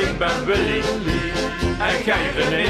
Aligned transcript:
ik 0.00 0.18
ben 0.18 0.44
Willy 0.46 0.80
en 1.78 2.04
jij 2.04 2.30
René. 2.36 2.66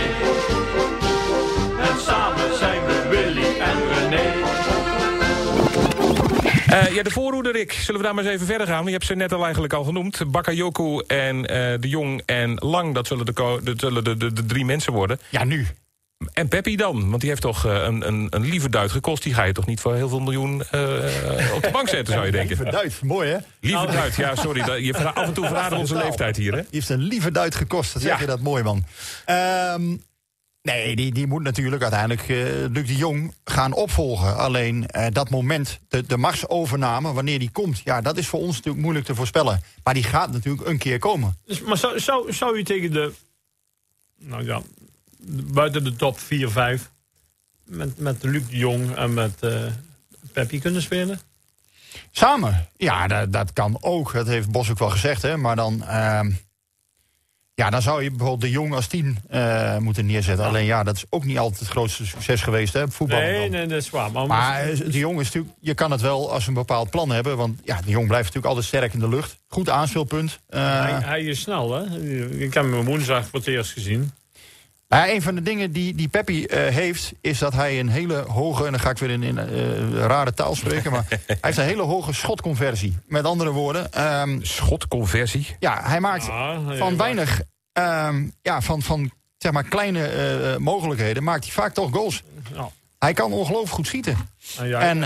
En 1.81 2.01
samen 2.01 2.59
zijn 2.59 2.87
we 2.87 3.07
Willy 3.09 3.59
en 3.59 3.79
René. 3.89 4.47
Uh, 6.71 6.95
ja, 6.95 7.03
de 7.03 7.11
voorhoede, 7.11 7.51
Rick. 7.51 7.73
Zullen 7.73 8.01
we 8.01 8.07
daar 8.07 8.15
maar 8.15 8.25
eens 8.25 8.33
even 8.33 8.47
verder 8.47 8.67
gaan? 8.67 8.85
Je 8.85 8.91
hebt 8.91 9.05
ze 9.05 9.15
net 9.15 9.33
al 9.33 9.43
eigenlijk 9.43 9.73
al 9.73 9.85
genoemd. 9.85 10.31
Bakayoko 10.31 11.01
en 11.01 11.37
uh, 11.37 11.45
De 11.81 11.89
Jong 11.89 12.23
en 12.27 12.55
Lang, 12.55 12.95
dat 12.95 13.07
zullen, 13.07 13.27
de, 13.27 13.75
zullen 13.77 14.05
de, 14.05 14.17
de, 14.17 14.33
de, 14.33 14.47
drie 14.47 14.65
mensen 14.65 14.93
worden. 14.93 15.19
Ja, 15.29 15.45
nu. 15.45 15.67
En 16.33 16.49
Peppi 16.49 16.77
dan? 16.77 17.09
Want 17.09 17.21
die 17.21 17.31
heeft 17.31 17.43
toch 17.43 17.67
uh, 17.67 17.73
een, 17.73 18.07
een, 18.07 18.27
een 18.31 18.45
lieve 18.45 18.69
duit 18.69 18.91
gekost. 18.91 19.23
Die 19.23 19.35
ga 19.35 19.43
je 19.43 19.53
toch 19.53 19.67
niet 19.67 19.81
voor 19.81 19.95
heel 19.95 20.09
veel 20.09 20.21
miljoen 20.21 20.61
op 20.61 21.63
de 21.63 21.69
bank 21.73 21.89
zetten, 21.89 22.15
zou 22.15 22.27
je 22.27 22.33
denken? 22.33 22.57
Lieve 22.57 22.71
duit, 22.71 23.03
mooi 23.03 23.31
hè? 23.31 23.39
Lieve 23.61 23.87
duit, 23.87 24.17
ja, 24.17 24.35
sorry. 24.35 24.85
Je 24.85 24.99
af 24.99 25.27
en 25.27 25.33
toe 25.33 25.47
verraden 25.53 25.79
onze 25.79 25.97
leeftijd 25.97 26.37
hier, 26.37 26.53
hè? 26.53 26.61
Die 26.61 26.69
heeft 26.71 26.89
een 26.89 27.03
lieve 27.03 27.31
duit 27.31 27.55
gekost, 27.55 27.93
dat 27.93 28.03
zeg 28.03 28.13
ja. 28.13 28.21
je 28.21 28.27
dat 28.27 28.41
mooi, 28.41 28.63
man. 28.63 28.85
Um, 29.27 30.01
Nee, 30.67 30.97
die, 30.97 31.13
die 31.13 31.27
moet 31.27 31.43
natuurlijk 31.43 31.83
uiteindelijk 31.83 32.29
uh, 32.29 32.45
Luc 32.71 32.87
de 32.87 32.97
Jong 32.97 33.35
gaan 33.45 33.73
opvolgen. 33.73 34.37
Alleen 34.37 34.89
uh, 34.97 35.07
dat 35.13 35.31
moment, 35.31 35.81
de, 35.89 36.07
de 36.07 36.17
machtsovername, 36.17 37.13
wanneer 37.13 37.39
die 37.39 37.51
komt... 37.51 37.81
ja, 37.85 38.01
dat 38.01 38.17
is 38.17 38.27
voor 38.27 38.41
ons 38.41 38.57
natuurlijk 38.57 38.83
moeilijk 38.83 39.07
te 39.07 39.15
voorspellen. 39.15 39.63
Maar 39.85 39.95
die 39.95 40.03
gaat 40.03 40.33
natuurlijk 40.33 40.67
een 40.67 40.79
keer 40.79 40.99
komen. 40.99 41.37
Dus, 41.45 41.61
maar 41.61 41.77
zou, 41.77 42.01
zou, 42.01 42.33
zou 42.33 42.59
u 42.59 42.65
tegen 42.65 42.93
de... 42.93 43.13
Nou 44.19 44.45
ja, 44.45 44.63
buiten 45.53 45.85
de 45.85 45.97
top 45.97 46.19
4, 46.19 46.51
5... 46.51 46.91
met, 47.65 47.99
met 47.99 48.23
Luc 48.23 48.43
de 48.49 48.57
Jong 48.57 48.95
en 48.95 49.15
met 49.15 49.43
uh, 49.45 49.63
Peppi 50.33 50.61
kunnen 50.61 50.83
spelen? 50.83 51.21
Samen? 52.11 52.69
Ja, 52.77 53.07
dat, 53.07 53.33
dat 53.33 53.53
kan 53.53 53.79
ook. 53.81 54.13
Dat 54.13 54.27
heeft 54.27 54.51
Bos 54.51 54.71
ook 54.71 54.79
wel 54.79 54.91
gezegd, 54.91 55.23
hè. 55.23 55.37
Maar 55.37 55.57
dan... 55.57 55.85
Ehm, 55.85 56.31
ja, 57.57 57.71
dan 57.71 57.83
zou 57.83 58.03
je 58.03 58.11
bijvoorbeeld 58.11 58.41
de 58.41 58.51
Jong 58.51 58.75
als 58.75 58.87
tien 58.87 59.19
uh, 59.31 59.79
moeten 59.79 60.07
neerzetten. 60.07 60.47
Alleen 60.47 60.65
ja, 60.65 60.83
dat 60.83 60.97
is 60.97 61.05
ook 61.11 61.25
niet 61.25 61.39
altijd 61.39 61.61
het 61.61 61.69
grootste 61.69 62.07
succes 62.07 62.43
geweest, 62.43 62.73
hè, 62.73 62.89
voetbal. 62.89 63.19
Nee, 63.19 63.49
nee, 63.49 63.67
dat 63.67 63.79
is 63.79 63.91
waar. 63.91 64.13
Maar, 64.13 64.27
maar 64.27 64.65
de 64.75 64.99
Jong 64.99 65.21
is 65.21 65.27
natuurlijk, 65.27 65.55
je 65.61 65.75
kan 65.75 65.91
het 65.91 66.01
wel 66.01 66.33
als 66.33 66.47
een 66.47 66.55
bepaald 66.55 66.91
plan 66.91 67.11
hebben. 67.11 67.37
Want 67.37 67.61
ja, 67.65 67.81
de 67.81 67.91
Jong 67.91 68.07
blijft 68.07 68.25
natuurlijk 68.25 68.47
altijd 68.47 68.67
sterk 68.67 68.93
in 68.93 69.01
de 69.01 69.09
lucht. 69.09 69.37
Goed 69.49 69.69
aanspeelpunt. 69.69 70.41
Uh, 70.51 70.81
hij, 70.81 70.93
hij, 70.93 71.23
is 71.23 71.41
snel, 71.41 71.73
hè? 71.73 72.01
Ik 72.39 72.55
heb 72.55 72.65
hem 72.65 72.85
woensdag 72.85 73.27
voor 73.27 73.39
het 73.39 73.49
eerst 73.49 73.73
gezien. 73.73 74.11
Een 74.89 75.23
van 75.23 75.35
de 75.35 75.43
dingen 75.43 75.73
die, 75.73 75.95
die 75.95 76.09
Peppi 76.09 76.43
uh, 76.43 76.49
heeft, 76.49 77.13
is 77.21 77.39
dat 77.39 77.53
hij 77.53 77.81
een 77.81 77.89
hele 77.89 78.17
hoge... 78.17 78.65
en 78.65 78.71
dan 78.71 78.81
ga 78.81 78.91
ik 78.91 78.99
weer 78.99 79.11
in, 79.11 79.23
in 79.23 79.39
uh, 79.39 79.99
rare 79.99 80.35
taal 80.35 80.55
spreken... 80.55 80.91
maar 80.91 81.05
hij 81.09 81.37
heeft 81.41 81.59
een 81.59 81.65
hele 81.65 81.83
hoge 81.83 82.13
schotconversie. 82.13 82.99
Met 83.07 83.25
andere 83.25 83.51
woorden... 83.51 84.03
Um, 84.21 84.45
schotconversie? 84.45 85.57
Ja, 85.59 85.81
hij 85.83 86.01
maakt 86.01 86.27
ja, 86.27 86.61
van 86.77 86.97
weinig... 86.97 87.41
Um, 87.73 88.33
ja, 88.43 88.61
van, 88.61 88.83
van 88.83 89.11
zeg 89.39 89.53
maar 89.53 89.65
kleine 89.65 90.13
uh, 90.53 90.57
mogelijkheden 90.57 91.23
maakt 91.23 91.45
hij 91.45 91.53
vaak 91.53 91.75
toch 91.75 91.91
goals. 91.91 92.23
Ja. 92.55 92.71
Hij 92.99 93.13
kan 93.13 93.33
ongelooflijk 93.33 93.75
goed 93.75 93.87
schieten. 93.87 94.17
Ja, 94.63 94.81
en 94.81 95.01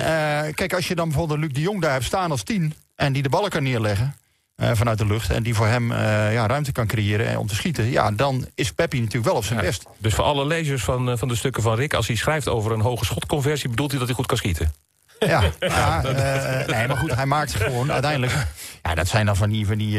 kijk, 0.54 0.74
als 0.74 0.88
je 0.88 0.94
dan 0.94 1.08
bijvoorbeeld 1.08 1.38
Luc 1.38 1.52
de 1.52 1.60
Jong 1.60 1.80
daar 1.80 1.92
hebt 1.92 2.04
staan 2.04 2.30
als 2.30 2.42
tien... 2.42 2.74
en 2.96 3.12
die 3.12 3.22
de 3.22 3.28
ballen 3.28 3.50
kan 3.50 3.62
neerleggen... 3.62 4.14
Uh, 4.60 4.70
vanuit 4.72 4.98
de 4.98 5.06
lucht. 5.06 5.30
En 5.30 5.42
die 5.42 5.54
voor 5.54 5.66
hem 5.66 5.92
uh, 5.92 6.32
ja, 6.32 6.46
ruimte 6.46 6.72
kan 6.72 6.86
creëren 6.86 7.38
om 7.38 7.46
te 7.46 7.54
schieten. 7.54 7.90
Ja, 7.90 8.10
dan 8.10 8.46
is 8.54 8.72
Peppi 8.72 8.98
natuurlijk 8.98 9.26
wel 9.26 9.36
op 9.36 9.44
zijn 9.44 9.58
ja, 9.58 9.64
best. 9.64 9.86
Dus 9.98 10.14
voor 10.14 10.24
alle 10.24 10.46
lezers 10.46 10.82
van, 10.82 11.08
uh, 11.08 11.16
van 11.16 11.28
de 11.28 11.34
stukken 11.34 11.62
van 11.62 11.74
Rick... 11.74 11.94
als 11.94 12.06
hij 12.06 12.16
schrijft 12.16 12.48
over 12.48 12.72
een 12.72 12.80
hoge 12.80 13.04
schotconversie... 13.04 13.68
bedoelt 13.68 13.90
hij 13.90 13.98
dat 13.98 14.08
hij 14.08 14.16
goed 14.16 14.26
kan 14.26 14.36
schieten? 14.36 14.72
Ja, 15.18 15.42
ja 15.60 16.00
nee, 16.66 16.86
maar 16.86 16.96
goed, 16.96 17.14
hij 17.14 17.26
maakt 17.26 17.54
gewoon 17.54 17.92
uiteindelijk... 17.92 18.32
Ja, 18.82 18.94
dat 18.94 19.08
zijn 19.08 19.26
dan 19.26 19.36
van 19.36 19.50
die, 19.50 19.66
van 19.66 19.78
die, 19.78 19.98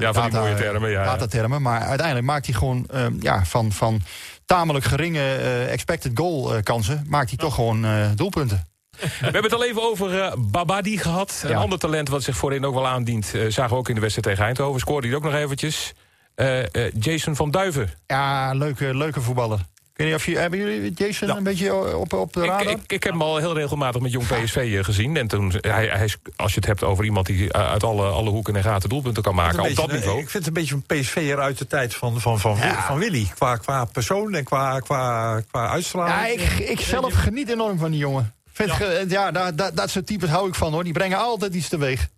ja, 0.00 0.12
van 0.12 0.30
die 0.30 0.38
mooie 0.38 0.54
termen. 0.54 0.90
Ja, 0.90 1.04
datatermen. 1.04 1.62
Maar 1.62 1.80
uiteindelijk 1.80 2.26
maakt 2.26 2.46
hij 2.46 2.54
gewoon 2.54 2.86
ja, 3.20 3.44
van, 3.44 3.72
van 3.72 4.02
tamelijk 4.46 4.84
geringe 4.84 5.34
expected 5.70 6.12
goal 6.14 6.62
kansen... 6.62 7.04
maakt 7.08 7.28
hij 7.28 7.38
toch 7.38 7.54
gewoon 7.54 7.86
doelpunten. 8.14 8.69
We 9.00 9.08
hebben 9.20 9.42
het 9.42 9.54
al 9.54 9.64
even 9.64 9.82
over 9.82 10.14
uh, 10.14 10.32
Babadi 10.38 10.98
gehad. 10.98 11.42
Een 11.46 11.56
ander 11.56 11.78
talent 11.78 12.08
wat 12.08 12.22
zich 12.22 12.36
voorin 12.36 12.64
ook 12.64 12.74
wel 12.74 12.86
aandient. 12.86 13.32
Uh, 13.34 13.50
zagen 13.50 13.72
we 13.72 13.78
ook 13.78 13.88
in 13.88 13.94
de 13.94 14.00
wedstrijd 14.00 14.28
tegen 14.28 14.44
Eindhoven. 14.44 14.80
Scoorde 14.80 15.06
hij 15.06 15.16
ook 15.16 15.22
nog 15.22 15.34
eventjes. 15.34 15.92
Uh, 16.36 16.90
Jason 17.00 17.36
van 17.36 17.50
Duiven. 17.50 17.90
Ja, 18.06 18.52
leuke, 18.52 18.94
leuke 18.94 19.20
voetballer. 19.20 19.58
Ik 19.58 20.06
weet 20.06 20.06
niet 20.06 20.16
of 20.16 20.26
je, 20.26 20.38
hebben 20.38 20.58
jullie 20.58 20.92
Jason 20.92 21.28
ja. 21.28 21.36
een 21.36 21.42
beetje 21.42 21.96
op, 21.96 22.12
op 22.12 22.32
de 22.32 22.40
radar? 22.40 22.60
Ik, 22.60 22.68
ik, 22.68 22.92
ik, 22.92 23.02
heb 23.02 23.12
hem 23.12 23.22
al 23.22 23.36
heel 23.36 23.54
regelmatig 23.54 24.00
met 24.00 24.12
jong 24.12 24.26
PSV 24.26 24.84
gezien. 24.84 25.16
En 25.16 25.26
toen, 25.26 25.52
hij, 25.60 25.86
hij, 25.86 26.08
als 26.36 26.50
je 26.50 26.56
het 26.56 26.66
hebt 26.66 26.84
over 26.84 27.04
iemand 27.04 27.26
die 27.26 27.52
uit 27.52 27.84
alle, 27.84 28.06
alle 28.06 28.30
hoeken 28.30 28.56
en 28.56 28.62
gaten 28.62 28.88
doelpunten 28.88 29.22
kan 29.22 29.34
maken. 29.34 29.60
Op 29.60 29.74
dat 29.74 29.92
niveau. 29.92 30.20
Ik 30.20 30.30
vind 30.30 30.44
het 30.44 30.46
een 30.46 30.62
beetje 30.62 30.74
een 30.74 31.00
PSV'er 31.00 31.40
uit 31.40 31.58
de 31.58 31.66
tijd 31.66 31.94
van, 31.94 32.20
van, 32.20 32.40
van, 32.40 32.56
ja. 32.56 32.86
van 32.86 32.98
Willy. 32.98 33.30
Qua, 33.34 33.56
qua 33.56 33.84
persoon 33.84 34.34
en 34.34 34.44
qua, 34.44 34.78
qua, 34.78 35.40
qua 35.50 35.68
uitstraling. 35.68 36.40
Ja, 36.40 36.44
ik, 36.44 36.68
ik 36.68 36.80
zelf 36.80 37.14
geniet 37.14 37.50
enorm 37.50 37.78
van 37.78 37.90
die 37.90 38.00
jongen. 38.00 38.34
Vind 38.68 38.78
ja, 38.78 39.04
ja 39.08 39.30
daar, 39.30 39.56
daar, 39.56 39.74
dat 39.74 39.90
soort 39.90 40.06
types 40.06 40.28
hou 40.28 40.48
ik 40.48 40.54
van 40.54 40.72
hoor. 40.72 40.84
Die 40.84 40.92
brengen 40.92 41.18
altijd 41.18 41.54
iets 41.54 41.68
teweeg. 41.68 42.08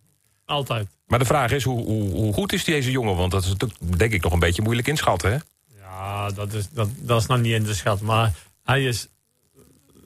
Altijd. 0.45 0.89
Maar 1.07 1.19
de 1.19 1.25
vraag 1.25 1.51
is, 1.51 1.65
hoe, 1.65 1.85
hoe, 1.85 2.11
hoe 2.11 2.33
goed 2.33 2.53
is 2.53 2.65
deze 2.65 2.91
jongen? 2.91 3.17
Want 3.17 3.31
dat 3.31 3.45
is 3.45 3.55
denk 3.79 4.13
ik 4.13 4.23
nog 4.23 4.33
een 4.33 4.39
beetje 4.39 4.63
moeilijk 4.63 4.89
inschatten, 4.89 5.33
hè? 5.33 5.39
Ja, 5.79 6.31
dat 6.31 6.53
is, 6.53 6.69
dat, 6.71 6.89
dat 6.97 7.21
is 7.21 7.27
nog 7.27 7.41
niet 7.41 7.53
in 7.53 7.65
te 7.65 7.75
schatten. 7.75 8.07
Maar 8.07 8.33
hij 8.63 8.85
is 8.85 9.09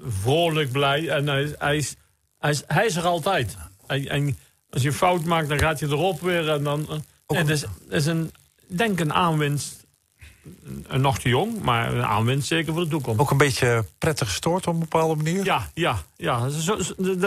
vrolijk 0.09 0.73
blij 0.73 1.09
en 1.09 1.27
hij 1.27 1.43
is, 1.43 1.53
hij 1.59 1.77
is, 1.77 1.95
hij 2.39 2.51
is, 2.51 2.63
hij 2.67 2.87
is 2.87 2.97
er 2.97 3.05
altijd. 3.05 3.57
En, 3.87 4.09
en 4.09 4.39
als 4.71 4.83
je 4.83 4.93
fout 4.93 5.25
maakt, 5.25 5.49
dan 5.49 5.59
gaat 5.59 5.79
je 5.79 5.87
erop 5.87 6.21
weer. 6.21 6.49
En 6.51 6.63
dan, 6.63 7.05
het 7.27 7.49
is, 7.49 7.65
is 7.89 8.07
een, 8.07 8.33
denk 8.67 9.01
een 9.01 9.13
aanwinst 9.13 9.86
nog 10.89 11.19
te 11.19 11.29
jong, 11.29 11.63
maar 11.63 11.95
een 11.95 12.05
aanwinst 12.05 12.49
zeker 12.49 12.73
voor 12.73 12.83
de 12.83 12.89
toekomst. 12.89 13.21
Ook 13.21 13.31
een 13.31 13.37
beetje 13.37 13.85
prettig 13.99 14.29
gestoord 14.29 14.67
op 14.67 14.75
een 14.75 14.81
bepaalde 14.81 15.15
manier? 15.15 15.45
Ja, 15.45 15.71
ja, 15.75 15.97
ja 16.17 16.49
zo, 16.49 16.79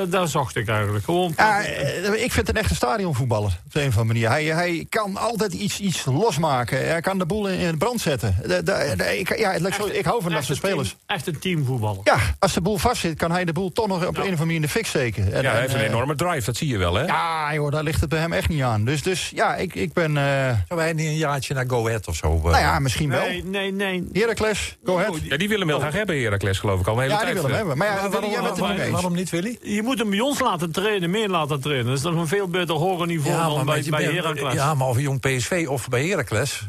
daar 0.10 0.28
zocht 0.28 0.56
ik 0.56 0.68
eigenlijk. 0.68 1.06
Gewoon 1.06 1.34
ja, 1.36 1.64
eh, 1.64 2.24
ik 2.24 2.32
vind 2.32 2.48
het 2.48 2.50
een 2.50 2.62
echte 2.62 2.76
stadionvoetballer, 2.76 3.60
op 3.66 3.76
een 3.76 3.88
of 3.88 3.98
andere 3.98 4.06
manier. 4.06 4.30
Hij, 4.30 4.44
hij 4.44 4.86
kan 4.90 5.18
altijd 5.18 5.54
iets, 5.54 5.80
iets 5.80 6.06
losmaken. 6.06 6.88
Hij 6.88 7.02
kan 7.02 7.18
de 7.18 7.26
boel 7.26 7.48
in 7.50 7.78
brand 7.78 8.02
zetten. 8.02 8.36
De, 8.42 8.48
de, 8.48 8.94
de, 8.98 9.20
ik, 9.20 9.38
ja, 9.38 9.54
echt, 9.54 9.96
ik 9.96 10.06
hou 10.06 10.22
van 10.22 10.32
dat 10.32 10.44
soort 10.44 10.58
spelers. 10.58 10.90
Team, 10.90 11.02
echt 11.06 11.28
een 11.28 11.40
teamvoetballer. 11.40 12.02
Ja, 12.04 12.18
als 12.40 12.54
de 12.54 12.62
boel 12.62 12.78
vastzit, 12.78 13.18
kan 13.18 13.32
hij 13.32 13.46
de 13.46 13.54
boel 13.54 13.72
toch 13.72 13.88
nog 13.88 13.98
op 13.98 14.02
een 14.02 14.10
of 14.10 14.18
andere 14.18 14.38
manier 14.38 14.56
in 14.56 14.62
de 14.62 14.70
fik 14.70 14.86
steken. 14.86 15.34
En, 15.34 15.42
ja, 15.42 15.52
hij 15.52 15.62
heeft 15.62 15.74
een 15.74 15.80
enorme 15.80 16.16
drive, 16.16 16.46
dat 16.46 16.58
zie 16.58 16.68
je 16.68 16.78
wel, 16.78 16.94
hè? 16.94 17.06
Ja, 17.06 17.54
joh, 17.54 17.72
daar 17.72 17.84
ligt 17.84 18.02
het 18.02 18.10
bij 18.10 18.20
hem 18.20 18.34
echt 18.34 18.50
niet 18.50 18.62
aan. 18.62 18.86
Dus, 18.86 19.04
dus 19.04 19.32
ja, 19.36 19.56
ik, 19.56 19.76
ik 19.76 19.94
ben... 19.94 20.16
Uh... 20.16 20.52
Zou 20.68 20.80
hij 20.80 20.94
niet 20.94 21.06
een 21.06 21.18
jaartje 21.18 21.54
naar 21.54 21.66
Go 21.68 21.88
Ahead 21.88 22.08
of 22.08 22.16
zo? 22.16 22.36
Uh... 22.36 22.44
Nou 22.44 22.58
ja, 22.58 22.80
misschien 22.80 23.09
Nee, 23.10 23.44
nee, 23.44 23.72
nee. 23.72 24.08
Heracles, 24.14 24.78
go 24.84 24.98
ahead. 24.98 25.20
Ja, 25.24 25.38
die 25.38 25.48
willen 25.50 25.68
hem 25.68 25.76
heel 25.76 25.80
graag 25.80 25.94
hebben, 25.94 26.22
Heracles, 26.22 26.60
geloof 26.60 26.80
ik 26.80 26.88
al. 26.88 27.04
ja, 27.04 27.26
die 27.26 27.34
willen 27.34 27.44
hem 27.44 27.54
hebben. 27.54 27.78
Maar 27.78 27.88
ja, 27.88 27.94
waarom, 28.10 28.32
waarom, 28.32 28.60
waarom, 28.60 28.92
waarom, 28.92 29.14
niet, 29.14 29.30
Willy? 29.30 29.58
Je 29.62 29.84
moet 29.84 30.00
hem 30.00 30.10
bij 30.10 30.20
ons 30.20 30.40
laten 30.40 30.72
trainen, 30.72 31.10
meer 31.10 31.30
laten 31.30 31.62
trainen. 31.62 31.86
Dat 31.86 31.96
is 31.96 32.02
toch 32.02 32.16
een 32.16 32.28
veel 32.28 32.48
beter 32.48 32.76
hoger 32.76 33.08
niveau 33.08 33.36
ja, 33.36 33.48
dan 33.48 33.66
bij, 33.66 33.86
bij 33.90 34.04
Heracles. 34.04 34.54
Ja, 34.54 34.74
maar 34.74 34.88
of 34.88 35.00
jong 35.00 35.20
PSV 35.20 35.66
of 35.70 35.88
bij 35.88 36.08
Heracles... 36.08 36.68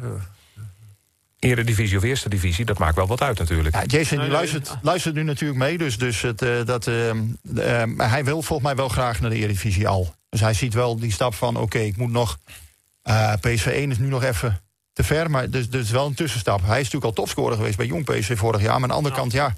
Eredivisie 1.41 1.97
of 1.97 2.03
Eerste 2.03 2.29
Divisie, 2.29 2.65
dat 2.65 2.79
maakt 2.79 2.97
wel 2.97 3.07
wat 3.07 3.23
uit 3.23 3.39
natuurlijk. 3.39 3.75
Ja, 3.75 3.85
Jason 3.85 4.19
die 4.19 4.29
luistert, 4.29 4.77
luistert 4.83 5.15
nu 5.15 5.23
natuurlijk 5.23 5.59
mee, 5.59 5.79
dus, 5.79 5.99
dus 5.99 6.23
het, 6.23 6.43
uh, 6.43 6.65
dat, 6.65 6.87
uh, 6.87 7.15
uh, 7.15 7.83
hij 7.97 8.25
wil 8.25 8.43
volgens 8.43 8.69
mij 8.69 8.77
wel 8.77 8.89
graag 8.89 9.21
naar 9.21 9.31
de 9.31 9.37
Eredivisie 9.37 9.89
al. 9.89 10.15
Dus 10.29 10.41
hij 10.41 10.55
ziet 10.55 10.75
wel 10.75 10.99
die 10.99 11.13
stap 11.13 11.35
van, 11.35 11.57
oké, 11.57 11.79
ik 11.79 11.97
moet 11.97 12.11
nog... 12.11 12.39
PSV 13.41 13.67
1 13.67 13.91
is 13.91 13.99
nu 13.99 14.07
nog 14.07 14.23
even 14.23 14.61
te 14.93 15.05
ver, 15.05 15.31
maar 15.31 15.51
dus, 15.51 15.71
dus 15.71 15.91
wel 15.91 16.07
een 16.07 16.15
tussenstap. 16.15 16.61
Hij 16.61 16.81
is 16.81 16.85
natuurlijk 16.85 17.05
al 17.05 17.13
topscorer 17.25 17.57
geweest 17.57 17.77
bij 17.77 17.87
Jong 17.87 18.05
PSV 18.05 18.39
vorig 18.39 18.61
jaar. 18.61 18.73
Maar 18.73 18.83
aan 18.83 18.89
de 18.89 18.95
andere 18.95 19.15
kant, 19.15 19.33
ja... 19.33 19.55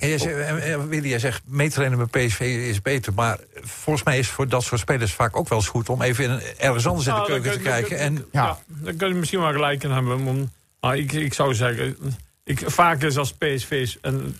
En 0.00 0.08
je 0.08 0.18
zegt, 0.18 0.88
Willy, 0.88 1.08
jij 1.08 1.18
zegt, 1.18 1.42
meetrainen 1.44 1.98
met 1.98 2.10
PSV 2.10 2.40
is 2.40 2.82
beter. 2.82 3.12
Maar 3.12 3.38
volgens 3.54 4.04
mij 4.04 4.18
is 4.18 4.28
voor 4.28 4.48
dat 4.48 4.62
soort 4.62 4.80
spelers 4.80 5.12
vaak 5.12 5.36
ook 5.36 5.48
wel 5.48 5.58
eens 5.58 5.68
goed... 5.68 5.88
om 5.88 6.02
even 6.02 6.24
in, 6.24 6.40
ergens 6.56 6.86
anders 6.86 7.06
in 7.06 7.12
de 7.12 7.18
nou, 7.18 7.30
keuken 7.30 7.52
te 7.52 7.58
kijken. 7.58 7.98
en, 7.98 8.14
ja. 8.32 8.44
ja, 8.44 8.58
dan 8.66 8.96
kun 8.96 9.08
je 9.08 9.14
misschien 9.14 9.40
wel 9.40 9.52
gelijk 9.52 9.84
in 9.84 9.90
hebben. 9.90 10.52
Maar 10.80 10.96
ik, 10.96 11.12
ik 11.12 11.34
zou 11.34 11.54
zeggen, 11.54 11.96
ik, 12.44 12.62
vaak 12.66 13.02
is 13.02 13.16
als 13.16 13.32
PSV... 13.32 13.94
En 14.02 14.38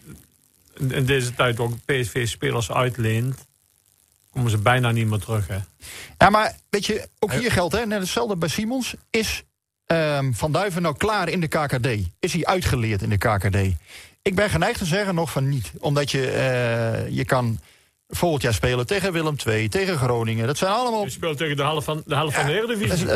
in 0.88 1.04
deze 1.04 1.34
tijd 1.34 1.58
ook 1.58 1.74
PSV-spelers 1.84 2.72
uitleent... 2.72 3.46
komen 4.32 4.50
ze 4.50 4.58
bijna 4.58 4.90
niet 4.90 5.08
meer 5.08 5.18
terug, 5.18 5.46
hè? 5.46 5.58
Ja, 6.18 6.30
maar 6.30 6.56
weet 6.70 6.86
je, 6.86 7.08
ook 7.18 7.32
hier 7.32 7.52
geldt, 7.52 7.74
hè, 7.74 7.86
net 7.86 8.00
hetzelfde 8.00 8.36
bij 8.36 8.48
Simons... 8.48 8.94
is 9.10 9.42
um, 9.92 10.34
Van 10.34 10.52
Duiven 10.52 10.82
nou 10.82 10.96
klaar 10.96 11.28
in 11.28 11.40
de 11.40 11.48
KKD? 11.48 11.86
Is 12.18 12.32
hij 12.32 12.44
uitgeleerd 12.44 13.02
in 13.02 13.08
de 13.08 13.18
KKD? 13.18 13.56
Ik 14.22 14.34
ben 14.34 14.50
geneigd 14.50 14.78
te 14.78 14.84
zeggen 14.84 15.14
nog 15.14 15.30
van 15.30 15.48
niet. 15.48 15.72
Omdat 15.78 16.10
je, 16.10 16.26
uh, 16.26 17.16
je 17.16 17.24
kan 17.24 17.60
volgend 18.08 18.42
jaar 18.42 18.54
spelen 18.54 18.86
tegen 18.86 19.12
Willem 19.12 19.36
II, 19.46 19.68
tegen 19.68 19.98
Groningen. 19.98 20.46
Dat 20.46 20.58
zijn 20.58 20.72
allemaal... 20.72 21.04
Je 21.04 21.10
speelt 21.10 21.38
tegen 21.38 21.56
de 21.56 21.62
helft 21.62 21.84
van 21.84 22.02
de, 22.06 22.14
helft 22.14 22.36
van 22.36 22.46
de 22.46 22.52
Eredivisie. 22.52 23.06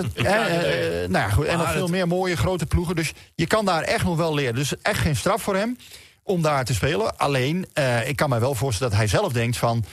Nou 1.09 1.11
ja, 1.11 1.29
goed, 1.29 1.47
en 1.47 1.59
nog 1.59 1.73
veel 1.73 1.89
meer 1.89 2.09
mooie 2.09 2.37
grote 2.37 2.67
ploegen. 2.67 2.97
Dus 2.97 3.13
je 3.35 3.47
kan 3.47 3.65
daar 3.65 3.83
echt 3.83 4.05
nog 4.05 4.17
wel 4.17 4.35
leren. 4.35 4.55
Dus 4.55 4.81
echt 4.83 5.01
geen 5.01 5.17
straf 5.17 5.43
voor 5.43 5.57
hem 5.57 5.77
om 6.23 6.43
daar 6.43 6.65
te 6.65 6.75
spelen. 6.75 7.17
Alleen, 7.17 7.67
uh, 7.75 8.09
ik 8.09 8.17
kan 8.17 8.29
me 8.29 8.39
wel 8.39 8.55
voorstellen 8.55 8.93
dat 8.93 9.01
hij 9.01 9.09
zelf 9.09 9.33
denkt 9.33 9.57
van... 9.57 9.85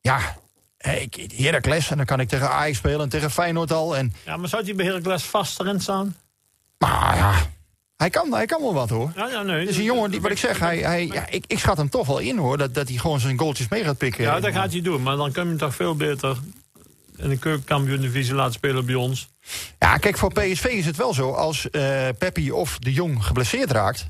ja, 0.00 0.36
ik, 0.82 1.32
Heracles, 1.36 1.90
en 1.90 1.96
dan 1.96 2.06
kan 2.06 2.20
ik 2.20 2.28
tegen 2.28 2.50
Ajax 2.50 2.76
spelen 2.76 3.00
en 3.00 3.08
tegen 3.08 3.30
Feyenoord 3.30 3.72
al. 3.72 3.96
En... 3.96 4.14
Ja, 4.24 4.36
maar 4.36 4.48
zou 4.48 4.64
hij 4.64 4.74
bij 4.74 4.86
Heracles 4.86 5.22
vast 5.22 5.60
erin 5.60 5.80
staan? 5.80 6.16
Maar 6.78 7.16
ja, 7.16 7.34
hij 7.96 8.10
kan, 8.10 8.32
hij 8.32 8.46
kan 8.46 8.60
wel 8.60 8.74
wat 8.74 8.90
hoor. 8.90 9.12
Ja, 9.16 9.28
ja, 9.28 9.42
nee. 9.42 9.60
Het 9.60 9.68
is 9.68 9.76
een 9.76 9.84
jongen, 9.84 10.10
die, 10.10 10.20
wat 10.20 10.30
ik 10.30 10.38
zeg, 10.38 10.58
hij, 10.58 10.78
hij, 10.78 11.06
ja, 11.06 11.26
ik, 11.28 11.44
ik 11.46 11.58
schat 11.58 11.76
hem 11.76 11.88
toch 11.88 12.06
wel 12.06 12.18
in 12.18 12.38
hoor. 12.38 12.58
Dat, 12.58 12.74
dat 12.74 12.88
hij 12.88 12.96
gewoon 12.96 13.20
zijn 13.20 13.38
goaltjes 13.38 13.68
mee 13.68 13.84
gaat 13.84 13.98
pikken. 13.98 14.24
Ja, 14.24 14.40
dat 14.40 14.52
gaat 14.52 14.72
hij 14.72 14.80
doen. 14.80 15.02
Maar 15.02 15.16
dan 15.16 15.32
kun 15.32 15.42
je 15.42 15.48
hem 15.48 15.58
toch 15.58 15.74
veel 15.74 15.96
beter 15.96 16.36
in 17.16 17.28
de 17.28 17.38
keukenkampioen 17.38 18.00
divisie 18.00 18.34
laten 18.34 18.52
spelen 18.52 18.86
bij 18.86 18.94
ons. 18.94 19.28
Ja, 19.78 19.96
kijk, 19.96 20.18
voor 20.18 20.32
PSV 20.32 20.64
is 20.64 20.86
het 20.86 20.96
wel 20.96 21.14
zo. 21.14 21.30
Als 21.30 21.68
uh, 21.72 22.08
Peppi 22.18 22.52
of 22.52 22.78
de 22.78 22.92
Jong 22.92 23.24
geblesseerd 23.24 23.70
raakt... 23.70 24.06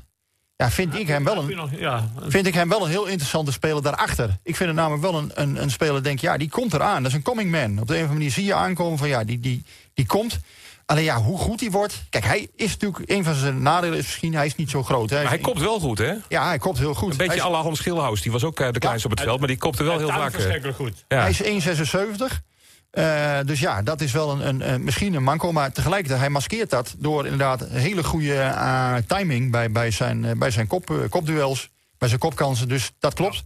Ja, 0.63 0.71
vind, 0.71 0.95
ik 0.95 1.07
hem 1.07 1.23
wel 1.23 1.37
een, 1.37 1.69
ja. 1.77 2.09
vind 2.27 2.45
ik 2.45 2.53
hem 2.53 2.69
wel 2.69 2.83
een 2.83 2.89
heel 2.89 3.05
interessante 3.05 3.51
speler 3.51 3.81
daarachter. 3.81 4.37
Ik 4.43 4.55
vind 4.55 4.69
het 4.69 4.77
namelijk 4.77 5.01
wel 5.01 5.15
een, 5.15 5.31
een, 5.33 5.61
een 5.61 5.71
speler, 5.71 6.03
denk 6.03 6.19
ja, 6.19 6.37
die 6.37 6.49
komt 6.49 6.73
eraan. 6.73 7.03
Dat 7.03 7.11
is 7.11 7.17
een 7.17 7.23
coming 7.23 7.51
man. 7.51 7.61
Op 7.61 7.67
de 7.67 7.77
een 7.77 7.81
of 7.81 7.89
andere 7.89 8.13
manier 8.13 8.31
zie 8.31 8.45
je 8.45 8.53
aankomen 8.53 8.97
van 8.97 9.07
ja, 9.07 9.23
die, 9.23 9.39
die, 9.39 9.65
die 9.93 10.05
komt. 10.05 10.39
Alleen 10.85 11.03
ja, 11.03 11.21
hoe 11.21 11.37
goed 11.37 11.59
hij 11.59 11.71
wordt. 11.71 12.03
Kijk, 12.09 12.23
hij 12.23 12.47
is 12.55 12.71
natuurlijk. 12.71 13.11
Een 13.11 13.23
van 13.23 13.35
zijn 13.35 13.61
nadelen 13.61 13.97
is 13.97 14.05
misschien. 14.05 14.35
Hij 14.35 14.45
is 14.45 14.55
niet 14.55 14.69
zo 14.69 14.83
groot. 14.83 15.09
Hè. 15.09 15.21
Maar 15.21 15.31
hij 15.31 15.37
kopt 15.37 15.59
wel 15.59 15.79
goed, 15.79 15.97
hè? 15.97 16.13
Ja, 16.29 16.47
hij 16.47 16.57
kopt 16.57 16.77
heel 16.77 16.93
goed. 16.93 17.11
Een 17.11 17.17
beetje 17.17 17.41
alle 17.41 17.57
Hans 17.57 17.77
Schilhaus. 17.77 18.21
Die 18.21 18.31
was 18.31 18.43
ook 18.43 18.59
uh, 18.59 18.71
de 18.71 18.79
kleinste 18.79 19.07
op 19.07 19.13
het 19.13 19.23
veld. 19.23 19.39
Maar 19.39 19.47
die 19.47 19.57
kopte 19.57 19.83
wel 19.83 19.97
heel 19.97 20.07
vaak. 20.07 20.35
goed. 20.75 21.05
Ja. 21.07 21.19
Hij 21.21 21.29
is 21.29 21.67
1,76. 21.67 22.52
Uh, 22.93 23.39
dus 23.45 23.59
ja, 23.59 23.81
dat 23.81 24.01
is 24.01 24.11
wel 24.11 24.41
een, 24.41 24.71
een, 24.71 24.83
misschien 24.83 25.13
een 25.13 25.23
manco. 25.23 25.51
Maar 25.51 25.71
tegelijkertijd, 25.71 26.19
hij 26.19 26.29
maskeert 26.29 26.69
dat 26.69 26.95
door 26.97 27.23
inderdaad 27.23 27.65
hele 27.69 28.03
goede 28.03 28.33
uh, 28.33 28.95
timing 29.07 29.51
bij, 29.51 29.71
bij 29.71 29.91
zijn, 29.91 30.23
uh, 30.23 30.31
bij 30.31 30.51
zijn 30.51 30.67
kop, 30.67 31.07
kopduels, 31.09 31.69
bij 31.97 32.07
zijn 32.07 32.19
kopkansen. 32.19 32.67
Dus 32.67 32.91
dat 32.99 33.13
klopt. 33.13 33.43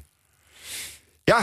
Ja, 1.23 1.39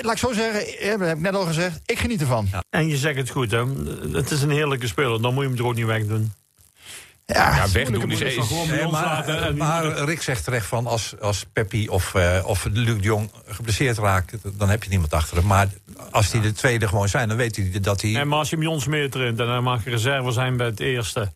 laat 0.00 0.12
ik 0.12 0.18
zo 0.18 0.32
zeggen, 0.32 0.98
dat 0.98 1.08
heb 1.08 1.16
ik 1.16 1.22
net 1.22 1.34
al 1.34 1.46
gezegd, 1.46 1.80
ik 1.84 1.98
geniet 1.98 2.20
ervan. 2.20 2.48
En 2.70 2.88
je 2.88 2.96
zegt 2.96 3.16
het 3.16 3.30
goed, 3.30 3.50
hè? 3.50 3.64
het 4.12 4.30
is 4.30 4.42
een 4.42 4.50
heerlijke 4.50 4.86
speler, 4.86 5.22
dan 5.22 5.34
moet 5.34 5.42
je 5.42 5.48
hem 5.48 5.58
er 5.58 5.66
ook 5.66 5.74
niet 5.74 5.86
wegdoen. 5.86 6.32
Ja, 7.32 7.54
ja 7.54 7.70
wegdoen 7.72 8.10
is 8.10 8.20
eens. 8.20 8.50
Nee, 8.68 8.86
maar, 8.86 9.54
maar 9.56 9.84
Rick 10.04 10.22
zegt 10.22 10.44
terecht 10.44 10.66
van 10.66 10.86
als, 10.86 11.14
als 11.20 11.46
Peppi 11.52 11.88
of, 11.88 12.14
uh, 12.14 12.38
of 12.44 12.66
Luc 12.72 12.96
de 12.96 13.02
Jong 13.02 13.30
geblesseerd 13.46 13.98
raakt, 13.98 14.34
dan 14.58 14.68
heb 14.68 14.82
je 14.82 14.90
niemand 14.90 15.12
achter 15.12 15.36
hem. 15.36 15.46
Maar 15.46 15.68
als 16.10 16.30
die 16.30 16.40
de 16.40 16.52
tweede 16.52 16.88
gewoon 16.88 17.08
zijn, 17.08 17.28
dan 17.28 17.36
weet 17.36 17.56
hij 17.56 17.80
dat 17.80 18.00
hij. 18.00 18.14
En 18.14 18.28
maar 18.28 18.38
als 18.38 18.50
je 18.50 18.56
hem 18.56 18.66
ons 18.66 18.86
meer 18.86 19.10
traint 19.10 19.40
en 19.40 19.46
dan 19.46 19.62
mag 19.62 19.84
je 19.84 19.90
reserve 19.90 20.30
zijn 20.30 20.56
bij 20.56 20.66
het 20.66 20.80
eerste 20.80 21.32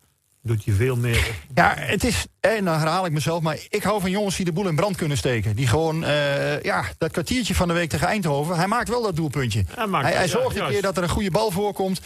doet 0.47 0.65
hij 0.65 0.73
veel 0.73 0.95
meer. 0.95 1.25
Ja, 1.55 1.73
het 1.77 2.03
is, 2.03 2.25
en 2.39 2.65
dan 2.65 2.77
herhaal 2.77 3.05
ik 3.05 3.11
mezelf, 3.11 3.41
maar 3.41 3.57
ik 3.69 3.83
hou 3.83 4.01
van 4.01 4.11
jongens 4.11 4.35
die 4.35 4.45
de 4.45 4.51
boel 4.51 4.67
in 4.67 4.75
brand 4.75 4.95
kunnen 4.95 5.17
steken. 5.17 5.55
Die 5.55 5.67
gewoon, 5.67 6.03
uh, 6.03 6.61
ja, 6.61 6.83
dat 6.97 7.11
kwartiertje 7.11 7.55
van 7.55 7.67
de 7.67 7.73
week 7.73 7.89
tegen 7.89 8.07
Eindhoven, 8.07 8.55
hij 8.55 8.67
maakt 8.67 8.89
wel 8.89 9.01
dat 9.01 9.15
doelpuntje. 9.15 9.63
Hij, 9.75 9.87
hij, 10.01 10.13
hij 10.13 10.27
zorgt 10.27 10.55
ja, 10.55 10.65
een 10.65 10.71
keer 10.71 10.81
dat 10.81 10.97
er 10.97 11.03
een 11.03 11.09
goede 11.09 11.31
bal 11.31 11.51
voorkomt. 11.51 12.01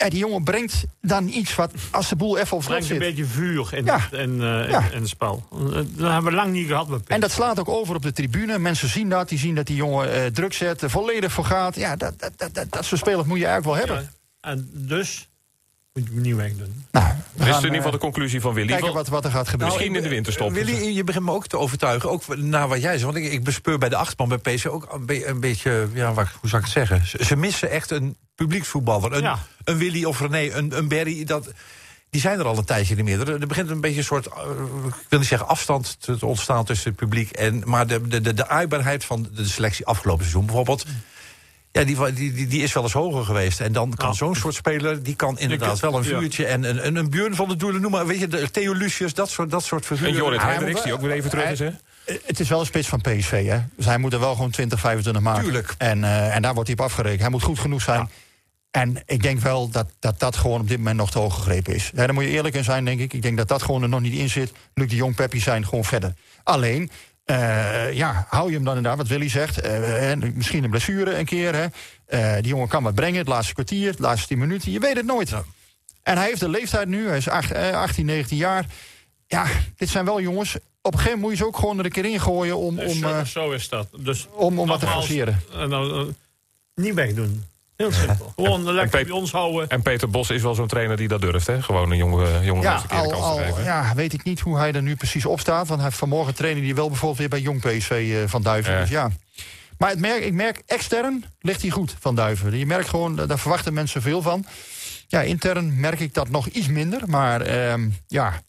En 0.00 0.10
die 0.10 0.18
jongen 0.18 0.44
brengt 0.44 0.84
dan 1.00 1.28
iets 1.28 1.54
wat, 1.54 1.72
als 1.90 2.08
de 2.08 2.16
boel 2.16 2.38
even 2.38 2.56
op 2.56 2.62
slot 2.62 2.84
zit... 2.84 2.90
een 2.90 2.98
beetje 2.98 3.24
vuur 3.24 3.74
in, 3.74 3.84
ja. 3.84 4.08
in, 4.10 4.34
uh, 4.34 4.70
ja. 4.70 4.90
in, 4.92 5.00
het 5.00 5.08
spel. 5.08 5.46
Dat 5.96 6.12
hebben 6.12 6.24
we 6.24 6.32
lang 6.32 6.52
niet 6.52 6.66
gehad 6.66 6.88
met 6.88 7.06
En 7.06 7.20
dat 7.20 7.30
slaat 7.30 7.58
ook 7.58 7.68
over 7.68 7.94
op 7.94 8.02
de 8.02 8.12
tribune. 8.12 8.58
Mensen 8.58 8.88
zien 8.88 9.08
dat, 9.08 9.28
die 9.28 9.38
zien 9.38 9.54
dat 9.54 9.66
die 9.66 9.76
jongen 9.76 10.16
uh, 10.16 10.26
druk 10.26 10.52
zet, 10.52 10.82
volledig 10.86 11.32
voor 11.32 11.44
gaat. 11.44 11.76
Ja, 11.76 11.96
dat, 11.96 12.18
dat, 12.18 12.32
dat, 12.36 12.54
dat, 12.54 12.70
dat 12.70 12.84
soort 12.84 13.00
spelers 13.00 13.26
moet 13.26 13.38
je 13.38 13.46
eigenlijk 13.46 13.76
wel 13.76 13.86
hebben. 13.86 14.10
Ja. 14.40 14.50
En 14.50 14.70
dus 14.72 15.29
moet 15.92 16.08
je 16.08 16.14
hem 16.14 16.22
niet 16.22 16.36
wegdoen. 16.36 16.84
Nou, 16.90 17.14
dat 17.34 17.48
is 17.48 17.56
in 17.56 17.62
ieder 17.62 17.76
geval 17.76 17.90
de 17.90 17.98
conclusie 17.98 18.40
van 18.40 18.54
Willy. 18.54 18.68
Kijken 18.68 18.92
wat, 18.92 19.08
wat 19.08 19.24
er 19.24 19.30
gaat 19.30 19.48
gebeuren. 19.48 19.76
Misschien 19.76 19.96
in 19.96 20.02
de 20.02 20.08
winterstop. 20.08 20.52
Willy, 20.52 20.96
je 20.96 21.04
begint 21.04 21.24
me 21.24 21.32
ook 21.32 21.46
te 21.46 21.58
overtuigen. 21.58 22.10
Ook 22.10 22.36
naar 22.36 22.68
wat 22.68 22.80
jij 22.80 22.92
zegt. 22.92 23.04
Want 23.04 23.16
ik, 23.16 23.32
ik 23.32 23.44
bespeur 23.44 23.78
bij 23.78 23.88
de 23.88 23.96
achterban 23.96 24.28
bij 24.28 24.54
PC 24.54 24.66
ook 24.66 24.92
een, 24.92 25.06
be 25.06 25.26
een 25.26 25.40
beetje... 25.40 25.88
Ja, 25.92 26.12
wat, 26.12 26.26
hoe 26.40 26.48
zou 26.48 26.62
ik 26.62 26.68
het 26.68 26.76
zeggen? 26.76 27.06
Ze, 27.06 27.24
ze 27.24 27.36
missen 27.36 27.70
echt 27.70 27.90
een 27.90 28.16
publieksvoetballer. 28.34 29.12
Een, 29.12 29.22
ja. 29.22 29.38
een 29.64 29.78
Willy 29.78 30.04
of 30.04 30.20
René, 30.20 30.52
een, 30.52 30.76
een 30.76 30.88
Berry. 30.88 31.24
Dat, 31.24 31.52
die 32.10 32.20
zijn 32.20 32.38
er 32.38 32.44
al 32.44 32.58
een 32.58 32.64
tijdje 32.64 32.94
niet 32.94 33.04
meer. 33.04 33.28
Er, 33.28 33.46
begint 33.46 33.70
een 33.70 33.80
beetje 33.80 33.98
een 33.98 34.04
soort, 34.04 34.26
uh, 34.26 34.32
ik 34.86 35.06
wil 35.08 35.18
niet 35.18 35.28
zeggen 35.28 35.48
afstand 35.48 36.00
te, 36.00 36.16
te, 36.16 36.26
ontstaan 36.26 36.64
tussen 36.64 36.90
het 36.90 36.98
publiek. 36.98 37.30
En, 37.30 37.62
maar 37.64 37.86
de, 37.86 38.08
de, 38.08 38.20
de, 38.20 38.34
de 38.34 38.48
aaibaarheid 38.48 39.04
van 39.04 39.28
de 39.34 39.44
selectie 39.44 39.86
afgelopen 39.86 40.22
seizoen 40.22 40.46
bijvoorbeeld... 40.46 40.86
Ja, 41.72 41.84
die, 41.84 42.12
die, 42.12 42.46
die 42.46 42.62
is 42.62 42.72
wel 42.72 42.82
eens 42.82 42.92
hoger 42.92 43.24
geweest. 43.24 43.60
En 43.60 43.72
dan 43.72 43.94
kan 43.94 44.08
oh. 44.08 44.14
zo'n 44.14 44.34
soort 44.34 44.54
speler, 44.54 45.02
die 45.02 45.16
kan 45.16 45.38
inderdaad 45.38 45.80
wel 45.80 45.96
een 45.96 46.04
vuurtje... 46.04 46.46
en 46.46 46.64
een, 46.64 46.86
een, 46.86 46.96
een 46.96 47.10
buurn 47.10 47.34
van 47.34 47.48
de 47.48 47.56
doelen 47.56 47.80
noemen. 47.80 48.06
Weet 48.06 48.18
je, 48.20 48.28
de 48.28 48.50
Theo 48.50 48.72
Lucius, 48.72 49.14
dat 49.14 49.30
soort, 49.30 49.50
dat 49.50 49.64
soort 49.64 49.86
figuren. 49.86 50.12
En 50.12 50.18
Jorrit 50.18 50.42
Hendricks, 50.42 50.82
die 50.82 50.92
ook 50.92 51.00
weer 51.00 51.10
even 51.10 51.30
terug 51.30 51.50
is, 51.50 51.58
hè? 51.58 51.70
Het 52.04 52.40
is 52.40 52.48
wel 52.48 52.60
een 52.60 52.66
spits 52.66 52.88
van 52.88 53.00
PSV, 53.00 53.46
hè? 53.46 53.58
Dus 53.76 53.84
hij 53.86 53.98
moet 53.98 54.12
er 54.12 54.20
wel 54.20 54.34
gewoon 54.34 54.50
20, 54.50 54.80
25 54.80 55.22
maken. 55.22 55.42
Tuurlijk. 55.42 55.74
En, 55.78 55.98
uh, 55.98 56.34
en 56.34 56.42
daar 56.42 56.54
wordt 56.54 56.68
hij 56.68 56.78
op 56.78 56.84
afgerekend. 56.84 57.20
Hij 57.20 57.30
moet 57.30 57.42
goed 57.42 57.58
genoeg 57.58 57.82
zijn. 57.82 57.98
Ja. 57.98 58.08
En 58.70 59.02
ik 59.06 59.22
denk 59.22 59.40
wel 59.40 59.68
dat, 59.68 59.90
dat 59.98 60.20
dat 60.20 60.36
gewoon 60.36 60.60
op 60.60 60.68
dit 60.68 60.78
moment 60.78 60.96
nog 60.96 61.10
te 61.10 61.18
hoog 61.18 61.34
gegrepen 61.34 61.74
is. 61.74 61.90
Ja, 61.94 62.06
daar 62.06 62.14
moet 62.14 62.24
je 62.24 62.30
eerlijk 62.30 62.54
in 62.54 62.64
zijn, 62.64 62.84
denk 62.84 63.00
ik. 63.00 63.12
Ik 63.12 63.22
denk 63.22 63.36
dat 63.36 63.48
dat 63.48 63.62
gewoon 63.62 63.82
er 63.82 63.88
nog 63.88 64.00
niet 64.00 64.14
in 64.14 64.30
zit. 64.30 64.52
Luc 64.74 64.88
de 64.88 64.96
Jong, 64.96 65.14
Peppi 65.14 65.40
zijn 65.40 65.64
gewoon 65.64 65.84
verder. 65.84 66.14
Alleen, 66.42 66.90
uh, 67.30 67.92
ja, 67.92 68.26
hou 68.28 68.48
je 68.48 68.54
hem 68.54 68.64
dan 68.64 68.76
inderdaad, 68.76 68.98
wat 68.98 69.08
Willy 69.08 69.28
zegt. 69.28 69.66
Uh, 69.66 70.12
misschien 70.34 70.64
een 70.64 70.70
blessure 70.70 71.18
een 71.18 71.24
keer. 71.24 71.54
Hè. 71.54 71.66
Uh, 72.08 72.42
die 72.42 72.48
jongen 72.48 72.68
kan 72.68 72.82
wat 72.82 72.94
brengen, 72.94 73.18
het 73.18 73.28
laatste 73.28 73.54
kwartier, 73.54 73.96
de 73.96 74.02
laatste 74.02 74.28
10 74.28 74.38
minuten. 74.38 74.72
Je 74.72 74.80
weet 74.80 74.96
het 74.96 75.06
nooit. 75.06 75.32
En 76.02 76.16
hij 76.16 76.26
heeft 76.26 76.40
de 76.40 76.48
leeftijd 76.48 76.88
nu, 76.88 77.08
hij 77.08 77.16
is 77.16 77.28
8, 77.28 77.54
18, 77.54 78.06
19 78.06 78.36
jaar. 78.36 78.66
Ja, 79.26 79.46
dit 79.76 79.88
zijn 79.88 80.04
wel 80.04 80.20
jongens. 80.20 80.56
Op 80.82 80.92
een 80.92 80.98
gegeven 80.98 81.04
moment 81.04 81.20
moet 81.20 81.30
je 81.30 81.36
ze 81.36 81.46
ook 81.46 81.58
gewoon 81.58 81.78
er 81.78 81.84
een 81.84 81.90
keer 81.90 82.04
in 82.04 82.20
gooien 82.20 82.56
om. 82.56 82.76
Dus, 82.76 83.02
om 83.02 83.26
zo 83.26 83.50
is 83.50 83.68
dat. 83.68 83.88
Dus 83.98 84.26
om, 84.30 84.58
om 84.58 84.68
wat 84.68 84.80
te 84.80 84.86
forceren. 84.86 85.42
Nou, 85.68 86.12
niet 86.74 86.94
wegdoen. 86.94 87.44
Heel 87.80 87.92
simpel. 87.92 88.32
Gewoon 88.36 88.72
lekker 88.72 89.04
bij 89.04 89.12
ons 89.12 89.32
houden. 89.32 89.68
En 89.68 89.82
Peter 89.82 90.10
Bos 90.10 90.30
is 90.30 90.42
wel 90.42 90.54
zo'n 90.54 90.66
trainer 90.66 90.96
die 90.96 91.08
dat 91.08 91.20
durft, 91.20 91.46
hè? 91.46 91.62
Gewoon 91.62 91.90
een 91.90 91.96
jonge, 91.96 92.40
jonge 92.42 92.62
ja, 92.62 92.82
al, 92.88 93.12
al, 93.12 93.60
Ja, 93.62 93.92
weet 93.94 94.12
ik 94.12 94.24
niet 94.24 94.40
hoe 94.40 94.56
hij 94.56 94.72
er 94.72 94.82
nu 94.82 94.96
precies 94.96 95.26
op 95.26 95.40
staat. 95.40 95.68
Want 95.68 95.80
hij 95.80 95.90
vanmorgen 95.90 96.34
trainen 96.34 96.62
die 96.62 96.74
wel 96.74 96.88
bijvoorbeeld 96.88 97.18
weer 97.18 97.28
bij 97.28 97.40
Jong 97.40 97.60
PSV 97.60 97.90
uh, 97.90 98.22
van 98.26 98.42
Duiven. 98.42 98.72
Ja. 98.72 98.80
Dus 98.80 98.88
ja. 98.88 99.10
Maar 99.78 99.90
het 99.90 99.98
merk, 99.98 100.24
ik 100.24 100.32
merk, 100.32 100.62
extern 100.66 101.24
ligt 101.40 101.62
hij 101.62 101.70
goed 101.70 101.96
van 102.00 102.14
Duiven. 102.14 102.58
Je 102.58 102.66
merkt 102.66 102.88
gewoon, 102.88 103.16
daar 103.16 103.38
verwachten 103.38 103.74
mensen 103.74 104.02
veel 104.02 104.22
van. 104.22 104.44
Ja, 105.08 105.20
intern 105.20 105.80
merk 105.80 106.00
ik 106.00 106.14
dat 106.14 106.28
nog 106.28 106.46
iets 106.46 106.68
minder. 106.68 107.00
Maar 107.06 107.46
uh, 107.46 107.74
ja, 108.06 108.40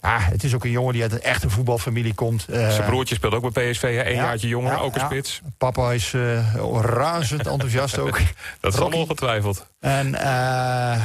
Ah, 0.00 0.26
het 0.26 0.44
is 0.44 0.54
ook 0.54 0.64
een 0.64 0.70
jongen 0.70 0.92
die 0.92 1.02
uit 1.02 1.12
een 1.12 1.22
echte 1.22 1.50
voetbalfamilie 1.50 2.14
komt. 2.14 2.46
Uh, 2.50 2.70
Zijn 2.70 2.88
broertje 2.88 3.14
speelt 3.14 3.34
ook 3.34 3.52
bij 3.52 3.70
PSV, 3.70 3.82
hè? 3.82 4.06
Een 4.06 4.14
ja, 4.14 4.22
jaartje 4.22 4.48
jonger, 4.48 4.72
ja, 4.72 4.78
ook 4.78 4.94
een 4.94 5.00
ja. 5.00 5.06
spits. 5.06 5.40
Papa 5.58 5.92
is 5.92 6.12
uh, 6.12 6.54
razend 6.80 7.46
enthousiast 7.46 7.98
ook. 7.98 8.18
Dat 8.60 8.74
is 8.74 8.80
allemaal 8.80 8.98
ongetwijfeld. 8.98 9.66
En 9.80 10.06
uh, 10.06 10.20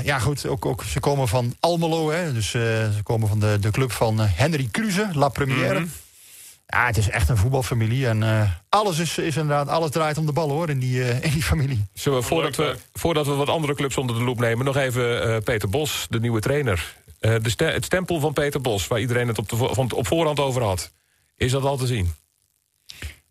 ja, 0.03 0.19
goed, 0.19 0.47
ook, 0.47 0.65
ook, 0.65 0.83
ze 0.83 0.99
komen 0.99 1.27
van 1.27 1.55
Almelo, 1.59 2.11
hè? 2.11 2.33
Dus 2.33 2.49
ze 2.49 2.99
komen 3.03 3.27
van 3.27 3.39
de, 3.39 3.57
de 3.59 3.71
club 3.71 3.91
van 3.91 4.19
Henry 4.19 4.67
Kruse, 4.71 5.07
La 5.13 5.29
Première. 5.29 5.73
Mm 5.73 5.75
-hmm. 5.75 5.91
Ja, 6.67 6.85
het 6.85 6.97
is 6.97 7.09
echt 7.09 7.29
een 7.29 7.37
voetbalfamilie. 7.37 8.07
En 8.07 8.49
alles 8.69 8.99
is, 8.99 9.17
is 9.17 9.35
inderdaad, 9.35 9.67
alles 9.67 9.91
draait 9.91 10.17
om 10.17 10.25
de 10.25 10.31
bal 10.31 10.49
hoor, 10.49 10.69
in 10.69 10.79
die, 10.79 11.21
in 11.21 11.31
die 11.31 11.43
familie. 11.43 11.85
Zullen 11.93 12.19
we, 12.19 12.25
voordat 12.25 12.55
we, 12.55 12.75
voordat 12.93 13.25
we 13.25 13.33
wat 13.33 13.49
andere 13.49 13.75
clubs 13.75 13.97
onder 13.97 14.15
de 14.15 14.23
loep 14.23 14.39
nemen, 14.39 14.65
nog 14.65 14.77
even 14.77 15.43
Peter 15.43 15.69
Bos, 15.69 16.07
de 16.09 16.19
nieuwe 16.19 16.39
trainer. 16.39 16.95
Uh, 17.19 17.35
de 17.41 17.65
het 17.65 17.85
stempel 17.85 18.19
van 18.19 18.33
Peter 18.33 18.61
Bos, 18.61 18.87
waar 18.87 18.99
iedereen 18.99 19.27
het 19.27 19.37
op, 19.37 19.49
de 19.49 19.55
vo 19.55 19.87
op 19.95 20.07
voorhand 20.07 20.39
over 20.39 20.63
had. 20.63 20.91
Is 21.35 21.51
dat 21.51 21.63
al 21.63 21.77
te 21.77 21.87
zien? 21.87 22.13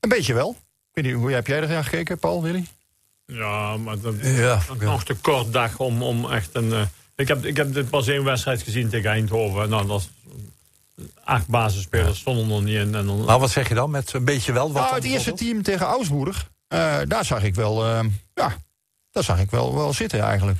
Een 0.00 0.08
beetje 0.08 0.34
wel. 0.34 0.50
Ik 0.50 1.02
weet 1.02 1.04
niet, 1.04 1.14
hoe 1.14 1.32
heb 1.32 1.46
jij 1.46 1.60
er 1.60 1.68
naar 1.68 1.84
gekeken, 1.84 2.18
Paul, 2.18 2.42
Willy? 2.42 2.66
Ja, 3.26 3.76
maar 3.76 4.00
dat 4.00 4.14
ja, 4.20 4.62
nog 4.80 5.04
te 5.04 5.14
kort 5.14 5.52
dag 5.52 5.78
om, 5.78 6.02
om 6.02 6.30
echt 6.30 6.50
een... 6.52 6.68
Uh, 6.68 6.82
ik, 7.16 7.28
heb, 7.28 7.44
ik 7.44 7.56
heb 7.56 7.90
pas 7.90 8.06
één 8.06 8.24
wedstrijd 8.24 8.62
gezien 8.62 8.88
tegen 8.88 9.10
Eindhoven. 9.10 9.68
Nou, 9.68 9.86
dat 9.86 10.08
acht 11.24 11.46
basisspelers 11.46 12.08
ja. 12.08 12.14
stonden 12.14 12.56
er 12.56 12.62
niet 12.62 12.74
in. 12.74 12.94
En 12.94 13.06
dan, 13.06 13.24
nou, 13.24 13.40
wat 13.40 13.50
zeg 13.50 13.68
je 13.68 13.74
dan 13.74 13.90
met 13.90 14.12
een 14.12 14.24
beetje 14.24 14.52
wel? 14.52 14.72
Wat 14.72 14.82
nou, 14.82 14.94
het 14.94 15.04
eerste 15.04 15.32
team 15.32 15.62
tegen 15.62 15.86
Augsburg, 15.86 16.50
uh, 16.68 16.98
daar 17.06 17.24
zag 17.24 17.42
ik 17.42 17.54
wel... 17.54 17.86
ja, 18.34 18.56
daar 19.10 19.24
zag 19.24 19.40
ik 19.40 19.50
wel, 19.50 19.74
wel 19.74 19.92
zitten 19.92 20.20
eigenlijk. 20.20 20.58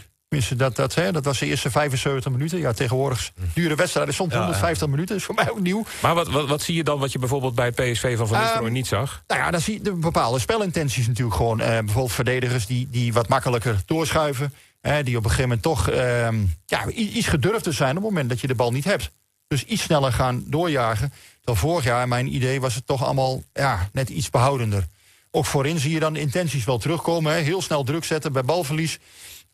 Dat, 0.57 0.77
dat, 0.77 0.95
hè, 0.95 1.13
dat 1.13 1.25
was 1.25 1.39
de 1.39 1.47
eerste 1.47 1.71
75 1.71 2.33
minuten. 2.33 2.59
Ja, 2.59 2.73
tegenwoordig 2.73 3.33
dure 3.55 3.75
wedstrijden 3.75 4.15
stond 4.15 4.33
150 4.33 4.81
ja. 4.81 4.87
minuten. 4.87 5.09
Dat 5.09 5.17
is 5.17 5.25
voor 5.25 5.35
mij 5.35 5.51
ook 5.51 5.61
nieuw. 5.61 5.85
Maar 6.03 6.15
wat, 6.15 6.29
wat, 6.29 6.49
wat 6.49 6.63
zie 6.63 6.75
je 6.75 6.85
dan 6.85 6.99
wat 6.99 7.13
je 7.13 7.19
bijvoorbeeld 7.19 7.55
bij 7.55 7.71
PSV 7.71 8.17
van 8.17 8.29
Van 8.29 8.39
Nistelrooy 8.39 8.67
um, 8.67 8.73
niet 8.73 8.87
zag? 8.87 9.23
Nou 9.27 9.41
ja, 9.41 9.51
dan 9.51 9.61
zie 9.61 9.75
je 9.75 9.81
de 9.81 9.93
bepaalde 9.93 10.39
spelintenties 10.39 11.07
natuurlijk 11.07 11.37
gewoon. 11.37 11.61
Uh, 11.61 11.67
bijvoorbeeld 11.67 12.13
verdedigers 12.13 12.67
die, 12.67 12.89
die 12.91 13.13
wat 13.13 13.29
makkelijker 13.29 13.83
doorschuiven. 13.87 14.55
Uh, 14.83 14.97
die 15.05 15.17
op 15.17 15.25
een 15.25 15.31
gegeven 15.31 15.43
moment 15.43 15.63
toch 15.63 15.91
uh, 15.91 16.29
ja, 16.67 16.89
iets 16.89 17.27
gedurfder 17.27 17.73
zijn 17.73 17.91
op 17.91 18.03
het 18.03 18.05
moment 18.05 18.29
dat 18.29 18.41
je 18.41 18.47
de 18.47 18.55
bal 18.55 18.71
niet 18.71 18.85
hebt. 18.85 19.11
Dus 19.47 19.65
iets 19.65 19.83
sneller 19.83 20.13
gaan 20.13 20.45
doorjagen. 20.47 21.13
Dan 21.45 21.57
vorig 21.57 21.85
jaar, 21.85 22.09
mijn 22.09 22.35
idee, 22.35 22.61
was 22.61 22.75
het 22.75 22.87
toch 22.87 23.05
allemaal 23.05 23.43
ja, 23.53 23.89
net 23.93 24.09
iets 24.09 24.31
behoudender. 24.31 24.87
Ook 25.31 25.47
voorin 25.47 25.79
zie 25.79 25.91
je 25.91 26.01
dan 26.01 26.17
intenties 26.17 26.65
wel 26.65 26.79
terugkomen. 26.79 27.33
Hè. 27.33 27.41
Heel 27.41 27.63
snel 27.63 27.85
druk 27.85 28.05
zetten 28.05 28.33
bij 28.33 28.43
balverlies. 28.43 28.99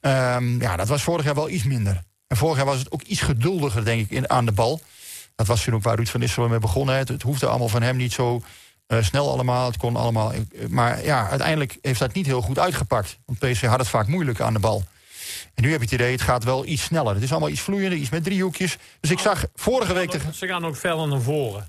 Um, 0.01 0.61
ja, 0.61 0.77
dat 0.77 0.89
was 0.89 1.03
vorig 1.03 1.25
jaar 1.25 1.35
wel 1.35 1.49
iets 1.49 1.65
minder. 1.65 2.03
En 2.27 2.37
vorig 2.37 2.57
jaar 2.57 2.67
was 2.67 2.79
het 2.79 2.93
ook 2.93 3.03
iets 3.03 3.21
geduldiger, 3.21 3.85
denk 3.85 4.01
ik, 4.01 4.11
in, 4.11 4.31
aan 4.31 4.47
de 4.47 4.53
bal. 4.53 4.81
Dat 5.35 5.47
was 5.47 5.65
toen 5.65 5.75
ook 5.75 5.83
waar 5.83 5.97
Ruud 5.97 6.09
van 6.09 6.21
Nistelrooy 6.21 6.51
mee 6.51 6.59
begonnen. 6.59 6.97
Het, 6.97 7.09
het 7.09 7.23
hoefde 7.23 7.47
allemaal 7.47 7.69
van 7.69 7.83
hem 7.83 7.97
niet 7.97 8.13
zo 8.13 8.43
uh, 8.89 9.03
snel 9.03 9.31
allemaal. 9.31 9.67
Het 9.67 9.77
kon 9.77 9.97
allemaal. 9.97 10.33
Maar 10.69 11.05
ja, 11.05 11.29
uiteindelijk 11.29 11.79
heeft 11.83 11.99
dat 11.99 12.15
niet 12.15 12.27
heel 12.27 12.43
goed 12.43 12.59
uitgepakt. 12.59 13.19
Want 13.25 13.39
PC 13.39 13.61
had 13.61 13.79
het 13.79 13.89
vaak 13.89 14.07
moeilijk 14.07 14.41
aan 14.41 14.53
de 14.53 14.59
bal. 14.59 14.85
En 15.55 15.63
nu 15.63 15.71
heb 15.71 15.79
je 15.79 15.85
het 15.85 15.95
idee, 15.95 16.13
het 16.13 16.23
gaat 16.23 16.45
wel 16.45 16.67
iets 16.67 16.83
sneller. 16.83 17.15
Het 17.15 17.23
is 17.23 17.31
allemaal 17.31 17.49
iets 17.49 17.61
vloeiender, 17.61 17.99
iets 17.99 18.11
met 18.11 18.25
driehoekjes. 18.25 18.77
Dus 19.01 19.11
ik 19.11 19.19
zag 19.19 19.45
vorige 19.55 19.93
week... 19.93 20.21
Ze 20.33 20.47
gaan 20.47 20.67
ook 20.67 20.77
verder 20.77 21.09
naar 21.09 21.21
voren. 21.21 21.69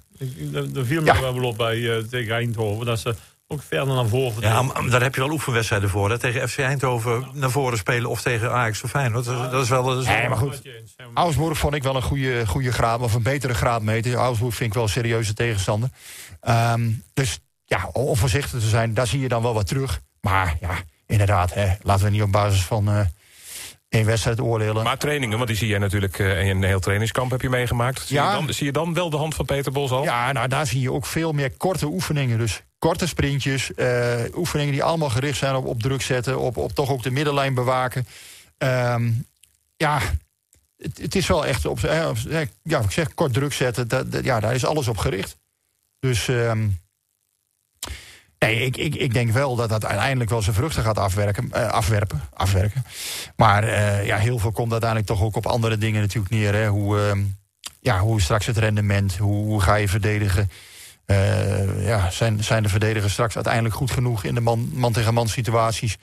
Er 0.76 0.86
viel 0.86 1.02
me 1.02 1.20
wel 1.22 1.44
op 1.44 1.58
bij 1.58 1.78
uh, 1.78 1.98
tegen 1.98 2.36
Eindhoven. 2.36 2.86
Dat 2.86 3.00
ze 3.00 3.16
ook 3.52 3.62
verder 3.68 3.96
naar 3.96 4.08
voren. 4.08 4.42
Ja, 4.42 4.62
maar 4.62 4.90
daar 4.90 5.02
heb 5.02 5.16
je 5.16 5.22
wel 5.22 5.32
oefenwedstrijden 5.32 5.90
voor. 5.90 6.10
Hè? 6.10 6.20
Tegen 6.20 6.50
FC 6.50 6.60
Eindhoven 6.60 7.28
naar 7.34 7.52
voren 7.52 7.78
spelen 7.78 8.10
of 8.10 8.22
tegen 8.22 8.52
Ajax 8.52 8.84
of 8.84 8.90
Feyenoord. 8.90 9.26
Dat, 9.26 9.46
is, 9.46 9.52
dat 9.52 9.64
is 9.64 9.70
wel... 9.70 9.84
Dat 9.84 10.02
is 10.02 10.06
nee, 10.06 10.30
maar 10.30 10.38
goed. 10.38 10.62
Augsburg 11.14 11.58
vond 11.58 11.74
ik 11.74 11.84
wel 11.84 11.96
een 11.96 12.02
goede, 12.02 12.48
goede 12.48 12.72
graad, 12.72 13.00
of 13.00 13.14
een 13.14 13.24
betere 13.24 13.54
graadmeter. 13.54 14.14
Augsburg 14.14 14.56
vind 14.56 14.70
ik 14.70 14.76
wel 14.76 14.84
een 14.84 14.90
serieuze 14.90 15.34
tegenstander. 15.34 15.90
Um, 16.50 17.04
dus 17.14 17.40
ja, 17.66 17.90
om 17.94 18.16
voorzichtig 18.16 18.60
te 18.60 18.70
zijn, 18.70 18.94
daar 18.94 19.08
zie 19.08 19.20
je 19.20 19.28
dan 19.28 19.42
wel 19.42 19.54
wat 19.54 19.68
terug. 19.68 20.02
Maar 20.22 20.58
ja, 20.60 20.72
inderdaad, 21.08 21.54
hè, 21.54 21.74
laten 21.82 22.06
we 22.06 22.12
niet 22.12 22.22
op 22.22 22.32
basis 22.32 22.64
van... 22.64 22.90
Uh, 22.90 23.00
één 23.90 24.06
wedstrijd 24.06 24.40
oordelen. 24.40 24.84
Maar 24.84 24.98
trainingen, 24.98 25.38
want 25.38 25.50
die 25.50 25.58
zie 25.58 25.68
jij 25.68 25.80
natuurlijk 25.80 26.20
uh, 26.20 26.48
in 26.48 26.56
een 26.56 26.64
heel 26.64 26.80
trainingskamp 26.80 27.32
heb 27.32 27.42
je 27.42 27.50
meegemaakt. 27.50 28.02
Zie, 28.02 28.16
ja. 28.16 28.32
je 28.32 28.46
dan, 28.46 28.54
zie 28.54 28.66
je 28.66 28.72
dan 28.72 28.94
wel 28.94 29.10
de 29.10 29.18
hand 29.18 29.36
van 29.36 29.46
Peter 29.46 29.72
Bos 29.72 29.92
al? 29.92 30.04
Ja, 30.04 30.32
nou 30.32 30.48
daar 30.48 30.68
zie 30.68 30.82
je 30.82 30.92
ook 30.92 31.06
veel 31.06 31.32
meer 31.32 31.52
korte 31.58 31.86
oefeningen. 31.86 32.38
Dus 32.38 32.64
korte 32.82 33.08
sprintjes, 33.08 33.72
uh, 33.76 34.20
oefeningen 34.36 34.74
die 34.74 34.84
allemaal 34.84 35.10
gericht 35.10 35.38
zijn 35.38 35.56
op, 35.56 35.66
op 35.66 35.82
druk 35.82 36.02
zetten, 36.02 36.40
op, 36.40 36.58
op 36.58 36.72
toch 36.72 36.90
ook 36.90 37.04
de 37.04 37.12
middenlijn 37.12 37.54
bewaken. 37.54 38.08
Um, 38.58 39.26
ja, 39.78 40.02
het, 40.78 41.16
is 41.16 41.28
wel 41.28 41.46
echt 41.46 41.66
op, 41.66 41.80
ja, 41.80 42.80
ik 42.80 42.92
zeg 42.92 43.14
kort 43.14 43.34
druk 43.34 43.54
zetten, 43.54 43.88
dat, 43.88 44.06
ja, 44.24 44.40
daar 44.40 44.54
is 44.54 44.66
alles 44.66 44.88
op 44.88 44.98
gericht. 44.98 45.38
Dus 46.00 46.28
um, 46.28 46.80
nee, 48.40 48.66
ik, 48.66 48.78
ik, 48.78 48.96
ik 48.96 49.14
denk 49.14 49.32
wel 49.32 49.56
dat 49.56 49.70
dat 49.70 49.86
uiteindelijk 49.86 50.30
wel 50.30 50.42
zijn 50.42 50.56
vruchten 50.56 50.84
gaat 50.84 50.98
afwerken, 50.98 51.52
afwerpen, 51.72 52.22
afwerken. 52.34 52.86
Maar 53.36 53.66
ja, 54.06 54.18
heel 54.18 54.40
veel 54.40 54.52
komt 54.52 54.72
uiteindelijk 54.72 55.10
toch 55.10 55.22
ook 55.22 55.36
op 55.36 55.46
andere 55.46 55.78
dingen 55.78 56.02
natuurlijk 56.02 56.34
neer. 56.34 56.54
Hè. 56.54 56.68
Hoe, 56.68 56.98
uh, 56.98 57.24
ja, 57.80 58.00
hoe 58.00 58.22
straks 58.22 58.46
het 58.46 58.58
rendement, 58.58 59.18
hoe, 59.18 59.46
hoe 59.46 59.62
ga 59.62 59.76
je 59.76 59.88
verdedigen. 59.88 60.50
Uh, 61.12 61.88
ja, 61.88 62.10
zijn, 62.10 62.44
zijn 62.44 62.64
de 62.64 62.70
verdedigers 62.70 63.14
straks 63.14 63.36
uiteindelijk 63.36 63.76
goed 63.76 63.92
genoeg 63.92 64.24
in 64.24 64.36
de 64.36 64.42
man, 64.42 64.70
man 64.74 64.94
tegen 64.94 65.14
man 65.14 65.28
situaties? 65.28 65.98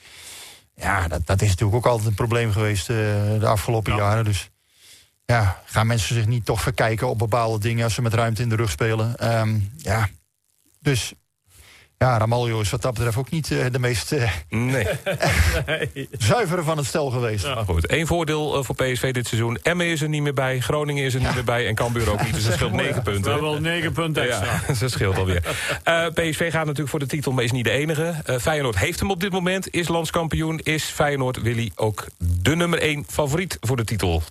Ja, 0.74 1.08
dat, 1.08 1.26
dat 1.26 1.42
is 1.42 1.48
natuurlijk 1.48 1.76
ook 1.76 1.86
altijd 1.86 2.08
een 2.08 2.14
probleem 2.14 2.52
geweest 2.52 2.90
uh, 2.90 2.96
de 3.38 3.46
afgelopen 3.46 3.92
ja. 3.92 3.98
jaren. 3.98 4.24
Dus 4.24 4.50
ja, 5.24 5.62
gaan 5.64 5.86
mensen 5.86 6.14
zich 6.14 6.26
niet 6.26 6.44
toch 6.44 6.60
verkijken 6.60 7.08
op 7.08 7.18
bepaalde 7.18 7.58
dingen 7.58 7.84
als 7.84 7.94
ze 7.94 8.02
met 8.02 8.14
ruimte 8.14 8.42
in 8.42 8.48
de 8.48 8.56
rug 8.56 8.70
spelen? 8.70 9.38
Um, 9.38 9.72
ja, 9.76 10.08
dus 10.80 11.12
ja, 11.98 12.18
Ramaljo 12.18 12.60
is 12.60 12.70
wat 12.70 12.82
dat 12.82 12.94
betreft 12.94 13.16
ook 13.16 13.30
niet 13.30 13.50
uh, 13.50 13.66
de 13.72 13.78
meest 13.78 14.12
uh, 14.12 14.32
nee. 14.48 14.86
zuivere 16.18 16.62
van 16.62 16.76
het 16.76 16.86
stel 16.86 17.10
geweest. 17.10 17.44
Ja, 17.44 17.64
goed. 17.64 17.92
Eén 17.92 18.06
voordeel 18.06 18.58
uh, 18.58 18.64
voor 18.64 18.74
PSV 18.74 19.12
dit 19.12 19.26
seizoen. 19.26 19.58
Emmen 19.62 19.86
is 19.86 20.02
er 20.02 20.08
niet 20.08 20.22
meer 20.22 20.34
bij, 20.34 20.60
Groningen 20.60 21.04
is 21.04 21.14
er 21.14 21.20
ja. 21.20 21.26
niet 21.26 21.34
meer 21.34 21.44
bij 21.44 21.66
en 21.66 21.74
Cambuur 21.74 22.10
ook 22.10 22.24
niet. 22.24 22.34
Dus 22.34 22.44
dat 22.44 22.52
scheelt 22.52 22.72
negen 22.72 23.02
punten. 23.02 23.34
We 23.34 23.40
wel 23.40 23.60
negen 23.60 23.92
punten 23.92 24.22
extra. 24.22 24.62
Ja, 24.68 24.74
dat 24.80 24.90
scheelt 24.90 25.16
alweer. 25.16 25.42
PSV 26.14 26.50
gaat 26.50 26.64
natuurlijk 26.64 26.88
voor 26.88 26.98
de 26.98 27.06
titel, 27.06 27.32
maar 27.32 27.44
is 27.44 27.52
niet 27.52 27.64
de 27.64 27.70
enige. 27.70 28.14
Feyenoord 28.40 28.78
heeft 28.78 29.00
hem 29.00 29.10
op 29.10 29.20
dit 29.20 29.32
moment, 29.32 29.74
is 29.74 29.88
landskampioen. 29.88 30.58
Is 30.58 30.84
Feyenoord, 30.84 31.42
Willy, 31.42 31.72
ook 31.74 32.06
de 32.18 32.56
nummer 32.56 32.78
één 32.78 33.04
favoriet 33.08 33.56
voor 33.60 33.76
de 33.76 33.84
titel 33.84 34.22
2023-2024? 34.22 34.24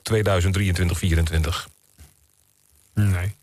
Nee. 2.93 3.35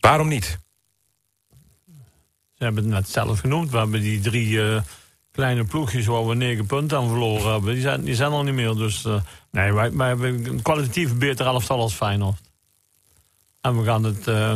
Waarom 0.00 0.28
niet? 0.28 0.58
Ze 2.60 2.66
hebben 2.66 2.84
het 2.84 2.92
net 2.92 3.08
zelf 3.08 3.40
genoemd. 3.40 3.70
We 3.70 3.76
hebben 3.76 4.00
die 4.00 4.20
drie 4.20 4.48
uh, 4.48 4.80
kleine 5.32 5.64
ploegjes 5.64 6.06
waar 6.06 6.26
we 6.26 6.34
negen 6.34 6.66
punten 6.66 6.98
aan 6.98 7.08
verloren 7.08 7.52
hebben. 7.52 7.72
Die 7.72 7.82
zijn, 7.82 8.04
die 8.04 8.14
zijn 8.14 8.32
er 8.32 8.44
niet 8.44 8.54
meer. 8.54 8.74
Dus 8.74 9.04
uh, 9.04 9.14
nee, 9.50 9.72
wij, 9.72 9.92
wij 9.92 10.08
hebben 10.08 10.46
een 10.46 10.62
kwalitatief 10.62 11.14
beter 11.14 11.46
elftal 11.46 11.80
als 11.80 11.92
Feyenoord. 11.92 12.40
En 13.60 13.78
we 13.78 13.84
gaan 13.84 14.04
het, 14.04 14.26
uh, 14.28 14.54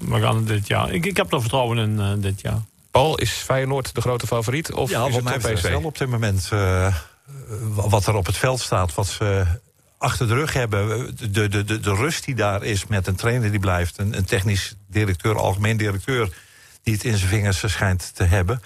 we 0.00 0.20
gaan 0.20 0.36
het 0.36 0.46
dit 0.46 0.66
jaar. 0.66 0.92
Ik, 0.92 1.06
ik 1.06 1.16
heb 1.16 1.32
er 1.32 1.40
vertrouwen 1.40 1.78
in 1.78 2.20
dit 2.20 2.40
jaar. 2.40 2.60
Paul, 2.90 3.18
is 3.18 3.30
Feyenoord 3.30 3.94
de 3.94 4.00
grote 4.00 4.26
favoriet? 4.26 4.72
Of 4.72 4.90
ja, 4.90 5.06
is 5.06 5.14
het 5.14 5.24
mij 5.24 5.38
PSV? 5.38 5.68
wel 5.68 5.84
op 5.84 5.98
dit 5.98 6.08
moment 6.08 6.48
wat 7.74 8.06
er 8.06 8.14
op 8.14 8.26
het 8.26 8.36
veld 8.36 8.60
staat. 8.60 8.94
Wat 8.94 9.06
ze 9.06 9.46
achter 9.98 10.28
de 10.28 10.34
rug 10.34 10.52
hebben. 10.52 11.16
De, 11.16 11.48
de, 11.48 11.64
de, 11.64 11.80
de 11.80 11.94
rust 11.94 12.24
die 12.24 12.34
daar 12.34 12.62
is 12.62 12.86
met 12.86 13.06
een 13.06 13.16
trainer 13.16 13.50
die 13.50 13.60
blijft. 13.60 13.98
Een, 13.98 14.16
een 14.16 14.24
technisch 14.24 14.74
directeur, 14.86 15.38
algemeen 15.38 15.76
directeur 15.76 16.32
die 16.88 16.96
het 16.96 17.06
in 17.06 17.16
zijn 17.16 17.30
vingers 17.30 17.62
schijnt 17.66 18.14
te 18.14 18.24
hebben. 18.24 18.62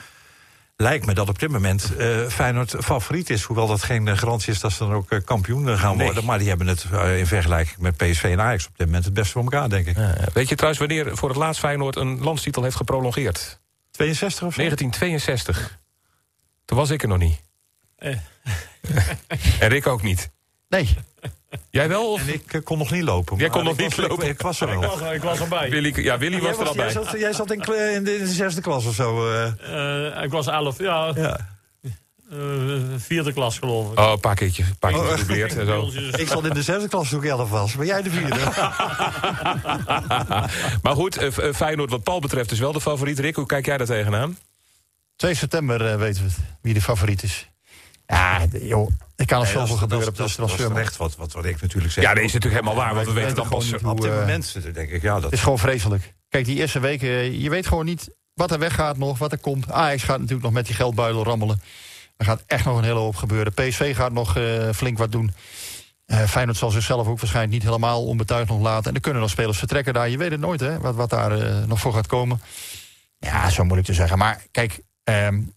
Lijkt 0.76 1.06
me 1.06 1.14
dat 1.14 1.28
op 1.28 1.38
dit 1.38 1.50
moment 1.50 1.92
uh, 1.98 2.26
Feyenoord 2.28 2.74
favoriet 2.78 3.30
is. 3.30 3.42
Hoewel 3.42 3.66
dat 3.66 3.82
geen 3.82 4.18
garantie 4.18 4.52
is 4.52 4.60
dat 4.60 4.72
ze 4.72 4.78
dan 4.78 4.92
ook 4.92 5.10
uh, 5.10 5.20
kampioen 5.24 5.78
gaan 5.78 5.96
nee. 5.96 6.06
worden. 6.06 6.24
Maar 6.24 6.38
die 6.38 6.48
hebben 6.48 6.66
het 6.66 6.86
uh, 6.92 7.18
in 7.18 7.26
vergelijking 7.26 7.78
met 7.78 7.96
PSV 7.96 8.24
en 8.24 8.40
Ajax 8.40 8.66
op 8.66 8.76
dit 8.76 8.86
moment 8.86 9.04
het 9.04 9.14
beste 9.14 9.32
voor 9.32 9.42
elkaar, 9.42 9.68
denk 9.68 9.86
ik. 9.86 9.96
weet 10.32 10.48
je 10.48 10.54
trouwens 10.54 10.78
wanneer 10.78 11.16
voor 11.16 11.28
het 11.28 11.38
laatst 11.38 11.60
Feyenoord 11.60 11.96
een 11.96 12.20
landstitel 12.20 12.62
heeft 12.62 12.76
geprolongeerd? 12.76 13.60
62 13.90 14.46
of 14.46 14.54
zo? 14.54 14.60
1962. 14.60 15.78
Toen 16.64 16.78
was 16.78 16.90
ik 16.90 17.02
er 17.02 17.08
nog 17.08 17.18
niet. 17.18 17.40
en 19.60 19.68
Rick 19.68 19.86
ook 19.86 20.02
niet. 20.02 20.30
Nee. 20.68 20.96
Jij 21.70 21.88
wel? 21.88 22.12
Of? 22.12 22.20
En 22.20 22.32
ik 22.32 22.52
uh, 22.52 22.62
kon 22.64 22.78
nog 22.78 22.90
niet 22.90 23.02
lopen. 23.02 23.36
Jij 23.36 23.48
kon 23.48 23.64
nog 23.64 23.76
niet 23.76 23.96
was, 23.96 24.08
lopen? 24.08 24.24
Ik, 24.24 24.32
ik, 24.32 24.40
was 24.40 24.60
er 24.60 24.66
wel. 24.66 24.82
Ik 24.82 24.88
was, 24.88 25.12
ik 25.12 25.22
was 25.22 25.40
erbij. 25.40 25.70
Willy, 25.70 25.92
ja, 26.02 26.18
Willy 26.18 26.40
was 26.40 26.58
er 26.58 26.66
al 26.66 26.74
bij. 26.74 26.84
Jij 26.84 26.92
zat, 26.92 27.10
jij 27.18 27.32
zat 27.32 27.50
in, 27.50 27.60
in, 27.60 28.04
de, 28.04 28.14
in, 28.14 28.24
de, 28.24 28.32
zesde 28.32 28.60
klas 28.60 28.86
of 28.86 28.94
zo? 28.94 29.32
Uh. 29.32 29.46
Uh, 29.68 30.22
ik 30.22 30.30
was 30.30 30.46
elf, 30.46 30.78
ja. 30.78 31.12
ja. 31.14 31.36
vierde 32.96 33.32
klas 33.32 33.58
geloof 33.58 33.92
ik. 33.92 33.98
Oh, 33.98 34.10
een 34.10 34.20
paar 34.20 34.34
keertjes. 34.34 34.66
Een 34.66 34.78
paar 34.78 34.92
en 34.92 35.66
zo. 35.66 35.90
ik 36.22 36.28
zat 36.28 36.44
in 36.44 36.54
de 36.54 36.62
zesde 36.62 36.88
klas 36.88 37.08
toen 37.08 37.22
ik 37.22 37.28
elf 37.28 37.50
was. 37.50 37.76
Maar 37.76 37.86
jij 37.86 38.02
de 38.02 38.10
vierde. 38.10 38.38
maar 40.82 40.94
goed, 40.94 41.28
Feyenoord 41.54 41.90
wat 41.90 42.02
Paul 42.02 42.20
betreft 42.20 42.50
is 42.50 42.58
wel 42.58 42.72
de 42.72 42.80
favoriet. 42.80 43.18
Rick, 43.18 43.36
hoe 43.36 43.46
kijk 43.46 43.66
jij 43.66 43.76
daar 43.76 43.86
tegenaan? 43.86 44.38
2 45.16 45.34
september 45.34 45.98
weten 45.98 46.22
we 46.22 46.28
het, 46.28 46.38
wie 46.60 46.74
de 46.74 46.82
favoriet 46.82 47.22
is. 47.22 47.51
Ja, 48.12 48.46
joh, 48.60 48.90
er 49.16 49.26
kan 49.26 49.38
nog 49.38 49.46
nee, 49.46 49.56
zoveel 49.56 49.76
gebeuren 49.76 50.08
op 50.08 50.14
transfer. 50.14 50.46
Dat 50.46 50.58
is 50.58 50.66
recht 50.66 50.96
wat, 50.96 51.16
wat, 51.16 51.32
wat 51.32 51.44
ik 51.44 51.60
natuurlijk 51.60 51.92
zeg. 51.92 52.04
Ja, 52.04 52.14
dat 52.14 52.24
is 52.24 52.32
natuurlijk 52.32 52.64
helemaal 52.64 52.84
waar, 52.84 52.94
want 52.94 53.06
we 53.06 53.12
weten 53.12 53.34
dan 53.34 53.48
pas... 53.48 53.72
Op 53.72 54.00
dit 54.00 54.10
moment 54.10 54.74
denk 54.74 54.90
ik, 54.90 55.02
ja... 55.02 55.14
Dat 55.14 55.22
het 55.22 55.32
is 55.32 55.40
gewoon 55.40 55.58
vreselijk. 55.58 56.14
Kijk, 56.28 56.44
die 56.44 56.56
eerste 56.56 56.80
weken, 56.80 57.40
je 57.40 57.50
weet 57.50 57.66
gewoon 57.66 57.84
niet 57.84 58.10
wat 58.34 58.50
er 58.50 58.58
weggaat 58.58 58.96
nog, 58.96 59.18
wat 59.18 59.32
er 59.32 59.38
komt. 59.38 59.70
Ajax 59.70 60.02
gaat 60.02 60.18
natuurlijk 60.18 60.44
nog 60.44 60.52
met 60.52 60.66
die 60.66 60.74
geldbuidel 60.74 61.24
rammelen. 61.24 61.62
Er 62.16 62.24
gaat 62.24 62.42
echt 62.46 62.64
nog 62.64 62.78
een 62.78 62.84
hele 62.84 62.98
hoop 62.98 63.16
gebeuren. 63.16 63.52
PSV 63.52 63.96
gaat 63.96 64.12
nog 64.12 64.36
uh, 64.36 64.68
flink 64.74 64.98
wat 64.98 65.12
doen. 65.12 65.34
Uh, 66.06 66.24
Feyenoord 66.24 66.56
zal 66.56 66.70
zichzelf 66.70 67.06
ook 67.06 67.18
waarschijnlijk 67.20 67.54
niet 67.54 67.62
helemaal 67.62 68.06
onbetuigd 68.06 68.48
nog 68.48 68.60
laten. 68.60 68.88
En 68.88 68.94
er 68.94 69.00
kunnen 69.00 69.20
nog 69.20 69.30
spelers 69.30 69.58
vertrekken 69.58 69.94
daar. 69.94 70.08
Je 70.08 70.18
weet 70.18 70.30
het 70.30 70.40
nooit, 70.40 70.60
hè, 70.60 70.78
wat, 70.78 70.94
wat 70.94 71.10
daar 71.10 71.38
uh, 71.38 71.64
nog 71.64 71.80
voor 71.80 71.92
gaat 71.92 72.06
komen. 72.06 72.40
Ja, 73.18 73.50
zo 73.50 73.62
moeilijk 73.62 73.86
te 73.86 73.94
zeggen. 73.94 74.18
Maar 74.18 74.42
kijk, 74.50 74.80
um, 75.04 75.54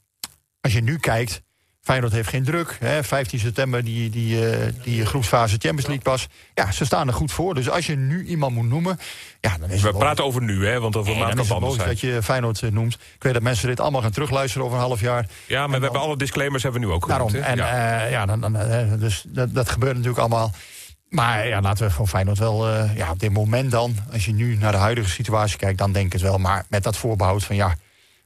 als 0.62 0.74
je 0.74 0.82
nu 0.82 0.98
kijkt... 0.98 1.42
Feyenoord 1.86 2.14
heeft 2.14 2.30
geen 2.30 2.44
druk. 2.44 2.78
Hè. 2.80 3.04
15 3.04 3.40
september 3.40 3.84
die, 3.84 4.10
die, 4.10 4.50
uh, 4.50 4.58
die 4.84 5.06
groepsfase 5.06 5.58
Champions 5.60 5.86
League 5.86 6.04
pas. 6.04 6.28
Ja, 6.54 6.72
ze 6.72 6.86
staan 6.86 7.08
er 7.08 7.14
goed 7.14 7.32
voor. 7.32 7.54
Dus 7.54 7.70
als 7.70 7.86
je 7.86 7.96
nu 7.96 8.26
iemand 8.26 8.56
moet 8.56 8.68
noemen... 8.68 9.00
Ja, 9.40 9.58
dan 9.58 9.70
is 9.70 9.82
We 9.82 9.94
praten 9.94 10.24
over 10.24 10.42
nu, 10.42 10.68
hè, 10.68 10.80
want 10.80 10.96
over 10.96 11.16
maand 11.16 11.48
kan 11.48 11.64
het 11.64 11.86
dat 11.86 12.00
je 12.00 12.24
Feyenoord 12.24 12.62
uh, 12.62 12.72
noemt. 12.72 12.94
Ik 12.94 13.24
weet 13.24 13.34
dat 13.34 13.42
mensen 13.42 13.68
dit 13.68 13.80
allemaal 13.80 14.02
gaan 14.02 14.12
terugluisteren 14.12 14.66
over 14.66 14.78
een 14.78 14.84
half 14.84 15.02
jaar. 15.02 15.28
Ja, 15.46 15.58
maar 15.58 15.66
we 15.68 15.72
dan, 15.74 15.82
hebben 15.82 16.02
alle 16.02 16.18
disclaimers 16.18 16.64
hebben 16.64 16.82
we 16.82 16.88
nu 16.88 16.94
ook 16.94 17.08
Daarom, 17.08 17.30
genoemd, 17.30 17.46
en 17.48 17.58
ja, 17.58 18.04
uh, 18.06 18.12
ja 18.12 18.26
dan, 18.26 18.42
dan, 18.42 18.58
dus 19.00 19.26
dat, 19.28 19.54
dat 19.54 19.70
gebeurt 19.70 19.94
natuurlijk 19.94 20.20
allemaal. 20.20 20.52
Maar 21.10 21.48
ja, 21.48 21.62
laten 21.62 21.88
we 21.88 21.94
van 21.94 22.08
Feyenoord 22.08 22.38
wel... 22.38 22.70
ja, 22.96 23.12
op 23.12 23.20
dit 23.20 23.34
moment 23.34 23.72
dan, 23.72 23.96
als 24.12 24.26
je 24.26 24.34
nu 24.34 24.58
naar 24.58 24.72
de 24.72 24.78
huidige 24.78 25.10
situatie 25.10 25.58
kijkt... 25.58 25.78
dan 25.78 25.92
denk 25.92 26.06
ik 26.06 26.14
het 26.14 26.22
wel. 26.22 26.38
Maar 26.38 26.66
met 26.70 26.84
dat 26.84 26.98
voorbehoud 26.98 27.44
van 27.44 27.56
ja, 27.56 27.76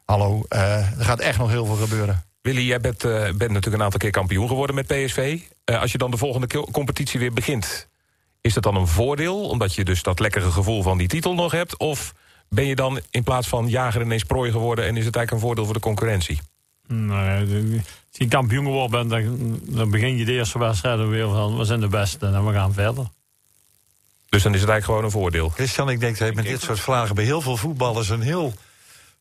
hallo, 0.05 0.45
er 0.49 0.85
gaat 0.97 1.19
echt 1.19 1.37
nog 1.37 1.49
heel 1.49 1.65
veel 1.65 1.75
gebeuren. 1.75 2.28
Willy, 2.41 2.61
jij 2.61 2.79
bent, 2.79 3.05
uh, 3.05 3.11
bent 3.11 3.37
natuurlijk 3.37 3.75
een 3.75 3.83
aantal 3.83 3.99
keer 3.99 4.11
kampioen 4.11 4.47
geworden 4.47 4.75
met 4.75 4.87
PSV. 4.87 5.39
Uh, 5.65 5.81
als 5.81 5.91
je 5.91 5.97
dan 5.97 6.11
de 6.11 6.17
volgende 6.17 6.47
competitie 6.71 7.19
weer 7.19 7.33
begint... 7.33 7.87
is 8.41 8.53
dat 8.53 8.63
dan 8.63 8.75
een 8.75 8.87
voordeel, 8.87 9.49
omdat 9.49 9.75
je 9.75 9.83
dus 9.83 10.03
dat 10.03 10.19
lekkere 10.19 10.51
gevoel 10.51 10.81
van 10.81 10.97
die 10.97 11.07
titel 11.07 11.33
nog 11.33 11.51
hebt? 11.51 11.77
Of 11.77 12.13
ben 12.49 12.65
je 12.65 12.75
dan 12.75 12.99
in 13.09 13.23
plaats 13.23 13.47
van 13.47 13.67
jager 13.67 14.01
ineens 14.01 14.23
prooi 14.23 14.51
geworden... 14.51 14.85
en 14.85 14.97
is 14.97 15.05
het 15.05 15.15
eigenlijk 15.15 15.31
een 15.31 15.47
voordeel 15.47 15.65
voor 15.65 15.73
de 15.73 15.79
concurrentie? 15.79 16.39
Nee, 16.87 17.45
als 18.09 18.17
je 18.17 18.27
kampioen 18.27 18.65
geworden 18.65 19.07
bent, 19.07 19.09
dan, 19.09 19.59
dan 19.63 19.89
begin 19.89 20.17
je 20.17 20.25
de 20.25 20.31
eerste 20.31 20.59
wedstrijden 20.59 21.09
weer 21.09 21.29
van... 21.29 21.57
we 21.57 21.63
zijn 21.63 21.79
de 21.79 21.87
beste 21.87 22.25
en 22.25 22.45
we 22.45 22.53
gaan 22.53 22.73
verder. 22.73 23.07
Dus 24.29 24.43
dan 24.43 24.53
is 24.53 24.61
het 24.61 24.69
eigenlijk 24.69 24.85
gewoon 24.85 25.03
een 25.03 25.11
voordeel? 25.11 25.49
Christian, 25.49 25.89
ik 25.89 25.99
denk 25.99 26.17
dat 26.17 26.33
met 26.33 26.45
dit 26.45 26.61
soort 26.61 26.79
vragen 26.79 27.15
bij 27.15 27.23
heel 27.23 27.41
veel 27.41 27.57
voetballers... 27.57 28.09
een 28.09 28.21
heel 28.21 28.53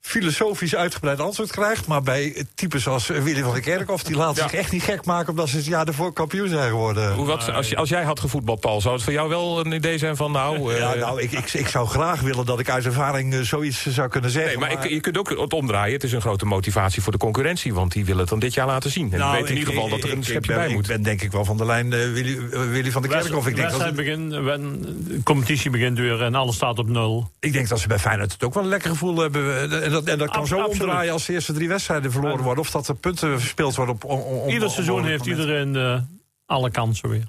filosofisch 0.09 0.75
uitgebreid 0.75 1.21
antwoord 1.21 1.51
krijgt. 1.51 1.87
Maar 1.87 2.03
bij 2.03 2.45
types 2.55 2.89
als 2.89 3.07
Willy 3.07 3.43
van 3.43 3.53
der 3.53 3.63
Kerkhoff... 3.63 4.03
die 4.03 4.17
laten 4.17 4.43
zich 4.43 4.55
echt 4.55 4.73
niet 4.73 4.83
gek 4.83 5.05
maken 5.05 5.31
omdat 5.31 5.49
ze 5.49 5.57
het 5.57 5.65
jaar 5.65 5.87
ervoor 5.87 6.13
kampioen 6.13 6.49
zijn 6.49 6.69
geworden. 6.69 7.15
Hoe, 7.15 7.27
wat, 7.27 7.53
als, 7.53 7.77
als 7.77 7.89
jij 7.89 8.03
had 8.03 8.21
gevoetbald, 8.21 8.61
Paul, 8.61 8.81
zou 8.81 8.95
het 8.95 9.05
voor 9.05 9.13
jou 9.13 9.29
wel 9.29 9.61
een 9.61 9.73
idee 9.73 9.99
zijn 9.99 10.17
van... 10.17 10.33
nou, 10.33 10.75
ja, 10.75 10.95
nou 10.95 11.23
ik, 11.23 11.33
ik, 11.33 11.53
ik 11.53 11.69
zou 11.69 11.87
graag 11.87 12.21
willen 12.21 12.47
dat 12.47 12.61
ik 12.61 12.71
uit 12.71 12.85
ervaring 12.85 13.47
zoiets 13.47 13.87
zou 13.87 14.09
kunnen 14.09 14.31
zeggen. 14.31 14.61
Nee, 14.61 14.77
maar, 14.77 14.89
je 14.89 15.01
kunt 15.01 15.19
ook 15.19 15.29
het 15.29 15.53
omdraaien. 15.53 15.93
Het 15.93 16.05
is 16.05 16.13
een 16.13 16.21
grote 16.21 16.47
motivatie 16.47 17.03
voor 17.03 17.13
de 17.13 17.19
concurrentie... 17.19 17.75
want 17.75 17.93
die 17.93 18.05
willen 18.05 18.21
het 18.21 18.29
dan 18.29 18.39
dit 18.39 18.55
jaar 18.55 18.67
laten 18.67 18.91
zien. 18.91 19.13
En 19.13 19.19
nou, 19.19 19.33
weten 19.33 19.49
in 19.49 19.59
ieder 19.59 19.75
geval 19.75 19.89
dat 19.89 20.03
er 20.03 20.13
een 20.13 20.25
schepje 20.25 20.55
bij 20.55 20.69
moet. 20.69 20.83
Ik 20.83 20.95
ben 20.95 21.03
denk 21.03 21.23
ik 21.23 21.33
wel 21.33 21.45
van 21.45 21.57
de 21.57 21.65
lijn 21.65 21.91
Willy, 21.91 22.49
Willy 22.49 22.91
van 22.91 23.03
der 23.03 23.11
Kerkhoff. 23.11 23.47
Ik 23.47 23.57
denk 23.57 23.71
dat 23.71 23.95
begin, 23.95 24.29
de 24.29 25.21
competitie 25.25 25.71
begint 25.71 25.99
weer 25.99 26.23
en 26.23 26.35
alles 26.35 26.55
staat 26.55 26.79
op 26.79 26.89
nul. 26.89 27.31
Ik 27.41 27.53
denk 27.53 27.69
dat 27.69 27.81
ze 27.81 27.89
bij 27.89 27.99
Feyenoord 27.99 28.33
het 28.33 28.45
ook 28.45 28.55
wel 28.55 28.63
een 28.63 28.69
lekker 28.69 28.91
gevoel 28.91 29.17
hebben. 29.19 29.98
En 29.99 30.05
dat, 30.05 30.13
en 30.13 30.19
dat 30.19 30.31
kan 30.31 30.47
zo 30.47 30.65
omdraaien 30.65 31.13
als 31.13 31.27
de 31.27 31.33
eerste 31.33 31.53
drie 31.53 31.69
wedstrijden 31.69 32.13
verloren 32.13 32.43
worden. 32.43 32.65
Of 32.65 32.71
dat 32.71 32.89
er 32.89 32.95
punten 32.95 33.41
verspeeld 33.41 33.77
worden. 33.77 33.97
Op, 34.03 34.49
Ieder 34.49 34.71
seizoen 34.71 35.05
heeft 35.05 35.27
iedereen 35.27 35.75
uh, 35.75 36.01
alle 36.47 36.71
kansen 36.71 37.09
weer. 37.09 37.29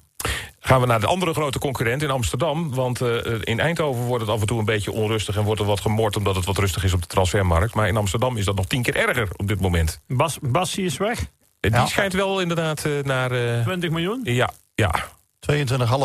Gaan 0.59 0.81
we 0.81 0.87
naar 0.87 0.99
de 0.99 1.07
andere 1.07 1.33
grote 1.33 1.59
concurrent 1.59 2.03
in 2.03 2.09
Amsterdam. 2.09 2.73
Want 2.73 3.01
uh, 3.01 3.17
in 3.43 3.59
Eindhoven 3.59 4.03
wordt 4.03 4.25
het 4.25 4.33
af 4.33 4.41
en 4.41 4.47
toe 4.47 4.59
een 4.59 4.65
beetje 4.65 4.91
onrustig... 4.91 5.35
en 5.35 5.43
wordt 5.43 5.61
er 5.61 5.67
wat 5.67 5.79
gemord 5.79 6.15
omdat 6.15 6.35
het 6.35 6.45
wat 6.45 6.57
rustig 6.57 6.83
is 6.83 6.93
op 6.93 7.01
de 7.01 7.07
transfermarkt. 7.07 7.73
Maar 7.73 7.87
in 7.87 7.97
Amsterdam 7.97 8.37
is 8.37 8.45
dat 8.45 8.55
nog 8.55 8.65
tien 8.65 8.81
keer 8.81 8.95
erger 8.95 9.29
op 9.35 9.47
dit 9.47 9.59
moment. 9.59 10.01
Bas, 10.07 10.37
Bassie 10.41 10.85
is 10.85 10.97
weg? 10.97 11.25
Die 11.59 11.71
ja. 11.71 11.85
schijnt 11.85 12.13
wel 12.13 12.41
inderdaad 12.41 12.85
uh, 12.85 13.03
naar... 13.03 13.31
Uh, 13.31 13.63
20 13.63 13.89
miljoen? 13.89 14.21
Ja, 14.23 14.49
ja. 14.75 15.07
22,5 15.51 15.55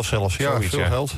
zelfs, 0.01 0.37
ja, 0.37 0.51
Zoiets, 0.51 0.69
veel 0.69 0.79
ja. 0.79 0.87
geld. 0.87 1.15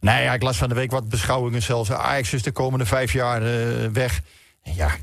Nee, 0.00 0.22
ja, 0.22 0.34
ik 0.34 0.42
las 0.42 0.56
van 0.56 0.68
de 0.68 0.74
week 0.74 0.90
wat 0.90 1.08
beschouwingen 1.08 1.62
zelfs. 1.62 1.90
Ajax 1.90 2.32
is 2.32 2.42
de 2.42 2.52
komende 2.52 2.86
vijf 2.86 3.12
jaar 3.12 3.42
uh, 3.42 3.88
weg. 3.92 4.20
Ja, 4.62 4.96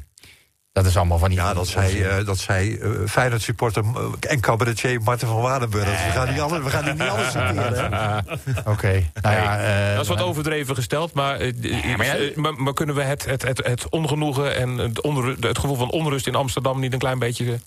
dat 0.72 0.86
is 0.86 0.98
allemaal 0.98 1.18
van 1.18 1.30
die... 1.30 1.38
Ja, 1.38 1.54
dat 1.54 1.68
zei, 1.68 2.20
uh, 2.20 2.26
dat 2.26 2.38
zei 2.38 2.78
uh, 2.78 3.08
Feyenoord 3.08 3.42
supporter 3.42 3.84
en 4.20 4.40
cabaretier 4.40 5.02
Marten 5.02 5.28
van 5.28 5.42
Waardenburg. 5.42 5.86
Nee, 5.86 5.94
we, 5.94 6.12
gaan 6.12 6.30
niet 6.30 6.40
alles, 6.40 6.64
we 6.64 6.70
gaan 6.70 6.84
niet 6.84 7.02
alles 7.02 7.26
citeren. 7.26 8.26
Oké. 8.60 8.70
Okay. 8.70 9.12
Nou 9.22 9.36
ja, 9.36 9.60
uh, 9.90 9.94
dat 9.94 10.02
is 10.02 10.08
wat 10.08 10.22
overdreven 10.22 10.76
gesteld, 10.76 11.14
maar, 11.14 11.46
ja, 11.46 11.98
maar, 11.98 12.06
ja, 12.06 12.32
maar, 12.36 12.54
maar, 12.54 12.74
kunnen 12.74 12.96
we 12.96 13.04
het, 13.04 13.26
het, 13.26 13.42
het, 13.42 13.58
het 13.58 13.90
ongenoegen 13.90 14.56
en 14.56 14.78
het, 14.78 15.04
het 15.40 15.60
gevoel 15.60 15.76
van 15.76 15.92
onrust 15.92 16.28
in 16.28 16.36
Amsterdam 16.36 16.80
niet 16.80 16.94
een 16.94 17.00
klein 17.00 17.20
beetje 17.20 17.60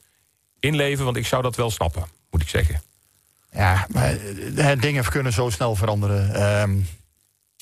inleven? 0.61 1.05
Want 1.05 1.17
ik 1.17 1.27
zou 1.27 1.43
dat 1.43 1.57
wel 1.57 1.71
snappen, 1.71 2.05
moet 2.31 2.43
ik 2.43 2.49
zeggen. 2.49 2.83
Ja, 3.51 3.87
maar 3.91 4.17
dingen 4.79 5.05
kunnen 5.05 5.33
zo 5.33 5.51
snel 5.51 5.75
veranderen. 5.75 6.43
Um, 6.61 6.87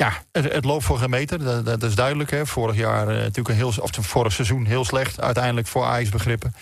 ja, 0.01 0.23
het, 0.33 0.53
het, 0.53 0.65
loopt 0.65 0.85
voor 0.85 0.99
gemeter, 0.99 1.39
dat, 1.45 1.65
dat 1.65 1.83
is 1.83 1.95
duidelijk. 1.95 2.31
Hè. 2.31 2.47
Vorig 2.47 2.77
jaar 2.77 3.09
uh, 3.09 3.15
natuurlijk 3.15 3.49
een 3.49 3.55
heel, 3.55 3.73
of 3.81 3.91
vorig 3.93 4.33
seizoen 4.33 4.65
heel 4.65 4.85
slecht, 4.85 5.21
uiteindelijk 5.21 5.67
voor 5.67 5.85
Ajax 5.85 6.09
begrippen. 6.09 6.55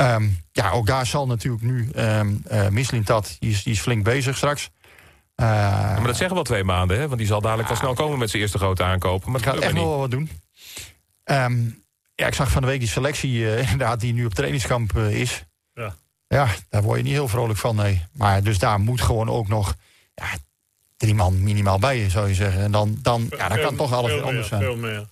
Um, 0.00 0.42
ja, 0.52 0.70
ook 0.70 0.86
daar 0.86 1.06
zal 1.06 1.26
natuurlijk 1.26 1.62
nu 1.62 1.90
um, 1.96 2.42
uh, 2.52 2.68
Mislintat, 2.68 3.36
die 3.38 3.50
is, 3.50 3.62
die 3.62 3.72
is 3.72 3.80
flink 3.80 4.04
bezig 4.04 4.36
straks. 4.36 4.70
Uh, 5.36 5.46
ja, 5.46 5.94
maar 5.94 6.06
dat 6.06 6.16
zeggen 6.16 6.34
wel 6.34 6.44
twee 6.44 6.64
maanden, 6.64 6.98
hè? 6.98 7.06
want 7.06 7.18
die 7.18 7.26
zal 7.26 7.40
dadelijk 7.40 7.68
wel 7.68 7.76
snel 7.76 7.94
komen 7.94 8.18
met 8.18 8.30
zijn 8.30 8.42
eerste 8.42 8.58
grote 8.58 8.82
aankopen. 8.82 9.30
Maar 9.30 9.40
gaat 9.40 9.58
echt 9.58 9.72
nog 9.72 9.88
wel 9.88 9.98
wat 9.98 10.10
doen. 10.10 10.30
Um, 11.24 11.82
ja, 12.14 12.26
ik 12.26 12.34
zag 12.34 12.50
van 12.50 12.62
de 12.62 12.68
week 12.68 12.80
die 12.80 12.88
selectie 12.88 13.56
inderdaad 13.70 14.00
die 14.00 14.12
nu 14.12 14.24
op 14.24 14.34
trainingskamp 14.34 14.96
is. 14.96 15.44
Ja. 15.74 15.94
ja, 16.26 16.48
daar 16.68 16.82
word 16.82 16.98
je 16.98 17.04
niet 17.04 17.12
heel 17.12 17.28
vrolijk 17.28 17.58
van, 17.58 17.76
nee. 17.76 18.06
Maar 18.12 18.42
dus 18.42 18.58
daar 18.58 18.80
moet 18.80 19.00
gewoon 19.00 19.28
ook 19.28 19.48
nog 19.48 19.74
ja, 20.14 20.26
drie 20.96 21.14
man 21.14 21.42
minimaal 21.42 21.78
bij 21.78 21.98
je, 21.98 22.10
zou 22.10 22.28
je 22.28 22.34
zeggen. 22.34 22.62
En 22.62 22.72
dan, 22.72 22.98
dan, 23.02 23.26
ja, 23.36 23.48
dan 23.48 23.60
kan 23.60 23.76
toch 23.76 23.92
alles 23.92 24.12
weer 24.12 24.22
anders 24.22 24.48
zijn. 24.48 24.62
Veel 24.62 24.76
meer. 24.76 25.06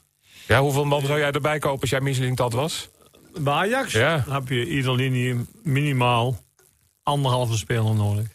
Ja, 0.47 0.61
hoeveel 0.61 0.85
man 0.85 1.07
zou 1.07 1.19
jij 1.19 1.31
erbij 1.31 1.59
kopen 1.59 1.81
als 1.81 1.91
jij 1.91 2.01
Michelin 2.01 2.35
dat 2.35 2.53
was? 2.53 2.89
Bij 3.41 3.53
Ajax 3.53 3.93
ja. 3.93 4.25
heb 4.29 4.49
je 4.49 4.67
ieder 4.67 4.95
linie 4.95 5.47
minimaal 5.63 6.43
anderhalve 7.03 7.57
speler 7.57 7.95
nodig. 7.95 8.27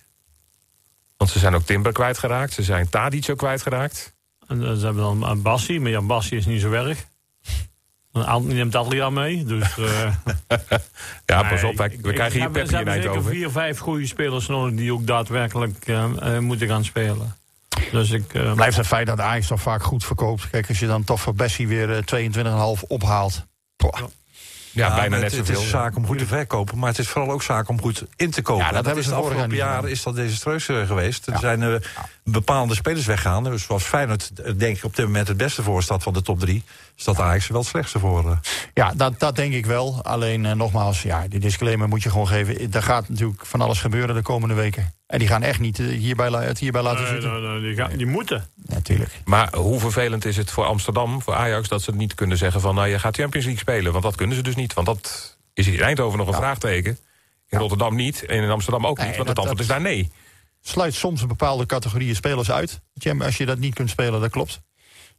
Want 1.17 1.29
ze 1.29 1.39
zijn 1.39 1.55
ook 1.55 1.63
Timber 1.63 1.91
kwijtgeraakt. 1.91 2.53
Ze 2.53 2.63
zijn 2.63 2.89
Tadic 2.89 3.29
ook 3.29 3.37
kwijtgeraakt. 3.37 4.13
En 4.47 4.61
uh, 4.61 4.73
ze 4.73 4.85
hebben 4.85 5.03
dan 5.03 5.23
een 5.23 5.41
Bassi, 5.41 5.79
maar 5.79 5.91
Jan 5.91 6.07
Bassi 6.07 6.35
is 6.35 6.45
niet 6.45 6.61
zo 6.61 6.71
erg. 6.71 7.05
Die 8.25 8.53
neemt 8.53 8.75
Adriaan 8.75 9.13
mee, 9.13 9.43
dus... 9.43 9.77
Uh, 9.77 9.87
ja, 11.25 11.49
pas 11.49 11.63
op, 11.63 11.77
wij, 11.77 11.97
we 12.01 12.13
krijgen 12.13 12.39
hier 12.39 12.49
Peppi 12.49 12.75
in 12.75 12.87
Eindhoven. 12.87 13.23
zeker 13.23 13.37
vier, 13.37 13.49
vijf 13.49 13.79
goede 13.79 14.07
spelers 14.07 14.47
nodig 14.47 14.75
die 14.77 14.93
ook 14.93 15.07
daadwerkelijk 15.07 15.87
uh, 15.87 16.05
uh, 16.23 16.39
moeten 16.39 16.67
gaan 16.67 16.85
spelen. 16.85 17.35
Dus 17.91 18.11
ik, 18.11 18.33
uh, 18.33 18.53
Blijft 18.53 18.77
het 18.77 18.87
feit 18.87 19.07
dat 19.07 19.19
Ajax 19.19 19.47
toch 19.47 19.61
vaak 19.61 19.83
goed 19.83 20.05
verkoopt. 20.05 20.49
Kijk, 20.49 20.67
als 20.67 20.79
je 20.79 20.87
dan 20.87 21.03
toch 21.03 21.21
voor 21.21 21.35
Bessie 21.35 21.67
weer 21.67 22.03
22,5 22.15 22.87
ophaalt. 22.87 23.45
Ja. 23.77 24.07
Ja, 24.77 24.95
bijna 24.95 25.17
net 25.17 25.31
zoveel. 25.31 25.55
Het 25.55 25.63
is 25.63 25.69
zaak 25.69 25.95
om 25.95 26.05
goed 26.05 26.17
te 26.17 26.25
verkopen, 26.25 26.77
maar 26.77 26.89
het 26.89 26.99
is 26.99 27.07
vooral 27.07 27.31
ook 27.31 27.43
zaak 27.43 27.69
om 27.69 27.81
goed 27.81 28.05
in 28.15 28.31
te 28.31 28.41
kopen. 28.41 28.65
Ja, 28.65 28.71
dat, 28.71 28.85
hebben 28.85 29.03
ze 29.03 29.09
de 29.09 29.15
afgelopen 29.15 29.55
jaren 29.55 29.89
is 29.89 30.03
dat 30.03 30.15
desastreus 30.15 30.65
geweest. 30.65 31.27
Er 31.27 31.39
zijn 31.39 31.61
uh, 31.61 31.75
bepaalde 32.23 32.75
spelers 32.75 33.05
weggaan. 33.05 33.43
Dus 33.43 33.63
zoals 33.63 33.83
Feyenoord, 33.83 34.31
denk 34.59 34.77
ik, 34.77 34.83
op 34.83 34.95
dit 34.95 35.05
moment 35.05 35.27
het 35.27 35.37
beste 35.37 35.63
voor 35.63 35.83
staat 35.83 36.03
van 36.03 36.13
de 36.13 36.21
top 36.21 36.39
drie. 36.39 36.63
Staat 36.95 37.19
Ajax 37.19 37.47
wel 37.47 37.59
het 37.59 37.69
slechtste 37.69 37.99
voor. 37.99 38.39
Ja, 38.73 38.93
dat, 38.95 39.19
dat 39.19 39.35
denk 39.35 39.53
ik 39.53 39.65
wel. 39.65 40.03
Alleen 40.03 40.57
nogmaals, 40.57 41.01
ja, 41.01 41.27
die 41.27 41.39
disclaimer 41.39 41.87
moet 41.87 42.03
je 42.03 42.09
gewoon 42.09 42.27
geven. 42.27 42.73
Er 42.73 42.83
gaat 42.83 43.09
natuurlijk 43.09 43.45
van 43.45 43.61
alles 43.61 43.79
gebeuren 43.79 44.15
de 44.15 44.21
komende 44.21 44.55
weken. 44.55 44.96
En 45.07 45.19
die 45.19 45.27
gaan 45.27 45.43
echt 45.43 45.59
niet 45.59 45.79
uh, 45.79 45.99
hierbij, 45.99 46.29
het 46.29 46.59
hierbij 46.59 46.81
laten 46.81 47.03
nee, 47.03 47.11
zitten. 47.11 47.31
Nee, 47.31 47.51
nee, 47.51 47.61
die, 47.61 47.75
gaan, 47.75 47.97
die 47.97 48.05
moeten. 48.05 48.47
Natuurlijk. 48.55 49.21
Maar 49.25 49.55
hoe 49.55 49.79
vervelend 49.79 50.25
is 50.25 50.37
het 50.37 50.51
voor 50.51 50.65
Amsterdam, 50.65 51.21
voor 51.21 51.33
Ajax... 51.33 51.67
dat 51.67 51.81
ze 51.81 51.95
niet 51.95 52.13
kunnen 52.13 52.37
zeggen 52.37 52.61
van, 52.61 52.75
nou, 52.75 52.87
je 52.87 52.99
gaat 52.99 53.15
Champions 53.15 53.45
League 53.45 53.63
spelen. 53.63 53.91
Want 53.91 54.03
dat 54.03 54.15
kunnen 54.15 54.35
ze 54.35 54.43
dus 54.43 54.55
niet. 54.55 54.73
Want 54.73 54.87
dat 54.87 55.37
is 55.53 55.67
in 55.67 55.79
Eindhoven 55.79 56.17
nog 56.17 56.27
een 56.27 56.33
ja. 56.33 56.39
vraagteken. 56.39 56.97
In 57.49 57.59
Rotterdam 57.59 57.95
niet 57.95 58.25
en 58.25 58.43
in 58.43 58.49
Amsterdam 58.49 58.85
ook 58.85 58.97
niet. 58.97 59.15
Want 59.15 59.29
het 59.29 59.37
antwoord 59.37 59.59
is 59.59 59.67
daar 59.67 59.81
nee. 59.81 60.11
Sluit 60.61 60.93
soms 60.93 61.21
een 61.21 61.27
bepaalde 61.27 61.65
categorieën 61.65 62.15
spelers 62.15 62.51
uit. 62.51 62.81
Als 63.19 63.37
je 63.37 63.45
dat 63.45 63.57
niet 63.57 63.73
kunt 63.73 63.89
spelen, 63.89 64.21
dat 64.21 64.31
klopt. 64.31 64.61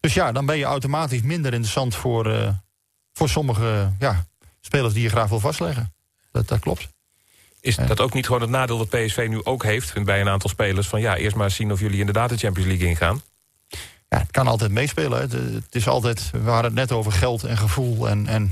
Dus 0.00 0.14
ja, 0.14 0.32
dan 0.32 0.46
ben 0.46 0.58
je 0.58 0.64
automatisch 0.64 1.22
minder 1.22 1.52
interessant 1.52 1.94
voor, 1.94 2.26
uh, 2.26 2.48
voor 3.12 3.28
sommige 3.28 3.92
ja, 3.98 4.26
spelers 4.60 4.94
die 4.94 5.02
je 5.02 5.08
graag 5.08 5.28
wil 5.28 5.40
vastleggen. 5.40 5.94
Dat, 6.32 6.48
dat 6.48 6.58
klopt. 6.58 6.88
Is 7.68 7.76
dat 7.76 8.00
ook 8.00 8.12
niet 8.12 8.26
gewoon 8.26 8.40
het 8.40 8.50
nadeel 8.50 8.78
dat 8.78 8.88
PSV 8.88 9.26
nu 9.30 9.44
ook 9.44 9.62
heeft 9.62 10.04
bij 10.04 10.20
een 10.20 10.28
aantal 10.28 10.50
spelers? 10.50 10.86
Van 10.86 11.00
ja, 11.00 11.16
eerst 11.16 11.36
maar 11.36 11.50
zien 11.50 11.72
of 11.72 11.80
jullie 11.80 11.98
inderdaad 11.98 12.28
de 12.28 12.36
Champions 12.36 12.68
League 12.68 12.88
ingaan. 12.88 13.22
Ja, 14.08 14.18
het 14.18 14.30
kan 14.30 14.46
altijd 14.46 14.70
meespelen. 14.70 15.20
Het, 15.20 15.32
het 15.32 15.74
is 15.74 15.88
altijd, 15.88 16.30
we 16.30 16.50
hadden 16.50 16.64
het 16.64 16.74
net 16.74 16.92
over 16.92 17.12
geld 17.12 17.44
en 17.44 17.56
gevoel 17.56 18.08
en, 18.08 18.26
en 18.26 18.50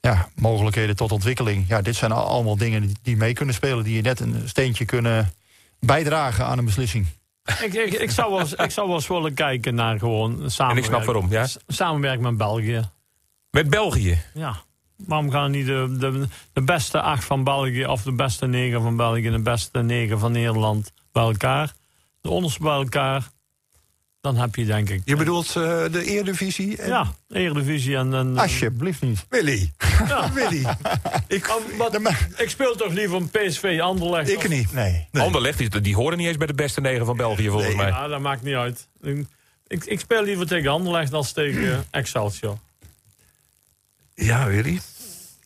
ja, 0.00 0.28
mogelijkheden 0.34 0.96
tot 0.96 1.12
ontwikkeling. 1.12 1.68
Ja, 1.68 1.82
dit 1.82 1.96
zijn 1.96 2.12
allemaal 2.12 2.56
dingen 2.56 2.94
die 3.02 3.16
mee 3.16 3.32
kunnen 3.32 3.54
spelen, 3.54 3.84
die 3.84 3.96
je 3.96 4.02
net 4.02 4.20
een 4.20 4.42
steentje 4.48 4.84
kunnen 4.84 5.32
bijdragen 5.80 6.44
aan 6.44 6.58
een 6.58 6.64
beslissing. 6.64 7.06
ik, 7.62 7.74
ik, 7.74 7.92
ik, 7.92 8.10
zou 8.10 8.30
wel 8.30 8.40
eens, 8.40 8.54
ik 8.54 8.70
zou 8.70 8.86
wel 8.86 8.96
eens 8.96 9.06
willen 9.06 9.34
kijken 9.34 9.74
naar 9.74 9.98
gewoon 9.98 10.30
samenwerken. 10.30 10.70
En 10.70 10.76
ik 10.76 10.84
snap 10.84 11.04
waarom, 11.04 11.30
ja? 11.30 11.46
Samenwerken 11.66 12.22
met 12.22 12.36
België. 12.36 12.90
Met 13.50 13.70
België? 13.70 14.22
Ja. 14.34 14.66
Waarom 15.06 15.30
gaan 15.30 15.50
niet 15.50 15.66
de, 15.66 15.96
de, 15.98 16.26
de 16.52 16.62
beste 16.62 17.00
acht 17.00 17.24
van 17.24 17.44
België... 17.44 17.86
of 17.86 18.02
de 18.02 18.12
beste 18.12 18.46
negen 18.46 18.82
van 18.82 18.96
België 18.96 19.26
en 19.26 19.32
de 19.32 19.38
beste 19.38 19.82
negen 19.82 20.18
van 20.18 20.32
Nederland 20.32 20.92
bij 21.12 21.22
elkaar? 21.22 21.72
De 22.20 22.30
onderste 22.30 22.62
bij 22.62 22.72
elkaar. 22.72 23.28
Dan 24.20 24.36
heb 24.36 24.54
je 24.54 24.64
denk 24.64 24.90
ik... 24.90 25.02
Je 25.04 25.16
bedoelt 25.16 25.46
uh, 25.46 25.54
de 25.90 26.04
Eredivisie? 26.04 26.76
En... 26.76 26.88
Ja, 26.88 27.12
Eredivisie 27.28 27.96
en... 27.96 28.14
en 28.14 28.38
Alsjeblieft 28.38 29.02
niet. 29.02 29.26
Willy. 29.28 29.72
Ja. 30.08 30.32
Willy. 30.34 30.66
ik, 31.26 31.44
de, 31.90 32.16
ik 32.36 32.50
speel 32.50 32.76
toch 32.76 32.92
liever 32.92 33.16
een 33.16 33.30
PSV 33.30 33.78
Anderlecht? 33.82 34.30
Ik 34.30 34.48
niet. 34.48 34.72
Nee. 34.72 35.08
nee. 35.12 35.22
Anderlecht, 35.22 35.58
die, 35.58 35.80
die 35.80 35.94
horen 35.94 36.18
niet 36.18 36.26
eens 36.26 36.36
bij 36.36 36.46
de 36.46 36.54
beste 36.54 36.80
negen 36.80 37.06
van 37.06 37.16
België 37.16 37.48
volgens 37.48 37.74
nee. 37.74 37.76
mij. 37.76 37.88
Ja, 37.88 38.08
dat 38.08 38.20
maakt 38.20 38.42
niet 38.42 38.54
uit. 38.54 38.88
Ik, 39.66 39.84
ik 39.84 40.00
speel 40.00 40.22
liever 40.22 40.46
tegen 40.46 40.70
Anderlecht 40.70 41.10
dan 41.10 41.24
tegen 41.32 41.84
Excelsior. 41.90 42.58
Ja, 44.18 44.48
Willy. 44.48 44.80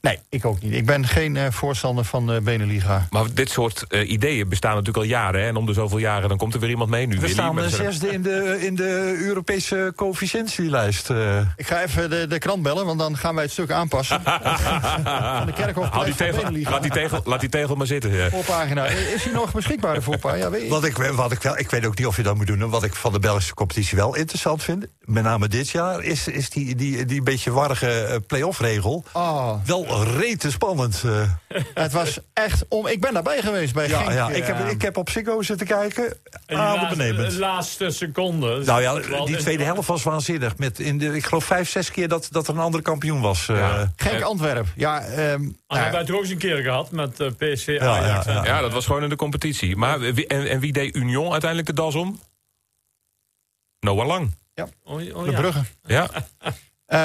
Nee, 0.03 0.19
ik 0.29 0.45
ook 0.45 0.63
niet. 0.63 0.73
Ik 0.73 0.87
ben 0.87 1.07
geen 1.07 1.35
uh, 1.35 1.47
voorstander 1.51 2.05
van 2.05 2.27
de 2.27 2.41
Beneliga. 2.41 3.07
Maar 3.11 3.25
dit 3.35 3.51
soort 3.51 3.85
uh, 3.89 4.11
ideeën 4.11 4.49
bestaan 4.49 4.71
natuurlijk 4.71 5.05
al 5.05 5.11
jaren. 5.11 5.41
Hè? 5.41 5.47
En 5.47 5.57
om 5.57 5.67
de 5.67 5.73
zoveel 5.73 5.99
jaren 5.99 6.29
dan 6.29 6.39
komt 6.39 6.55
er 6.55 6.61
weer 6.61 6.71
iemand 6.71 6.91
mee 6.91 7.07
nu. 7.07 7.15
We 7.15 7.21
Willy, 7.21 7.33
staan 7.33 7.57
de 7.57 7.69
zesde 7.69 8.09
in 8.09 8.23
de, 8.23 8.57
in 8.61 8.75
de 8.75 9.17
Europese 9.21 9.93
coëfficiëntielijst. 9.97 11.11
Uh. 11.11 11.39
Ik 11.57 11.67
ga 11.67 11.83
even 11.83 12.11
de, 12.11 12.27
de 12.27 12.39
krant 12.39 12.63
bellen, 12.63 12.87
want 12.87 12.99
dan 12.99 13.17
gaan 13.17 13.35
wij 13.35 13.45
het 13.45 13.53
stuk 13.53 13.71
aanpassen. 13.71 14.21
van 15.39 15.47
de 15.47 15.53
Kerkhof 15.55 16.05
die 16.05 16.15
tegel, 16.15 16.43
laat, 16.43 16.83
die 16.83 16.91
tegel, 16.91 17.21
laat 17.25 17.41
die 17.41 17.49
tegel 17.49 17.75
maar 17.75 17.87
zitten. 17.87 18.13
Ja. 18.13 18.31
Voorpagina. 18.31 18.87
Is 18.87 19.25
hij 19.25 19.33
nog 19.33 19.53
beschikbaar, 19.53 19.95
de 19.95 20.03
voorpagina? 20.03 20.45
Ja, 20.45 20.51
weet 20.51 20.69
wat, 20.69 20.85
ik, 20.85 20.97
wat 20.97 21.33
ik, 21.33 21.43
wel, 21.43 21.59
ik 21.59 21.71
weet 21.71 21.87
ook 21.87 21.99
niet 21.99 22.07
of 22.07 22.17
je 22.17 22.23
dat 22.23 22.37
moet 22.37 22.47
doen. 22.47 22.71
Wat 22.71 22.83
ik 22.83 22.95
van 22.95 23.13
de 23.13 23.19
Belgische 23.19 23.55
competitie 23.55 23.97
wel 23.97 24.15
interessant 24.15 24.63
vind... 24.63 24.87
met 25.01 25.23
name 25.23 25.49
dit 25.49 25.69
jaar, 25.69 26.03
is, 26.03 26.29
is 26.29 26.51
die, 26.51 26.75
die, 26.75 27.05
die 27.05 27.23
beetje 27.23 27.51
warrige 27.51 28.23
play-off 28.27 28.59
regel... 28.61 29.05
Oh. 29.13 29.55
Wel 29.65 29.92
wel 29.93 30.05
rete 30.05 30.51
spannend. 30.51 31.03
Uh. 31.07 31.23
Het 31.75 31.93
was 31.93 32.19
echt 32.33 32.65
om. 32.69 32.87
Ik 32.87 33.01
ben 33.01 33.13
daarbij 33.13 33.43
geweest 33.43 33.75
bij 33.75 33.89
ja, 33.89 33.99
Genk. 33.99 34.13
Ja, 34.13 34.31
ik, 34.31 34.45
heb, 34.45 34.69
ik 34.69 34.83
heb 34.83 34.97
op 34.97 35.11
Ziggo 35.11 35.43
zitten 35.43 35.67
kijken. 35.67 36.17
Adembenemend. 36.47 37.31
De 37.31 37.39
laatste 37.39 37.91
seconde. 37.91 38.65
Nou 38.65 38.83
ja, 38.83 39.25
die 39.25 39.37
tweede 39.37 39.65
helft 39.65 39.89
was 39.89 40.03
waanzinnig. 40.03 40.57
Met 40.57 40.79
in 40.79 40.99
de, 40.99 41.17
ik 41.17 41.25
geloof 41.25 41.45
vijf, 41.45 41.69
zes 41.69 41.91
keer 41.91 42.09
dat, 42.09 42.29
dat 42.31 42.49
er 42.49 42.55
een 42.55 42.61
andere 42.61 42.83
kampioen 42.83 43.21
was. 43.21 43.47
Ja. 43.47 43.93
Genk 43.97 44.23
Antwerp. 44.23 44.67
Ja, 44.77 45.33
um, 45.33 45.57
ah, 45.67 45.77
hebben 45.77 45.95
wij 45.95 46.05
toch 46.05 46.17
ook 46.17 46.23
eens 46.23 46.31
een 46.31 46.39
keer 46.39 46.63
gehad 46.63 46.91
met 46.91 47.21
uh, 47.21 47.29
PSV 47.29 47.79
Ajax. 47.81 48.27
Ja, 48.27 48.45
ja, 48.45 48.61
dat 48.61 48.73
was 48.73 48.87
gewoon 48.87 49.03
in 49.03 49.09
de 49.09 49.17
competitie. 49.17 49.77
Maar 49.77 50.01
wie, 50.01 50.27
en, 50.27 50.49
en 50.49 50.61
wie 50.61 50.73
deed 50.73 50.97
Union 50.97 51.33
uiteindelijk 51.33 51.69
de 51.69 51.83
das 51.83 51.95
om? 51.95 52.21
Noah 53.81 54.07
Lang. 54.07 54.35
Ja, 54.55 54.69
oh, 54.85 55.17
oh, 55.17 55.25
de 55.25 55.33
Brugge. 55.33 55.63
Ja. 55.83 56.09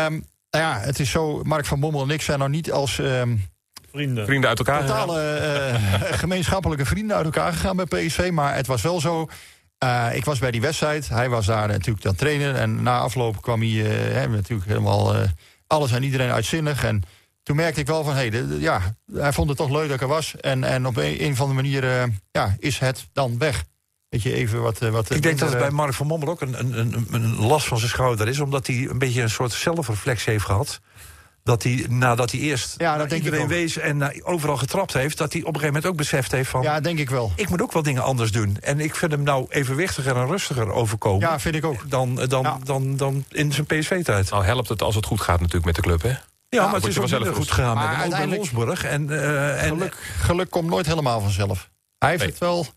um, 0.05 0.25
nou 0.57 0.69
ja, 0.69 0.85
het 0.85 0.99
is 0.99 1.09
zo, 1.09 1.43
Mark 1.43 1.65
van 1.65 1.79
Bommel 1.79 2.01
en 2.01 2.09
ik 2.09 2.21
zijn 2.21 2.39
nog 2.39 2.49
niet 2.49 2.71
als... 2.71 2.97
Um, 2.97 3.45
vrienden. 3.91 4.25
vrienden 4.25 4.49
uit 4.49 4.57
elkaar. 4.57 4.85
Totale 4.85 5.39
uh, 5.71 6.11
gemeenschappelijke 6.23 6.85
vrienden 6.85 7.15
uit 7.15 7.25
elkaar 7.25 7.53
gegaan 7.53 7.75
bij 7.75 7.85
PSV. 7.85 8.29
Maar 8.33 8.55
het 8.55 8.67
was 8.67 8.81
wel 8.81 8.99
zo. 8.99 9.27
Uh, 9.83 10.07
ik 10.13 10.25
was 10.25 10.39
bij 10.39 10.51
die 10.51 10.61
wedstrijd. 10.61 11.09
Hij 11.09 11.29
was 11.29 11.45
daar 11.45 11.67
natuurlijk 11.67 12.03
dan 12.03 12.15
trainen. 12.15 12.55
En 12.55 12.83
na 12.83 12.99
afloop 12.99 13.41
kwam 13.41 13.59
hij 13.59 13.69
uh, 13.69 14.31
natuurlijk 14.31 14.69
helemaal 14.69 15.15
alles 15.67 15.91
en 15.91 16.03
iedereen 16.03 16.31
uitzinnig. 16.31 16.83
En 16.83 17.03
toen 17.43 17.55
merkte 17.55 17.79
ik 17.79 17.87
wel 17.87 18.03
van, 18.03 18.15
hé, 18.15 18.27
hey, 18.27 18.43
ja, 18.59 18.81
hij 19.13 19.33
vond 19.33 19.49
het 19.49 19.57
toch 19.57 19.69
leuk 19.69 19.85
dat 19.85 19.95
ik 19.95 20.01
er 20.01 20.07
was. 20.07 20.35
En, 20.35 20.63
en 20.63 20.85
op 20.87 20.97
een, 20.97 21.23
een 21.23 21.31
of 21.31 21.41
andere 21.41 21.61
manier 21.61 22.11
ja, 22.31 22.55
is 22.59 22.79
het 22.79 23.07
dan 23.13 23.37
weg. 23.37 23.63
Weet 24.09 24.21
je, 24.21 24.33
even 24.33 24.61
wat... 24.61 24.79
wat 24.79 25.09
ik 25.11 25.21
denk 25.21 25.39
dat 25.39 25.49
het 25.49 25.59
bij 25.59 25.69
Mark 25.69 25.93
van 25.93 26.07
Mommel 26.07 26.29
ook 26.29 26.41
een, 26.41 26.59
een, 26.59 26.77
een, 26.79 27.07
een 27.11 27.35
last 27.35 27.67
van 27.67 27.77
zijn 27.77 27.89
schouder 27.89 28.27
is. 28.27 28.39
Omdat 28.39 28.67
hij 28.67 28.87
een 28.89 28.99
beetje 28.99 29.21
een 29.21 29.29
soort 29.29 29.51
zelfreflectie 29.51 30.31
heeft 30.31 30.45
gehad 30.45 30.79
dat 31.47 31.63
hij 31.63 31.85
nadat 31.89 32.31
hij 32.31 32.39
eerst 32.39 32.75
ja, 32.77 32.97
dat 32.97 33.09
denk 33.09 33.23
iedereen 33.23 33.45
ik 33.45 33.49
wees 33.49 33.77
en 33.77 34.23
overal 34.23 34.57
getrapt 34.57 34.93
heeft, 34.93 35.17
dat 35.17 35.33
hij 35.33 35.41
op 35.41 35.47
een 35.47 35.53
gegeven 35.53 35.73
moment 35.73 35.91
ook 35.91 35.97
beseft 35.97 36.31
heeft 36.31 36.49
van. 36.49 36.61
Ja, 36.61 36.79
denk 36.79 36.99
ik 36.99 37.09
wel. 37.09 37.31
Ik 37.35 37.49
moet 37.49 37.61
ook 37.61 37.71
wel 37.71 37.83
dingen 37.83 38.03
anders 38.03 38.31
doen. 38.31 38.57
En 38.61 38.79
ik 38.79 38.95
vind 38.95 39.11
hem 39.11 39.23
nou 39.23 39.45
evenwichtiger 39.49 40.15
en 40.15 40.27
rustiger 40.27 40.71
overkomen. 40.71 41.19
Ja, 41.19 41.39
vind 41.39 41.55
ik 41.55 41.65
ook. 41.65 41.89
Dan, 41.89 42.15
dan, 42.15 42.59
dan, 42.63 42.95
dan, 42.95 43.25
in 43.29 43.53
zijn 43.53 43.65
PSV-tijd. 43.65 44.29
Nou 44.29 44.45
helpt 44.45 44.69
het 44.69 44.81
als 44.81 44.95
het 44.95 45.05
goed 45.05 45.21
gaat 45.21 45.39
natuurlijk 45.39 45.65
met 45.65 45.75
de 45.75 45.81
club, 45.81 46.01
hè? 46.01 46.13
Ja, 46.49 46.65
maar 46.65 46.73
het 46.73 46.85
is 46.85 46.97
wel 46.97 47.07
zelf 47.07 47.27
goed 47.27 47.51
gegaan 47.51 47.75
maar 47.75 48.07
met. 48.09 48.35
Wolfsburg. 48.35 48.83
En, 48.83 49.07
uh, 49.09 49.63
en 49.63 49.69
geluk, 49.69 49.95
geluk 50.19 50.49
komt 50.49 50.69
nooit 50.69 50.85
helemaal 50.85 51.21
vanzelf. 51.21 51.69
Hij 51.97 52.09
heeft 52.09 52.25
het 52.25 52.37
wel. 52.37 52.67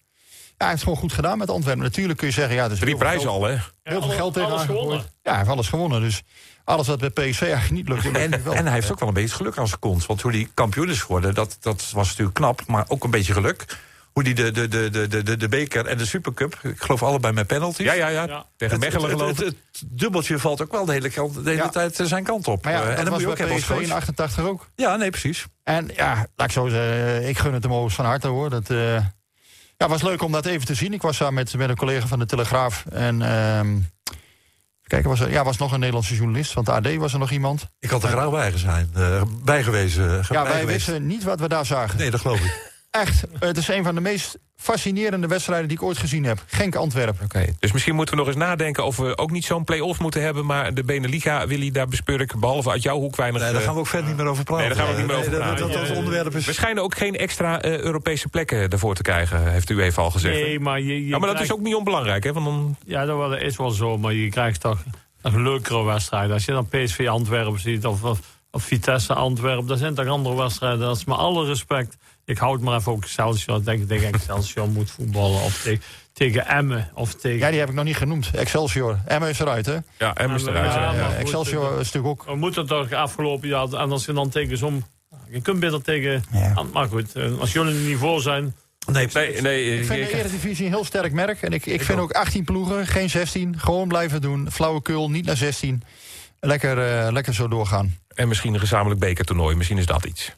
Ja, 0.61 0.67
hij 0.67 0.75
heeft 0.75 0.83
gewoon 0.83 0.99
goed 0.99 1.13
gedaan 1.13 1.39
met 1.39 1.51
Antwerpen. 1.51 1.83
Natuurlijk 1.83 2.19
kun 2.19 2.27
je 2.27 2.33
zeggen, 2.33 2.55
ja, 2.55 2.69
dus 2.69 2.79
drie 2.79 2.97
prijzen 2.97 3.29
al, 3.29 3.45
hè? 3.45 3.57
Heel 3.83 4.03
veel 4.03 4.11
geld 4.11 4.35
tegen 4.35 4.59
gewonnen. 4.59 4.99
Ja, 4.99 5.31
hij 5.31 5.37
heeft 5.37 5.51
alles 5.51 5.69
gewonnen. 5.69 6.01
Dus 6.01 6.23
alles 6.65 6.87
wat 6.87 6.99
bij 6.99 7.11
PSV 7.11 7.43
eigenlijk 7.43 7.71
niet 7.71 7.89
lukt. 7.89 8.17
En, 8.17 8.33
en 8.57 8.65
hij 8.65 8.75
heeft 8.75 8.91
ook 8.91 8.99
wel 8.99 9.09
een 9.09 9.15
beetje 9.15 9.37
geluk 9.37 9.59
aan 9.59 9.69
zijn 9.69 9.81
kont. 9.81 10.07
Want 10.07 10.21
hoe 10.23 10.33
hij 10.33 10.49
kampioen 10.55 10.91
is 10.91 11.01
geworden, 11.01 11.35
dat, 11.35 11.57
dat 11.61 11.91
was 11.95 12.09
natuurlijk 12.09 12.37
knap. 12.37 12.67
Maar 12.67 12.85
ook 12.89 13.05
een 13.05 13.11
beetje 13.11 13.33
geluk 13.33 13.67
hoe 14.13 14.23
die 14.23 14.35
de, 14.35 14.51
de, 14.51 14.69
de, 14.69 15.09
de, 15.09 15.23
de, 15.23 15.37
de 15.37 15.49
beker 15.49 15.87
en 15.87 15.99
de 15.99 16.07
supercup, 16.07 16.59
ik 16.63 16.83
geloof 16.83 17.03
allebei 17.03 17.33
met 17.33 17.47
penalties. 17.47 17.87
Ja, 17.87 17.93
ja, 17.93 18.09
ja. 18.09 18.47
Tegen 18.57 18.79
Mechelen 18.79 19.11
geloof 19.11 19.41
ik. 19.41 19.45
Het, 19.45 19.57
dubbeltje 19.87 20.39
valt 20.39 20.63
ook 20.63 20.73
wel 20.73 20.85
de 20.85 20.93
hele, 20.93 21.11
kant, 21.11 21.45
de 21.45 21.51
hele 21.51 21.69
tijd 21.69 22.01
zijn 22.03 22.25
kant 22.25 22.49
op. 22.49 22.65
Maar 22.65 22.73
ja, 22.73 22.89
en 22.89 23.05
dan 23.05 23.13
moet 23.13 23.23
je 23.23 23.29
ook 23.29 23.39
hebben 23.39 23.57
PSV 23.57 23.71
in 23.71 23.93
88 23.93 24.45
ook. 24.45 24.69
Ja, 24.77 24.97
nee, 24.97 25.11
precies. 25.11 25.47
En 25.63 25.91
ja, 25.95 26.27
laat 26.37 26.47
ik 26.47 26.53
zo 26.53 26.69
zeggen, 26.69 27.29
ik 27.29 27.39
gun 27.39 27.53
het 27.53 27.63
hem 27.63 27.73
overigens 27.73 27.97
van 27.97 28.05
harte 28.05 28.29
hoor. 28.29 28.51
Dat 28.51 28.71
uh, 28.71 28.97
ja, 29.81 29.89
was 29.89 30.03
leuk 30.03 30.23
om 30.23 30.33
dat 30.33 30.47
even 30.47 30.67
te 30.67 30.75
zien. 30.75 30.93
Ik 30.93 31.03
was 31.03 31.19
daar 31.19 31.33
met, 31.33 31.57
met 31.57 31.69
een 31.69 31.77
collega 31.77 32.07
van 32.07 32.19
de 32.19 32.27
Telegraaf 32.27 32.85
en... 32.93 33.21
Uh, 33.21 33.61
Kijk, 34.83 35.05
was 35.05 35.21
er 35.21 35.31
ja, 35.31 35.45
was 35.45 35.57
nog 35.57 35.73
een 35.73 35.79
Nederlandse 35.79 36.15
journalist. 36.15 36.53
Van 36.53 36.65
de 36.65 36.73
AD 36.73 36.95
was 36.95 37.13
er 37.13 37.19
nog 37.19 37.31
iemand. 37.31 37.67
Ik 37.79 37.91
had 37.91 38.03
er 38.03 38.09
graag 38.09 38.31
bij 38.31 38.59
zijn. 38.59 38.91
Uh, 38.97 39.23
bijgewezen. 39.45 40.25
Ja, 40.29 40.43
wij 40.43 40.67
wisten 40.67 41.07
niet 41.07 41.23
wat 41.23 41.41
we 41.41 41.49
daar 41.49 41.67
zagen. 41.67 41.99
Nee, 41.99 42.11
dat 42.11 42.21
geloof 42.21 42.41
ik. 42.41 42.70
Echt, 42.91 43.25
het 43.39 43.57
is 43.57 43.69
een 43.69 43.85
van 43.85 43.95
de 43.95 44.01
meest 44.01 44.39
fascinerende 44.57 45.27
wedstrijden 45.27 45.69
die 45.69 45.77
ik 45.77 45.83
ooit 45.83 45.99
gezien 45.99 46.25
heb. 46.25 46.45
Genk 46.47 46.75
Antwerpen. 46.75 47.25
Oké, 47.25 47.47
dus 47.59 47.73
misschien 47.73 47.95
moeten 47.95 48.15
we 48.15 48.21
nog 48.21 48.31
eens 48.31 48.41
nadenken 48.41 48.85
of 48.85 48.97
we 48.97 49.19
ook 49.19 49.31
niet 49.31 49.45
zo'n 49.45 49.65
play-off 49.65 50.01
moeten 50.01 50.23
hebben. 50.23 50.47
Maar 50.47 50.75
de 50.75 50.85
Beneliga, 50.85 51.47
Willy, 51.47 51.71
daar 51.71 51.89
bespeur 51.89 52.21
ik 52.21 52.39
behalve 52.39 52.71
uit 52.71 52.83
jouw 52.83 52.99
hoek 52.99 53.17
weinig. 53.17 53.43
Nee, 53.43 53.53
daar 53.53 53.61
gaan 53.61 53.75
we 53.75 53.81
ook 53.81 53.87
verder 53.87 54.09
niet 54.09 54.17
meer 54.17 54.27
over 54.27 54.45
praten. 54.45 54.67
Nee, 54.67 54.77
daar 54.77 54.85
gaan 54.85 54.95
we 54.95 55.01
niet 55.01 55.11
meer 55.11 55.19
over 55.19 55.31
praten. 55.31 55.69
Dat, 55.69 55.87
dat, 55.87 55.97
onderwerp 55.97 56.35
is... 56.35 56.47
We 56.47 56.53
schijnen 56.53 56.83
ook 56.83 56.97
geen 56.97 57.17
extra 57.17 57.65
uh, 57.65 57.79
Europese 57.79 58.29
plekken 58.29 58.69
ervoor 58.69 58.95
te 58.95 59.03
krijgen, 59.03 59.53
heeft 59.53 59.71
u 59.71 59.83
even 59.83 60.03
al 60.03 60.11
gezegd. 60.11 60.41
Nee, 60.41 60.61
maar 60.61 60.81
je, 60.81 60.87
je 60.87 61.07
ja, 61.07 61.19
maar 61.19 61.33
dat 61.33 61.41
is 61.41 61.53
ook 61.53 61.61
niet 61.61 61.75
onbelangrijk, 61.75 62.25
hè? 62.25 62.33
Want 62.33 62.47
dan... 62.47 62.77
Ja, 62.87 63.05
dat 63.05 63.41
is 63.41 63.57
wel 63.57 63.71
zo, 63.71 63.99
maar 63.99 64.13
je 64.13 64.29
krijgt 64.29 64.61
toch 64.61 64.83
een 65.23 65.43
leukere 65.43 65.85
wedstrijden. 65.85 66.33
Als 66.33 66.45
je 66.45 66.53
dan 66.53 66.69
PSV 66.69 67.07
Antwerpen 67.09 67.61
ziet 67.61 67.87
of, 67.87 68.21
of, 68.51 68.63
Vitesse 68.63 69.15
Antwerpen, 69.15 69.67
dat 69.67 69.79
zijn 69.79 69.95
toch 69.95 70.07
andere 70.07 70.37
wedstrijden. 70.37 70.81
Dat 70.81 70.97
is 70.97 71.05
met 71.05 71.17
alle 71.17 71.47
respect 71.47 71.97
ik 72.31 72.39
houd 72.39 72.61
maar 72.61 72.77
even 72.79 72.93
ook 72.93 73.03
Excelsior. 73.03 73.65
Denk 73.65 73.81
ik 73.81 73.89
tegen 73.89 74.13
Excelsior 74.13 74.69
moet 74.79 74.91
voetballen. 74.91 75.43
Of 75.43 75.63
tegen, 75.63 75.83
tegen 76.13 76.47
Emmen. 76.47 76.91
Of 76.95 77.15
tegen... 77.15 77.39
Ja, 77.39 77.51
die 77.51 77.59
heb 77.59 77.69
ik 77.69 77.75
nog 77.75 77.85
niet 77.85 77.97
genoemd. 77.97 78.31
Excelsior. 78.35 78.99
Emmen 79.07 79.29
is 79.29 79.39
eruit, 79.39 79.67
hè? 79.67 79.77
Ja, 79.99 80.15
Emmen 80.15 80.37
is 80.37 80.47
eruit. 80.47 80.75
Ja, 80.75 81.15
Excelsior 81.15 81.71
is 81.71 81.93
natuurlijk 81.93 82.07
ook... 82.07 82.25
We 82.25 82.37
moeten 82.37 82.67
toch 82.67 82.93
afgelopen 82.93 83.49
jaar... 83.49 83.73
En 83.73 83.91
als 83.91 84.05
je 84.05 84.13
dan 84.13 84.29
tegen 84.29 84.59
zo'n... 84.59 84.85
Je 85.29 85.41
kunt 85.41 85.61
beter 85.61 85.83
tegen... 85.83 86.25
Maar 86.73 86.89
goed, 86.89 87.13
eh, 87.13 87.39
als 87.39 87.53
jullie 87.53 87.89
niet 87.89 87.99
voor 87.99 88.21
zijn... 88.21 88.55
Nee, 88.93 89.09
nee, 89.13 89.41
nee, 89.41 89.79
ik 89.79 89.87
vind 89.87 90.11
de 90.11 90.19
Eredivisie 90.19 90.65
een 90.65 90.73
heel 90.73 90.85
sterk 90.85 91.13
merk. 91.13 91.43
En 91.43 91.53
ik, 91.53 91.67
ik, 91.67 91.83
vind 91.83 91.99
ook 91.99 92.13
18 92.13 92.45
ploegen, 92.45 92.87
geen 92.87 93.11
16. 93.11 93.59
Gewoon 93.59 93.89
blijven 93.89 94.21
doen. 94.21 94.51
Flauwekul, 94.51 95.11
niet 95.11 95.25
naar 95.25 95.37
16. 95.37 95.83
Lekker, 96.41 97.05
uh, 97.07 97.13
lekker 97.13 97.35
zo 97.35 97.49
doorgaan. 97.49 97.99
En 98.15 98.29
misschien 98.29 98.55
een 98.55 98.61
gezamenlijk 98.61 99.01
bekertoernooi. 99.01 99.57
Misschien 99.57 99.79
is 99.79 99.87
dat 99.87 100.05
iets. 100.05 100.37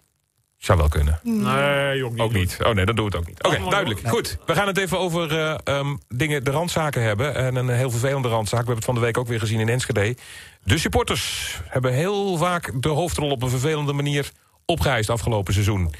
Zou 0.58 0.78
wel 0.78 0.88
kunnen. 0.88 1.20
Nee, 1.22 2.04
ook 2.04 2.12
niet. 2.12 2.20
Ook 2.20 2.32
niet. 2.32 2.56
Oh 2.62 2.74
nee, 2.74 2.84
dat 2.84 2.96
doen 2.96 3.10
we 3.10 3.16
het 3.16 3.20
ook 3.20 3.26
niet. 3.26 3.42
Oké, 3.42 3.70
duidelijk. 3.70 4.08
Goed, 4.08 4.38
we 4.46 4.54
gaan 4.54 4.66
het 4.66 4.78
even 4.78 4.98
over 4.98 5.32
uh, 5.32 5.78
um, 5.78 5.98
dingen, 6.08 6.44
de 6.44 6.50
randzaken 6.50 7.02
hebben. 7.02 7.34
En 7.34 7.56
een 7.56 7.68
heel 7.68 7.90
vervelende 7.90 8.28
randzaak. 8.28 8.60
We 8.60 8.66
hebben 8.66 8.74
het 8.74 8.84
van 8.84 8.94
de 8.94 9.00
week 9.00 9.18
ook 9.18 9.26
weer 9.26 9.38
gezien 9.38 9.60
in 9.60 9.68
Enschede. 9.68 10.16
De 10.64 10.78
supporters 10.78 11.56
hebben 11.66 11.92
heel 11.92 12.36
vaak 12.36 12.82
de 12.82 12.88
hoofdrol 12.88 13.30
op 13.30 13.42
een 13.42 13.50
vervelende 13.50 13.92
manier 13.92 14.30
opgeëist 14.64 15.10
afgelopen 15.10 15.52
seizoen. 15.52 15.94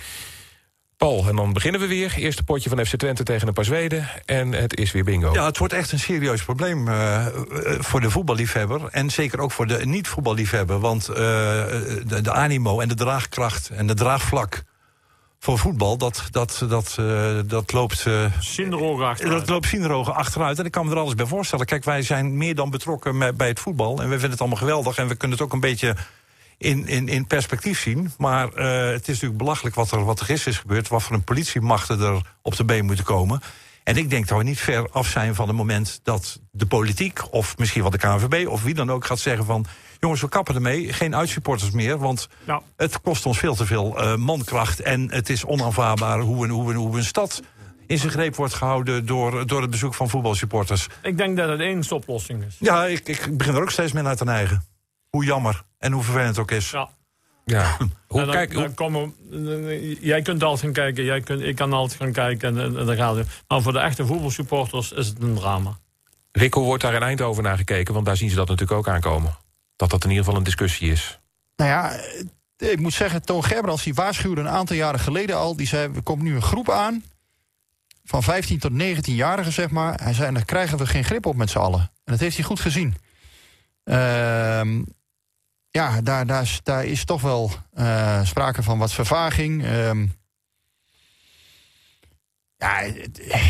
Paul, 1.02 1.28
en 1.28 1.36
dan 1.36 1.52
beginnen 1.52 1.80
we 1.80 1.86
weer. 1.86 2.14
Eerste 2.16 2.42
potje 2.42 2.68
van 2.68 2.86
FC 2.86 2.96
Twente 2.96 3.22
tegen 3.22 3.48
een 3.48 3.54
paar 3.54 3.64
Zweden. 3.64 4.08
En 4.24 4.52
het 4.52 4.76
is 4.76 4.92
weer 4.92 5.04
bingo. 5.04 5.32
Ja, 5.32 5.44
het 5.44 5.58
wordt 5.58 5.74
echt 5.74 5.92
een 5.92 5.98
serieus 5.98 6.44
probleem 6.44 6.88
uh, 6.88 7.26
voor 7.78 8.00
de 8.00 8.10
voetballiefhebber. 8.10 8.88
En 8.90 9.10
zeker 9.10 9.40
ook 9.40 9.52
voor 9.52 9.66
de 9.66 9.86
niet-voetballiefhebber. 9.86 10.80
Want 10.80 11.08
uh, 11.10 11.16
de, 11.16 12.20
de, 12.22 12.32
animo 12.32 12.80
en 12.80 12.88
de 12.88 12.94
draagkracht 12.94 13.68
en 13.68 13.86
de 13.86 13.94
draagvlak 13.94 14.62
voor 15.38 15.58
voetbal, 15.58 15.96
dat, 15.96 16.28
dat, 16.30 16.64
dat, 16.68 16.96
uh, 17.00 17.38
dat 17.46 17.72
loopt... 17.72 18.04
Uh, 18.06 18.24
achteruit. 19.08 19.38
Dat 19.38 19.48
loopt 19.48 19.68
zinderogen 19.68 20.14
achteruit. 20.14 20.58
En 20.58 20.64
ik 20.64 20.70
kan 20.70 20.86
me 20.86 20.92
er 20.92 20.98
alles 20.98 21.14
bij 21.14 21.26
voorstellen. 21.26 21.66
Kijk, 21.66 21.84
wij 21.84 22.02
zijn 22.02 22.36
meer 22.36 22.54
dan 22.54 22.70
betrokken 22.70 23.18
met, 23.18 23.36
bij 23.36 23.48
het 23.48 23.60
voetbal. 23.60 24.00
En 24.00 24.04
we 24.04 24.10
vinden 24.10 24.30
het 24.30 24.40
allemaal 24.40 24.58
geweldig. 24.58 24.96
En 24.96 25.08
we 25.08 25.14
kunnen 25.14 25.38
het 25.38 25.46
ook 25.46 25.52
een 25.52 25.60
beetje 25.60 25.96
in, 26.62 26.86
in, 26.86 27.08
in 27.08 27.26
perspectief 27.26 27.80
zien. 27.80 28.12
Maar 28.18 28.46
uh, 28.46 28.92
het 28.92 29.00
is 29.00 29.06
natuurlijk 29.06 29.38
belachelijk 29.38 29.74
wat 29.74 29.90
er, 29.90 30.04
wat 30.04 30.20
er 30.20 30.26
gisteren 30.26 30.52
is 30.52 30.58
gebeurd. 30.58 30.88
Wat 30.88 31.02
voor 31.02 31.16
een 31.16 31.24
politiemachten 31.24 32.00
er 32.00 32.20
op 32.42 32.56
de 32.56 32.64
been 32.64 32.84
moeten 32.84 33.04
komen. 33.04 33.40
En 33.84 33.96
ik 33.96 34.10
denk 34.10 34.28
dat 34.28 34.38
we 34.38 34.44
niet 34.44 34.60
ver 34.60 34.90
af 34.90 35.08
zijn 35.08 35.34
van 35.34 35.48
het 35.48 35.56
moment 35.56 36.00
dat 36.02 36.40
de 36.50 36.66
politiek... 36.66 37.32
of 37.32 37.58
misschien 37.58 37.82
wel 37.82 37.90
de 37.90 37.98
KNVB 37.98 38.48
of 38.48 38.62
wie 38.62 38.74
dan 38.74 38.90
ook 38.90 39.04
gaat 39.04 39.18
zeggen 39.18 39.44
van... 39.44 39.66
jongens, 40.00 40.20
we 40.20 40.28
kappen 40.28 40.54
ermee, 40.54 40.92
geen 40.92 41.16
uitsupporters 41.16 41.70
meer... 41.70 41.98
want 41.98 42.28
nou. 42.44 42.62
het 42.76 43.00
kost 43.00 43.26
ons 43.26 43.38
veel 43.38 43.54
te 43.54 43.66
veel 43.66 44.02
uh, 44.02 44.16
mankracht... 44.16 44.80
en 44.80 45.12
het 45.12 45.28
is 45.28 45.44
onaanvaardbaar 45.44 46.20
hoe 46.20 46.44
een, 46.44 46.50
hoe 46.50 46.70
een, 46.70 46.76
hoe 46.76 46.96
een 46.96 47.04
stad 47.04 47.42
in 47.86 47.98
zijn 47.98 48.12
greep 48.12 48.36
wordt 48.36 48.54
gehouden... 48.54 49.06
Door, 49.06 49.46
door 49.46 49.60
het 49.60 49.70
bezoek 49.70 49.94
van 49.94 50.08
voetbalsupporters. 50.08 50.86
Ik 51.02 51.16
denk 51.16 51.36
dat 51.36 51.48
het 51.48 51.60
één 51.60 51.90
oplossing 51.90 52.44
is. 52.44 52.56
Ja, 52.58 52.84
ik, 52.84 53.08
ik 53.08 53.36
begin 53.36 53.54
er 53.54 53.62
ook 53.62 53.70
steeds 53.70 53.92
meer 53.92 54.02
naar 54.02 54.16
te 54.16 54.24
neigen. 54.24 54.64
Hoe 55.10 55.24
jammer. 55.24 55.62
En 55.82 55.92
hoe 55.92 56.02
vervelend 56.02 56.28
het 56.28 56.38
ook 56.38 56.50
is. 56.50 56.70
Ja. 56.70 56.88
Ja. 57.44 57.76
Hoe, 58.06 58.26
kijk, 58.26 58.54
dan 58.54 58.74
komen, 58.74 59.14
jij 60.00 60.22
kunt 60.22 60.42
altijd 60.42 60.60
gaan 60.60 60.72
kijken, 60.72 61.04
jij 61.04 61.20
kunt, 61.20 61.42
ik 61.42 61.56
kan 61.56 61.72
altijd 61.72 62.00
gaan 62.00 62.12
kijken. 62.12 62.58
En, 62.58 62.78
en, 62.78 62.86
dan 62.86 62.96
gaat 62.96 63.16
het. 63.16 63.28
Maar 63.48 63.62
voor 63.62 63.72
de 63.72 63.78
echte 63.78 64.06
voetbalsupporters 64.06 64.92
is 64.92 65.06
het 65.06 65.22
een 65.22 65.34
drama. 65.34 65.78
Rick, 66.32 66.54
hoe 66.54 66.64
wordt 66.64 66.82
daar 66.82 66.94
in 66.94 67.02
Eindhoven 67.02 67.42
naar 67.42 67.56
gekeken? 67.56 67.94
Want 67.94 68.06
daar 68.06 68.16
zien 68.16 68.30
ze 68.30 68.36
dat 68.36 68.48
natuurlijk 68.48 68.78
ook 68.78 68.88
aankomen. 68.88 69.36
Dat 69.76 69.90
dat 69.90 70.04
in 70.04 70.10
ieder 70.10 70.24
geval 70.24 70.38
een 70.38 70.46
discussie 70.46 70.90
is. 70.90 71.18
Nou 71.56 71.70
ja, 71.70 72.00
ik 72.68 72.80
moet 72.80 72.92
zeggen, 72.92 73.22
Toon 73.22 73.44
Gerbrands 73.44 73.82
die 73.82 73.94
waarschuwde 73.94 74.40
een 74.40 74.48
aantal 74.48 74.76
jaren 74.76 75.00
geleden 75.00 75.36
al. 75.36 75.56
Die 75.56 75.66
zei, 75.66 75.92
er 75.94 76.02
komt 76.02 76.22
nu 76.22 76.34
een 76.34 76.42
groep 76.42 76.70
aan 76.70 77.04
van 78.04 78.22
15 78.22 78.58
tot 78.58 78.72
19-jarigen, 78.72 79.52
zeg 79.52 79.70
maar. 79.70 80.00
Hij 80.02 80.12
zei, 80.12 80.32
daar 80.32 80.44
krijgen 80.44 80.78
we 80.78 80.86
geen 80.86 81.04
grip 81.04 81.26
op 81.26 81.36
met 81.36 81.50
z'n 81.50 81.58
allen. 81.58 81.80
En 81.80 82.12
dat 82.12 82.20
heeft 82.20 82.36
hij 82.36 82.44
goed 82.44 82.60
gezien. 82.60 82.96
Ehm 83.84 84.80
ja, 85.72 86.00
daar, 86.00 86.26
daar, 86.26 86.60
daar 86.62 86.84
is 86.84 87.04
toch 87.04 87.20
wel 87.20 87.50
uh, 87.74 88.24
sprake 88.24 88.62
van 88.62 88.78
wat 88.78 88.92
vervaging. 88.92 89.66
Um, 89.66 90.14
ja, 92.56 92.80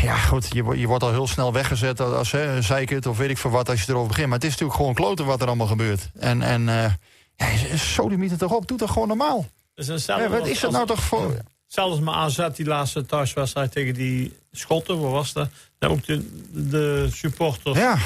ja, 0.01 0.15
goed, 0.15 0.47
je, 0.49 0.77
je 0.77 0.87
wordt 0.87 1.03
al 1.03 1.11
heel 1.11 1.27
snel 1.27 1.53
weggezet 1.53 1.99
als 1.99 2.31
hè, 2.31 2.61
het 2.95 3.05
of 3.05 3.17
weet 3.17 3.29
ik 3.29 3.37
veel 3.37 3.51
wat 3.51 3.69
als 3.69 3.81
je 3.81 3.91
erover 3.91 4.07
begint. 4.07 4.27
Maar 4.27 4.35
het 4.35 4.45
is 4.45 4.51
natuurlijk 4.51 4.77
gewoon 4.77 4.93
kloten 4.93 5.25
wat 5.25 5.41
er 5.41 5.47
allemaal 5.47 5.67
gebeurt. 5.67 6.09
En, 6.19 6.41
en 6.41 6.61
uh, 6.67 6.91
ja, 7.35 8.37
toch 8.37 8.51
op, 8.51 8.67
doe 8.67 8.77
toch 8.77 8.91
gewoon 8.91 9.07
normaal. 9.07 9.45
Dus 9.75 10.05
ja, 10.05 10.29
wat 10.29 10.47
is 10.47 10.59
dat 10.59 10.71
nou 10.71 10.87
toch 10.87 11.03
voor... 11.03 11.37
Zelfs 11.67 11.99
mijn 11.99 12.15
AZ, 12.15 12.47
die 12.53 12.65
laatste 12.65 13.05
thuiswedstrijd 13.05 13.71
tegen 13.71 13.93
die 13.93 14.37
Schotten, 14.51 15.01
waar 15.01 15.11
was 15.11 15.33
dat? 15.33 15.49
Daar 15.77 15.89
ook 15.89 16.05
de, 16.05 16.43
de 16.51 17.07
supporters. 17.11 17.77
Ja. 17.77 17.97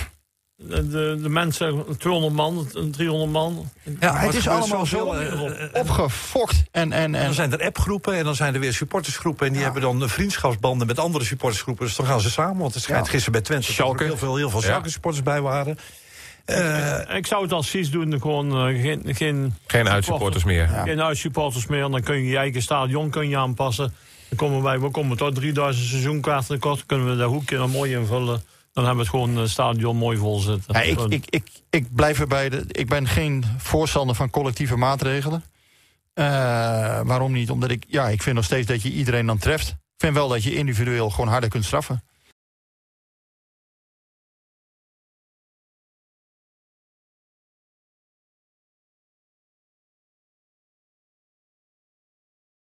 De, 0.59 0.89
de, 1.21 1.29
mensen, 1.29 1.85
200 1.97 2.33
man, 2.33 2.67
300 2.91 3.31
man. 3.31 3.69
Ja, 3.99 4.17
het 4.17 4.33
is 4.33 4.47
allemaal 4.47 4.85
zo 4.85 5.15
opgefokt. 5.73 6.63
En, 6.71 6.91
en, 6.91 7.15
en, 7.15 7.25
dan 7.25 7.33
zijn 7.33 7.51
er 7.51 7.65
appgroepen 7.65 8.15
en 8.15 8.23
dan 8.23 8.35
zijn 8.35 8.53
er 8.53 8.59
weer 8.59 8.73
supportersgroepen. 8.73 9.47
En 9.47 9.53
die 9.53 9.63
hebben 9.63 9.81
dan 9.81 10.09
vriendschapsbanden 10.09 10.87
met 10.87 10.99
andere 10.99 11.25
supportersgroepen. 11.25 11.85
Dus 11.85 11.95
dan 11.95 12.05
gaan 12.05 12.21
ze 12.21 12.29
samen. 12.29 12.57
Want 12.57 12.73
het 12.73 12.83
schijnt 12.83 13.05
ja. 13.05 13.11
gisteren 13.11 13.31
bij 13.31 13.41
Twente 13.41 13.75
dat 13.75 13.99
er 13.99 14.05
heel 14.05 14.17
veel, 14.17 14.35
heel 14.35 14.49
veel 14.49 14.61
Schalke 14.61 14.89
supporters 14.89 15.23
bij 15.23 15.41
waren. 15.41 15.77
Uh, 16.45 17.15
ik 17.15 17.27
zou 17.27 17.43
het 17.43 17.51
als 17.51 17.69
CIS 17.69 17.91
doen, 17.91 18.21
gewoon 18.21 18.69
uh, 18.69 18.81
geen... 18.81 19.01
Geen, 19.05 19.55
geen 19.67 19.89
uitsupporters 19.89 20.43
meer. 20.43 20.69
Ja. 20.71 20.83
Geen 20.83 21.01
uitsupporters 21.01 21.67
meer, 21.67 21.89
dan 21.89 22.01
kun 22.01 22.15
je 22.15 22.27
je 22.27 22.37
eigen 22.37 22.61
stadion 22.61 23.09
kun 23.09 23.29
je 23.29 23.37
aanpassen. 23.37 23.93
Dan 24.29 24.37
komen 24.37 24.63
wij, 24.63 24.79
we 24.79 24.89
komen 24.89 25.17
tot 25.17 25.35
3000 25.35 25.87
seizoenkaarten 25.87 26.47
tekort, 26.47 26.85
kunnen 26.85 27.09
we 27.09 27.15
dat 27.15 27.29
hoekje 27.29 27.57
dan 27.57 27.69
mooi 27.69 27.95
invullen. 27.95 28.41
Dan 28.77 28.85
hebben 28.85 29.05
we 29.05 29.11
het 29.11 29.21
gewoon 29.21 29.41
het 29.41 29.49
stadion 29.49 29.97
mooi 29.97 30.17
vol 30.17 30.39
zitten. 30.39 30.73
Ja, 30.73 30.81
ik, 30.81 30.99
ik, 30.99 31.25
ik, 31.29 31.49
ik 31.69 31.95
blijf 31.95 32.19
erbij, 32.19 32.49
de, 32.49 32.65
ik 32.67 32.87
ben 32.87 33.07
geen 33.07 33.43
voorstander 33.57 34.15
van 34.15 34.29
collectieve 34.29 34.75
maatregelen. 34.75 35.43
Uh, 36.13 36.25
waarom 37.03 37.31
niet? 37.31 37.51
Omdat 37.51 37.71
ik, 37.71 37.85
ja, 37.87 38.09
ik 38.09 38.21
vind 38.21 38.35
nog 38.35 38.45
steeds 38.45 38.67
dat 38.67 38.81
je 38.81 38.91
iedereen 38.91 39.25
dan 39.25 39.37
treft. 39.37 39.69
Ik 39.69 39.97
vind 39.97 40.13
wel 40.13 40.27
dat 40.27 40.43
je 40.43 40.55
individueel 40.55 41.09
gewoon 41.09 41.27
harder 41.27 41.49
kunt 41.49 41.65
straffen. 41.65 42.03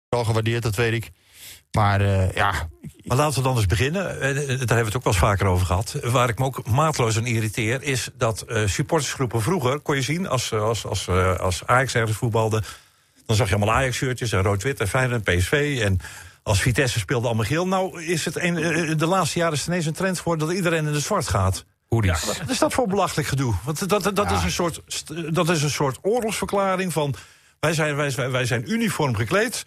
wel 0.08 0.24
gewaardeerd, 0.24 0.62
dat 0.62 0.74
weet 0.74 0.92
ik. 0.92 1.12
Maar 1.74 2.00
uh, 2.00 2.32
ja. 2.32 2.68
Maar 3.04 3.16
laten 3.16 3.38
we 3.38 3.48
dan 3.48 3.56
eens 3.56 3.66
beginnen. 3.66 4.02
Daar 4.02 4.34
hebben 4.34 4.66
we 4.66 4.74
het 4.74 4.96
ook 4.96 5.04
wel 5.04 5.12
eens 5.12 5.22
vaker 5.22 5.46
over 5.46 5.66
gehad. 5.66 5.96
Waar 6.02 6.28
ik 6.28 6.38
me 6.38 6.44
ook 6.44 6.66
maatloos 6.66 7.16
aan 7.16 7.26
irriteer, 7.26 7.82
is 7.82 8.08
dat 8.18 8.44
uh, 8.48 8.66
supportersgroepen 8.66 9.42
vroeger 9.42 9.80
kon 9.80 9.94
je 9.94 10.02
zien 10.02 10.28
als, 10.28 10.52
als, 10.52 10.86
als, 10.86 11.08
als 11.38 11.66
Ajax 11.66 11.94
ergens 11.94 12.16
voetbalde. 12.16 12.62
Dan 13.26 13.36
zag 13.36 13.48
je 13.48 13.54
allemaal 13.54 13.74
Ajax-shirtjes 13.74 14.32
en 14.32 14.42
rood-wit 14.42 14.80
en 14.80 14.88
Feyenoord 14.88 15.28
en 15.28 15.36
PSV. 15.38 15.80
En 15.82 16.00
als 16.42 16.60
Vitesse 16.60 16.98
speelde 16.98 17.26
allemaal 17.26 17.44
geel. 17.44 17.66
Nou 17.66 18.02
is 18.02 18.24
het 18.24 18.36
een, 18.40 18.54
de 18.98 19.06
laatste 19.06 19.38
jaren 19.38 19.54
is 19.54 19.66
ineens 19.66 19.86
een 19.86 19.92
trend 19.92 20.18
geworden 20.18 20.46
dat 20.46 20.56
iedereen 20.56 20.86
in 20.86 20.92
de 20.92 21.00
zwart 21.00 21.28
gaat. 21.28 21.64
Ja, 21.88 22.18
wat 22.26 22.50
is 22.50 22.58
dat 22.58 22.72
voor 22.72 22.86
belachelijk 22.86 23.28
gedoe? 23.28 23.54
Want 23.64 23.88
dat, 23.88 24.02
dat, 24.02 24.16
dat, 24.16 24.30
is 24.30 24.42
een 24.42 24.50
soort, 24.50 24.82
dat 25.34 25.48
is 25.48 25.62
een 25.62 25.70
soort 25.70 25.98
oorlogsverklaring 26.02 26.92
van... 26.92 27.14
wij 27.60 27.74
zijn, 27.74 27.96
wij, 27.96 28.30
wij 28.30 28.46
zijn 28.46 28.72
uniform 28.72 29.14
gekleed... 29.14 29.64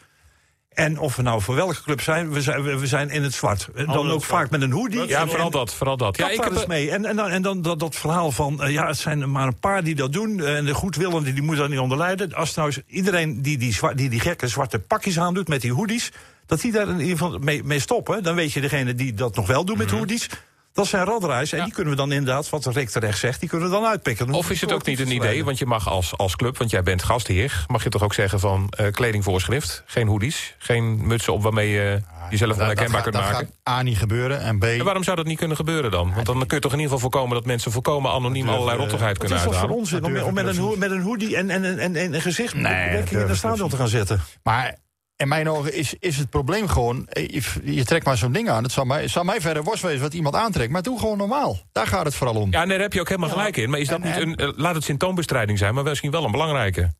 En 0.78 1.00
of 1.00 1.16
we 1.16 1.22
nou 1.22 1.42
voor 1.42 1.56
welke 1.56 1.82
club 1.84 2.02
zijn, 2.02 2.32
we 2.32 2.42
zijn, 2.42 2.80
we 2.80 2.88
zijn 2.88 3.10
in 3.10 3.24
het 3.24 3.34
zwart. 3.34 3.68
Dan 3.86 4.12
ook 4.12 4.24
vaak 4.24 4.50
met 4.50 4.62
een 4.62 4.72
hoodie. 4.72 5.08
Ja, 5.08 5.28
vooral 5.28 5.50
dat. 5.50 5.74
Vooral 5.74 5.98
dat. 5.98 6.18
Ja, 6.18 6.30
ik 6.30 6.44
heb 6.44 6.52
eens 6.52 6.66
mee. 6.66 6.92
En, 6.92 7.06
en 7.06 7.16
dan, 7.16 7.30
en 7.30 7.42
dan 7.42 7.62
dat, 7.62 7.80
dat 7.80 7.96
verhaal 7.96 8.32
van, 8.32 8.60
uh, 8.62 8.70
ja, 8.70 8.88
het 8.88 8.98
zijn 8.98 9.32
maar 9.32 9.48
een 9.48 9.60
paar 9.60 9.84
die 9.84 9.96
dat 9.96 10.14
doen. 10.14 10.44
En 10.44 10.66
de 10.66 10.74
goedwillenden, 10.74 11.34
die 11.34 11.44
moeten 11.44 11.62
dat 11.62 11.70
niet 11.70 11.80
onderlijden. 11.80 12.34
Als 12.34 12.56
nou 12.56 12.74
iedereen 12.88 13.42
die 13.42 13.58
die, 13.58 13.78
die 13.96 14.10
die 14.10 14.20
gekke 14.20 14.48
zwarte 14.48 14.80
pakjes 14.80 15.20
aandoet 15.20 15.48
met 15.48 15.62
die 15.62 15.74
hoodies... 15.74 16.12
dat 16.46 16.62
die 16.62 16.72
daar 16.72 16.88
in 16.88 17.00
ieder 17.00 17.18
geval 17.18 17.38
mee, 17.40 17.64
mee 17.64 17.80
stoppen. 17.80 18.24
Dan 18.24 18.36
weet 18.36 18.54
je, 18.54 18.62
degene 18.62 18.94
die 18.94 19.14
dat 19.14 19.36
nog 19.36 19.48
wel 19.48 19.66
doen 19.66 19.78
met 19.78 19.92
mm 19.92 19.98
hoodies... 19.98 20.30
Dat 20.78 20.88
zijn 20.88 21.06
radreis. 21.06 21.52
En 21.52 21.64
die 21.64 21.74
kunnen 21.74 21.94
we 21.94 22.00
dan 22.00 22.12
inderdaad, 22.12 22.50
wat 22.50 22.66
Rick 22.66 22.90
terecht 22.90 23.20
zegt, 23.20 23.40
die 23.40 23.50
kunnen 23.50 23.70
we 23.70 23.76
dan 23.76 23.86
uitpikken. 23.86 24.34
Of 24.34 24.50
is 24.50 24.62
het 24.62 24.72
ook 24.72 24.86
niet 24.86 25.00
een 25.00 25.12
idee, 25.12 25.44
want 25.44 25.58
je 25.58 25.66
mag 25.66 25.90
als, 25.90 26.18
als 26.18 26.36
club, 26.36 26.58
want 26.58 26.70
jij 26.70 26.84
bent 26.84 27.04
gastheer... 27.04 27.66
mag 27.68 27.84
je 27.84 27.90
toch 27.90 28.04
ook 28.04 28.14
zeggen 28.14 28.40
van 28.40 28.74
uh, 28.80 28.88
kledingvoorschrift, 28.92 29.84
geen 29.86 30.08
hoodies... 30.08 30.56
geen 30.58 31.08
mutsen 31.08 31.34
op 31.34 31.44
waarmee 31.44 31.70
je 31.70 32.02
jezelf 32.30 32.58
onherkenbaar 32.58 33.02
kunt 33.02 33.16
maken. 33.16 33.34
Dat 33.34 33.48
gaat 33.66 33.76
A 33.76 33.82
niet 33.82 33.98
gebeuren 33.98 34.42
en 34.42 34.60
B... 34.60 34.64
En 34.64 34.84
waarom 34.84 35.04
zou 35.04 35.16
dat 35.16 35.26
niet 35.26 35.38
kunnen 35.38 35.58
gebeuren 35.58 35.92
dan? 35.92 36.14
Want 36.14 36.26
dan 36.26 36.46
kun 36.46 36.58
je 36.58 36.64
toch 36.64 36.74
in 36.74 36.80
ieder 36.80 36.94
geval 36.94 37.00
voorkomen... 37.00 37.36
dat 37.36 37.46
mensen 37.46 37.72
volkomen 37.72 38.12
anoniem 38.12 38.50
allerlei 38.50 38.78
rottigheid 38.78 39.18
kunnen 39.18 39.38
uithalen. 39.38 39.70
Het 39.70 39.84
is 39.84 39.90
toch 39.90 40.00
voor 40.00 40.10
ons 40.10 40.26
om, 40.26 40.34
met, 40.34 40.58
een, 40.58 40.80
met 40.80 40.92
een 40.92 41.02
hoodie 41.02 41.36
en, 41.36 41.50
en, 41.50 41.80
en, 41.80 41.96
en 41.96 42.14
een 42.14 42.22
gezicht 42.22 42.54
nee, 42.54 43.04
in 43.10 43.28
de 43.28 43.36
stadion 43.36 43.70
te 43.70 43.76
gaan 43.76 43.88
zetten? 43.88 44.22
Maar 44.44 44.76
in 45.18 45.28
mijn 45.28 45.50
ogen 45.50 45.74
is, 45.74 45.94
is 46.00 46.18
het 46.18 46.30
probleem 46.30 46.68
gewoon... 46.68 47.08
Eh, 47.08 47.42
je, 47.64 47.86
trekt 47.86 48.06
maar 48.06 48.18
zo'n 48.18 48.32
ding 48.32 48.50
aan. 48.50 48.64
Het 48.64 48.72
zal 48.72 48.86
mij, 48.86 49.08
zal 49.08 49.24
mij 49.24 49.42
verder 49.42 49.64
worst 49.64 49.84
wezen 49.84 50.02
wat 50.02 50.14
iemand 50.14 50.36
aantrekt. 50.36 50.72
Maar 50.72 50.82
doe 50.82 51.00
gewoon 51.00 51.18
normaal. 51.18 51.60
Daar 51.72 51.88
gaat 51.88 52.06
het 52.06 52.16
vooral 52.16 52.36
om. 52.36 52.52
Ja, 52.52 52.60
nee, 52.60 52.74
daar 52.74 52.80
heb 52.80 52.94
je 52.94 53.00
ook 53.00 53.10
helemaal 53.10 53.30
gelijk 53.30 53.58
in. 53.58 53.70
Maar 53.70 53.80
is 53.80 53.88
dat 53.88 54.04
niet 54.04 54.18
een... 54.18 54.36
Eh, 54.36 54.50
laat 54.56 54.76
het 54.76 54.84
symptoombestrijding 54.84 55.58
zijn, 55.58 55.74
maar 55.74 55.84
misschien 55.84 56.12
wel 56.12 56.24
een 56.24 56.32
belangrijke. 56.32 56.92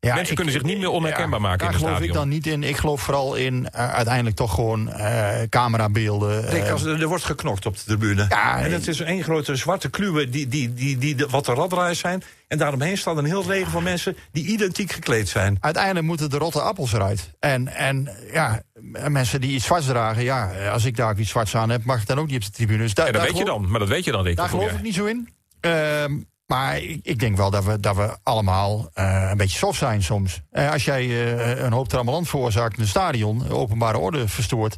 Ja, 0.00 0.14
Mensen 0.14 0.34
kunnen 0.34 0.52
zich 0.52 0.62
niet 0.62 0.78
meer 0.78 0.88
onherkenbaar 0.88 1.40
maken 1.40 1.66
in 1.66 1.72
het 1.72 1.80
stadion. 1.80 2.00
Daar 2.00 2.08
geloof 2.08 2.24
ik 2.24 2.28
dan 2.28 2.28
niet 2.28 2.46
in. 2.46 2.68
Ik 2.68 2.76
geloof 2.76 3.00
vooral 3.00 3.34
in 3.34 3.54
uh, 3.74 3.92
uiteindelijk 3.92 4.36
toch 4.36 4.54
gewoon 4.54 4.88
uh, 4.88 5.28
camerabeelden. 5.48 6.54
Uh, 6.54 6.72
als, 6.72 6.84
er 6.84 7.06
wordt 7.06 7.24
geknokt 7.24 7.66
op 7.66 7.76
de 7.76 7.82
tribune. 7.84 8.26
Ja, 8.28 8.60
en 8.60 8.72
het 8.72 8.88
is 8.88 9.00
één 9.00 9.22
grote 9.22 9.56
zwarte 9.56 9.90
kluwe 9.90 10.28
die, 10.28 10.48
die, 10.48 10.74
die, 10.74 10.98
die, 10.98 11.14
die 11.16 11.26
wat 11.26 11.44
de 11.44 11.54
raddraaiers 11.54 11.98
zijn. 11.98 12.22
En 12.48 12.58
daaromheen 12.58 12.98
staat 12.98 13.16
een 13.16 13.24
heel 13.24 13.44
regen 13.46 13.70
van 13.70 13.82
mensen 13.82 14.16
die 14.32 14.46
identiek 14.46 14.92
gekleed 14.92 15.28
zijn. 15.28 15.56
Uiteindelijk 15.60 16.06
moeten 16.06 16.30
de 16.30 16.38
rotte 16.38 16.60
appels 16.60 16.92
eruit. 16.92 17.30
En, 17.38 17.68
en 17.68 18.10
ja, 18.32 18.62
mensen 19.08 19.40
die 19.40 19.52
iets 19.54 19.64
zwarts 19.64 19.86
dragen... 19.86 20.22
ja, 20.22 20.68
als 20.70 20.84
ik 20.84 20.96
daar 20.96 21.18
iets 21.18 21.30
zwarts 21.30 21.56
aan 21.56 21.70
heb, 21.70 21.84
mag 21.84 22.00
ik 22.00 22.06
dan 22.06 22.18
ook 22.18 22.26
niet 22.26 22.36
op 22.36 22.44
de 22.44 22.50
tribune. 22.50 22.78
Dus 22.78 22.92
ja, 22.94 23.10
dat 23.10 23.22
weet 23.22 23.38
je 23.38 23.44
dan, 23.44 23.70
maar 23.70 23.80
dat 23.80 23.88
weet 23.88 24.04
je 24.04 24.12
dan. 24.12 24.26
Ik 24.26 24.36
daar 24.36 24.48
geloof 24.48 24.72
ik 24.72 24.82
niet 24.82 24.94
zo 24.94 25.04
in. 25.04 25.28
Ehm, 25.60 26.18
maar 26.50 26.78
ik, 26.78 27.00
ik, 27.02 27.18
denk 27.18 27.36
wel 27.36 27.50
dat 27.50 27.64
we, 27.64 27.80
dat 27.80 27.96
we 27.96 28.16
allemaal 28.22 28.90
uh, 28.94 29.28
een 29.30 29.36
beetje 29.36 29.58
soft 29.58 29.78
zijn 29.78 30.02
soms. 30.02 30.40
Uh, 30.52 30.70
als 30.72 30.84
jij 30.84 31.06
uh, 31.06 31.62
een 31.62 31.72
hoop 31.72 31.88
trammeland 31.88 32.28
veroorzaakt 32.28 32.76
in 32.76 32.82
een 32.82 32.88
stadion, 32.88 33.50
openbare 33.50 33.98
orde 33.98 34.28
verstoort. 34.28 34.76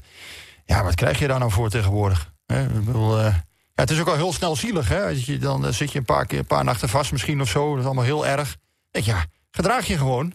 Ja, 0.65 0.85
wat 0.85 0.95
krijg 0.95 1.19
je 1.19 1.27
daar 1.27 1.39
nou 1.39 1.51
voor 1.51 1.71
tegenwoordig? 1.71 2.33
ik 2.47 2.85
bedoel, 2.85 3.21
ja, 3.21 3.45
het 3.75 3.91
is 3.91 4.01
ook 4.01 4.09
al 4.09 4.15
heel 4.15 4.33
snel 4.33 4.57
zielig. 4.57 4.89
Hè? 4.89 5.07
Je, 5.07 5.39
dan 5.39 5.73
zit 5.73 5.93
je 5.93 5.99
een 5.99 6.05
paar, 6.05 6.27
keer, 6.27 6.39
een 6.39 6.47
paar 6.47 6.65
nachten 6.65 6.89
vast 6.89 7.13
misschien 7.13 7.41
of 7.41 7.49
zo. 7.49 7.71
Dat 7.71 7.79
is 7.79 7.85
allemaal 7.85 8.05
heel 8.05 8.27
erg. 8.27 8.57
Denk, 8.91 9.05
ja, 9.05 9.25
gedraag 9.51 9.87
je 9.87 9.99
gewoon. 9.99 10.33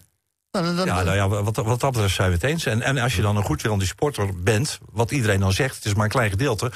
Ja, 0.52 0.62
nou 0.62 1.16
ja, 1.16 1.28
wat, 1.28 1.56
wat 1.56 1.80
dat 1.80 1.92
betreft 1.92 2.16
zijn 2.16 2.28
we 2.28 2.34
het 2.34 2.44
eens. 2.44 2.66
En, 2.66 2.82
en 2.82 2.98
als 2.98 3.16
je 3.16 3.22
dan 3.22 3.36
een 3.36 3.44
goedwillende 3.44 3.86
supporter 3.86 4.44
bent, 4.44 4.80
wat 4.92 5.12
iedereen 5.12 5.40
dan 5.40 5.54
zegt, 5.54 5.76
het 5.76 5.86
is 5.86 5.94
maar 5.94 6.04
een 6.04 6.10
klein 6.10 6.30
gedeelte. 6.30 6.72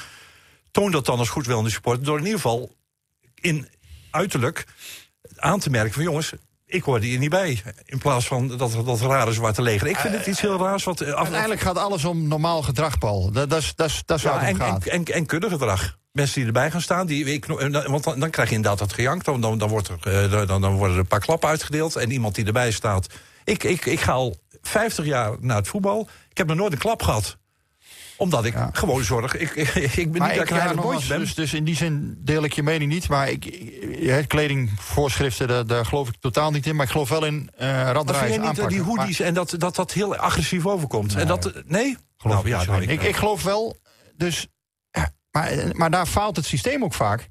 Toon 0.70 0.90
dat 0.90 1.06
dan 1.06 1.18
als 1.18 1.28
goedwillende 1.28 1.70
supporter 1.70 2.04
door 2.04 2.18
in 2.18 2.24
ieder 2.24 2.40
geval 2.40 2.70
in, 3.34 3.68
uiterlijk 4.12 4.66
aan 5.36 5.58
te 5.58 5.70
merken 5.70 5.92
van 5.92 6.02
jongens, 6.02 6.32
ik 6.66 6.82
hoor 6.82 7.00
hier 7.00 7.18
niet 7.18 7.30
bij. 7.30 7.62
In 7.84 7.98
plaats 7.98 8.26
van 8.26 8.48
dat, 8.48 8.72
dat 8.84 9.00
rare 9.00 9.32
zwarte 9.32 9.62
leger. 9.62 9.86
Ik 9.86 9.96
vind 9.96 10.14
het 10.14 10.26
iets 10.26 10.40
heel 10.40 10.58
raars. 10.58 10.84
Wat, 10.84 11.00
uh, 11.00 11.12
Uiteindelijk 11.12 11.60
gaat 11.60 11.78
alles 11.78 12.04
om 12.04 12.28
normaal 12.28 12.62
gedrag, 12.62 12.98
Paul. 12.98 13.30
Dat, 13.30 13.50
dat, 13.50 13.62
is, 13.62 13.74
dat, 13.74 13.88
is, 13.88 14.02
dat 14.06 14.16
is 14.16 14.22
ja, 14.22 14.42
en, 14.42 14.56
gaat. 14.56 14.86
En, 14.86 15.04
en, 15.04 15.28
en 15.28 15.50
gedrag. 15.50 15.98
Mensen 16.12 16.34
die 16.34 16.46
erbij 16.46 16.70
gaan 16.70 16.80
staan, 16.80 17.06
die, 17.06 17.24
ik, 17.24 17.44
want 17.46 18.04
dan, 18.04 18.20
dan, 18.20 18.30
krijg 18.30 18.48
je 18.48 18.54
inderdaad 18.54 18.78
dat 18.78 18.92
gejank. 18.92 19.24
Dan, 19.24 19.40
dan, 19.40 19.58
dan, 19.58 19.68
wordt 19.68 19.88
er, 19.88 20.32
uh, 20.32 20.46
dan, 20.46 20.60
dan 20.60 20.76
worden 20.76 20.94
er 20.94 21.02
een 21.02 21.06
paar 21.06 21.20
klappen 21.20 21.48
uitgedeeld. 21.48 21.96
En 21.96 22.10
iemand 22.10 22.34
die 22.34 22.44
erbij 22.44 22.70
staat. 22.70 23.06
Ik, 23.44 23.64
ik, 23.64 23.86
ik 23.86 24.00
ga 24.00 24.12
al 24.12 24.36
50 24.62 25.04
jaar 25.04 25.36
naar 25.40 25.56
het 25.56 25.68
voetbal. 25.68 26.08
Ik 26.30 26.38
heb 26.38 26.46
nog 26.46 26.56
nooit 26.56 26.72
een 26.72 26.78
klap 26.78 27.02
gehad 27.02 27.36
omdat 28.16 28.44
ik 28.44 28.54
gewoon 28.72 29.04
zorg. 29.04 29.36
Ik, 29.36 29.50
ik, 29.96 30.12
ben 30.12 30.22
niet 30.22 30.34
dat 30.34 30.42
ik 30.42 30.50
een 30.50 30.56
ja, 30.56 30.74
ben. 31.08 31.18
Dus, 31.18 31.34
dus 31.34 31.54
in 31.54 31.64
die 31.64 31.76
zin 31.76 32.16
deel 32.18 32.44
ik 32.44 32.52
je 32.52 32.62
mening 32.62 32.92
niet. 32.92 33.08
Maar 33.08 33.30
ik, 33.30 34.26
kledingvoorschriften, 34.26 35.48
daar, 35.48 35.66
daar, 35.66 35.86
geloof 35.86 36.08
ik 36.08 36.14
totaal 36.20 36.50
niet 36.50 36.66
in. 36.66 36.76
Maar 36.76 36.84
ik 36.84 36.90
geloof 36.90 37.08
wel 37.08 37.24
in 37.24 37.50
uh, 37.60 37.68
raddraaien 37.90 38.40
niet 38.40 38.48
aanpakken. 38.48 38.68
die 38.68 38.82
hoodies 38.82 39.20
en 39.20 39.34
dat, 39.34 39.54
dat 39.58 39.76
dat 39.76 39.92
heel 39.92 40.16
agressief 40.16 40.66
overkomt? 40.66 41.12
Nee. 41.12 41.22
En 41.22 41.28
dat, 41.28 41.52
nee? 41.66 41.96
Geloof 42.16 42.44
nou, 42.44 42.48
ja, 42.48 42.76
ik, 42.76 42.90
ik, 42.90 43.02
ik, 43.02 43.16
geloof 43.16 43.42
wel. 43.42 43.78
Dus, 44.16 44.46
maar, 45.30 45.52
maar 45.72 45.90
daar 45.90 46.06
faalt 46.06 46.36
het 46.36 46.46
systeem 46.46 46.84
ook 46.84 46.94
vaak. 46.94 47.28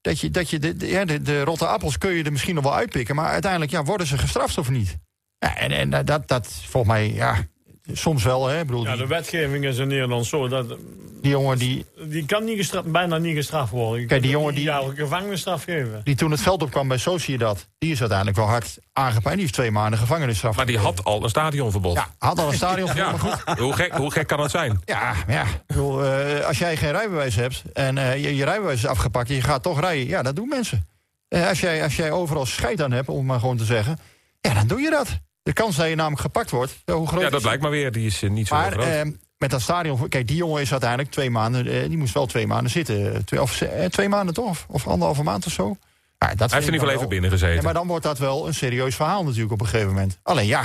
Dat 0.00 0.20
je, 0.20 0.30
dat 0.30 0.50
je 0.50 0.58
de, 0.58 0.76
de, 0.76 1.04
de, 1.04 1.22
de 1.22 1.44
rotte 1.44 1.66
appels 1.66 1.98
kun 1.98 2.10
je 2.10 2.24
er 2.24 2.32
misschien 2.32 2.54
nog 2.54 2.64
wel 2.64 2.74
uitpikken. 2.74 3.14
Maar 3.14 3.30
uiteindelijk 3.30 3.70
ja, 3.70 3.84
worden 3.84 4.06
ze 4.06 4.18
gestraft 4.18 4.58
of 4.58 4.70
niet. 4.70 4.96
Ja, 5.38 5.56
en, 5.56 5.92
en 5.92 6.04
dat, 6.04 6.28
dat 6.28 6.46
volgens 6.46 6.92
mij, 6.92 7.12
ja, 7.12 7.46
Soms 7.92 8.24
wel, 8.24 8.46
hè? 8.46 8.64
bedoel, 8.64 8.84
ja, 8.84 8.96
de 8.96 9.06
wetgeving 9.06 9.64
is 9.64 9.78
in 9.78 9.88
Nederland 9.88 10.26
zo 10.26 10.48
dat... 10.48 10.76
Die 11.20 11.30
jongen 11.30 11.58
die... 11.58 11.86
Die 12.04 12.26
kan 12.26 12.44
niet 12.44 12.56
gestraft, 12.56 12.92
bijna 12.92 13.18
niet 13.18 13.36
gestraft 13.36 13.70
worden. 13.70 14.06
Kijk, 14.06 14.22
die 14.22 14.30
jongen 14.30 14.54
die... 14.54 14.64
Ja, 14.64 14.82
gevangenisstraf 14.94 15.64
geven. 15.64 16.00
Die 16.04 16.14
toen 16.14 16.30
het 16.30 16.40
veld 16.40 16.62
opkwam 16.62 16.88
bij 16.88 16.98
Sociedad... 16.98 17.68
die 17.78 17.92
is 17.92 17.98
uiteindelijk 18.00 18.38
wel 18.38 18.46
hard 18.46 18.78
aangepakt. 18.92 19.32
Die 19.32 19.40
heeft 19.40 19.52
twee 19.52 19.70
maanden 19.70 19.98
gevangenisstraf 19.98 20.56
Maar 20.56 20.66
die 20.66 20.78
had 20.78 21.04
al 21.04 21.22
een 21.22 21.28
stadionverbod. 21.28 21.94
Ja, 21.94 22.08
had 22.18 22.38
al 22.38 22.48
een 22.48 22.54
stadionverbod, 22.64 23.22
ja. 23.22 23.52
goed. 23.52 23.58
Hoe 23.58 23.72
gek, 23.72 23.92
hoe 23.92 24.10
gek 24.10 24.26
kan 24.26 24.38
dat 24.38 24.50
zijn? 24.50 24.80
Ja, 24.84 25.14
ja. 25.28 25.44
Bedoel, 25.66 26.04
uh, 26.04 26.44
als 26.46 26.58
jij 26.58 26.76
geen 26.76 26.92
rijbewijs 26.92 27.34
hebt... 27.34 27.62
en 27.72 27.96
uh, 27.96 28.22
je, 28.22 28.36
je 28.36 28.44
rijbewijs 28.44 28.78
is 28.78 28.86
afgepakt 28.86 29.28
en 29.28 29.34
je 29.34 29.42
gaat 29.42 29.62
toch 29.62 29.80
rijden... 29.80 30.06
ja, 30.06 30.22
dat 30.22 30.36
doen 30.36 30.48
mensen. 30.48 30.88
Uh, 31.28 31.48
als, 31.48 31.60
jij, 31.60 31.82
als 31.82 31.96
jij 31.96 32.10
overal 32.10 32.46
scheid 32.46 32.82
aan 32.82 32.92
hebt, 32.92 33.08
om 33.08 33.26
maar 33.26 33.40
gewoon 33.40 33.56
te 33.56 33.64
zeggen... 33.64 33.98
ja, 34.40 34.54
dan 34.54 34.66
doe 34.66 34.80
je 34.80 34.90
dat. 34.90 35.20
De 35.48 35.54
kans 35.54 35.76
dat 35.76 35.88
je 35.88 35.94
namelijk 35.94 36.20
gepakt 36.20 36.50
wordt, 36.50 36.76
hoe 36.84 37.06
groot 37.06 37.20
Ja, 37.22 37.30
dat 37.30 37.44
lijkt 37.44 37.62
maar 37.62 37.70
weer. 37.70 37.92
Die 37.92 38.06
is 38.06 38.22
eh, 38.22 38.30
niet 38.30 38.46
zo 38.46 38.54
maar, 38.54 38.72
groot. 38.72 38.86
Uh, 38.86 39.12
met 39.38 39.50
dat 39.50 39.60
stadion... 39.60 40.08
Kijk, 40.08 40.26
die 40.26 40.36
jongen 40.36 40.62
is 40.62 40.70
uiteindelijk 40.70 41.10
twee 41.10 41.30
maanden... 41.30 41.66
Uh, 41.66 41.88
die 41.88 41.98
moest 41.98 42.14
wel 42.14 42.26
twee 42.26 42.46
maanden 42.46 42.70
zitten. 42.70 43.24
Twee, 43.24 43.42
of 43.42 43.62
twee 43.88 44.08
maanden 44.08 44.34
toch? 44.34 44.64
Of 44.68 44.86
anderhalve 44.86 45.22
maand 45.22 45.46
of 45.46 45.52
zo? 45.52 45.76
Ja, 46.18 46.34
dat 46.34 46.38
Hij 46.38 46.48
heeft 46.48 46.52
in 46.52 46.72
ieder 46.72 46.78
geval 46.78 46.94
even 46.94 47.08
binnen 47.08 47.30
gezeten. 47.30 47.54
Ja, 47.54 47.62
maar 47.62 47.74
dan 47.74 47.86
wordt 47.86 48.04
dat 48.04 48.18
wel 48.18 48.46
een 48.46 48.54
serieus 48.54 48.94
verhaal 48.94 49.24
natuurlijk 49.24 49.52
op 49.52 49.60
een 49.60 49.66
gegeven 49.66 49.92
moment. 49.92 50.18
Alleen 50.22 50.46
ja... 50.46 50.64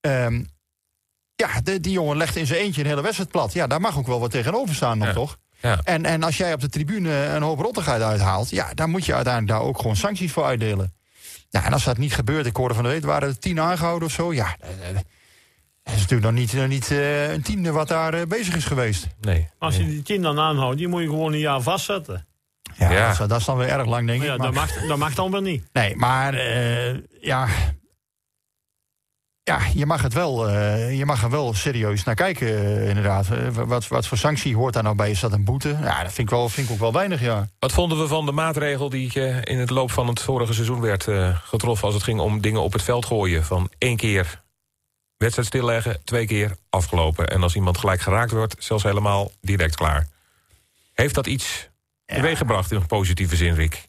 Um, 0.00 0.46
ja, 1.34 1.60
die 1.80 1.92
jongen 1.92 2.16
legt 2.16 2.36
in 2.36 2.46
zijn 2.46 2.60
eentje 2.60 2.80
een 2.80 2.88
hele 2.88 3.02
wedstrijd 3.02 3.30
plat. 3.30 3.52
Ja, 3.52 3.66
daar 3.66 3.80
mag 3.80 3.98
ook 3.98 4.06
wel 4.06 4.20
wat 4.20 4.30
tegenover 4.30 4.74
staan 4.74 4.98
nog, 4.98 5.12
toch? 5.12 5.38
Ja. 5.60 5.80
En, 5.84 6.04
en 6.04 6.22
als 6.22 6.36
jij 6.36 6.52
op 6.52 6.60
de 6.60 6.68
tribune 6.68 7.12
een 7.12 7.42
hoop 7.42 7.58
rottigheid 7.58 8.02
uithaalt... 8.02 8.50
ja, 8.50 8.74
dan 8.74 8.90
moet 8.90 9.04
je 9.04 9.14
uiteindelijk 9.14 9.58
daar 9.58 9.68
ook 9.68 9.76
gewoon 9.76 9.96
sancties 9.96 10.32
voor 10.32 10.44
uitdelen. 10.44 10.94
Ja, 11.48 11.64
en 11.64 11.72
als 11.72 11.84
dat 11.84 11.98
niet 11.98 12.14
gebeurt, 12.14 12.46
ik 12.46 12.56
hoorde 12.56 12.74
van 12.74 12.84
de 12.84 12.90
week... 12.90 13.04
waren 13.04 13.28
er 13.28 13.38
tien 13.38 13.60
aangehouden 13.60 14.08
of 14.08 14.14
zo, 14.14 14.32
ja... 14.32 14.56
Dat 15.82 15.94
is 15.94 16.00
natuurlijk 16.00 16.30
nog 16.30 16.40
niet, 16.40 16.52
nog 16.52 16.68
niet 16.68 16.90
uh, 16.90 17.32
een 17.32 17.42
tiende 17.42 17.72
wat 17.72 17.88
daar 17.88 18.14
uh, 18.14 18.22
bezig 18.28 18.56
is 18.56 18.64
geweest. 18.64 19.06
Nee. 19.20 19.48
Als 19.58 19.76
je 19.76 19.84
die 19.84 20.02
tien 20.02 20.22
dan 20.22 20.38
aanhoudt, 20.38 20.78
die 20.78 20.88
moet 20.88 21.02
je 21.02 21.08
gewoon 21.08 21.32
een 21.32 21.38
jaar 21.38 21.60
vastzetten. 21.60 22.26
Ja, 22.74 22.90
ja. 22.90 23.02
Dat, 23.02 23.20
is, 23.20 23.26
dat, 23.28 23.40
is, 23.40 23.46
dan 23.46 23.56
weer 23.56 23.68
erg 23.68 23.86
lang, 23.86 24.06
denk 24.06 24.22
ik. 24.22 24.28
Ja, 24.28 24.36
maar... 24.36 24.46
dat, 24.46 24.54
mag, 24.54 24.86
dat 24.88 24.98
mag 24.98 25.14
dan 25.14 25.30
weer 25.30 25.42
niet. 25.42 25.68
Nee, 25.72 25.96
maar 25.96 26.34
uh, 26.34 26.96
ja, 27.20 27.48
ja, 29.48 29.60
je 29.74 29.86
mag, 29.86 30.02
het 30.02 30.12
wel, 30.12 30.50
uh, 30.50 30.98
je 30.98 31.04
mag 31.04 31.22
er 31.22 31.30
wel 31.30 31.54
serieus 31.54 32.04
naar 32.04 32.14
kijken, 32.14 32.48
uh, 32.48 32.88
inderdaad. 32.88 33.28
Uh, 33.32 33.48
wat, 33.48 33.88
wat 33.88 34.06
voor 34.06 34.18
sanctie 34.18 34.56
hoort 34.56 34.74
daar 34.74 34.82
nou 34.82 34.96
bij? 34.96 35.10
Is 35.10 35.20
dat 35.20 35.32
een 35.32 35.44
boete? 35.44 35.68
Ja, 35.68 36.02
dat 36.02 36.12
vind 36.12 36.18
ik, 36.18 36.30
wel, 36.30 36.48
vind 36.48 36.66
ik 36.66 36.72
ook 36.72 36.80
wel 36.80 36.92
weinig, 36.92 37.20
ja. 37.20 37.48
Wat 37.58 37.72
vonden 37.72 37.98
we 37.98 38.06
van 38.06 38.26
de 38.26 38.32
maatregel 38.32 38.88
die 38.88 39.12
in 39.42 39.58
het 39.58 39.70
loop 39.70 39.90
van 39.90 40.06
het 40.06 40.20
vorige 40.20 40.52
seizoen 40.52 40.80
werd 40.80 41.08
getroffen... 41.44 41.86
als 41.86 41.94
het 41.94 42.02
ging 42.02 42.20
om 42.20 42.40
dingen 42.40 42.62
op 42.62 42.72
het 42.72 42.82
veld 42.82 43.06
gooien? 43.06 43.44
Van 43.44 43.70
één 43.78 43.96
keer 43.96 44.44
wedstrijd 45.16 45.48
stilleggen, 45.48 46.00
twee 46.04 46.26
keer 46.26 46.56
afgelopen. 46.70 47.28
En 47.28 47.42
als 47.42 47.54
iemand 47.54 47.78
gelijk 47.78 48.00
geraakt 48.00 48.30
wordt, 48.30 48.54
zelfs 48.58 48.82
helemaal 48.82 49.30
direct 49.40 49.76
klaar. 49.76 50.08
Heeft 50.94 51.14
dat 51.14 51.26
iets 51.26 51.68
ja. 52.06 52.14
teweeggebracht 52.14 52.70
in 52.70 52.76
een 52.76 52.86
positieve 52.86 53.36
zin, 53.36 53.54
Rick? 53.54 53.88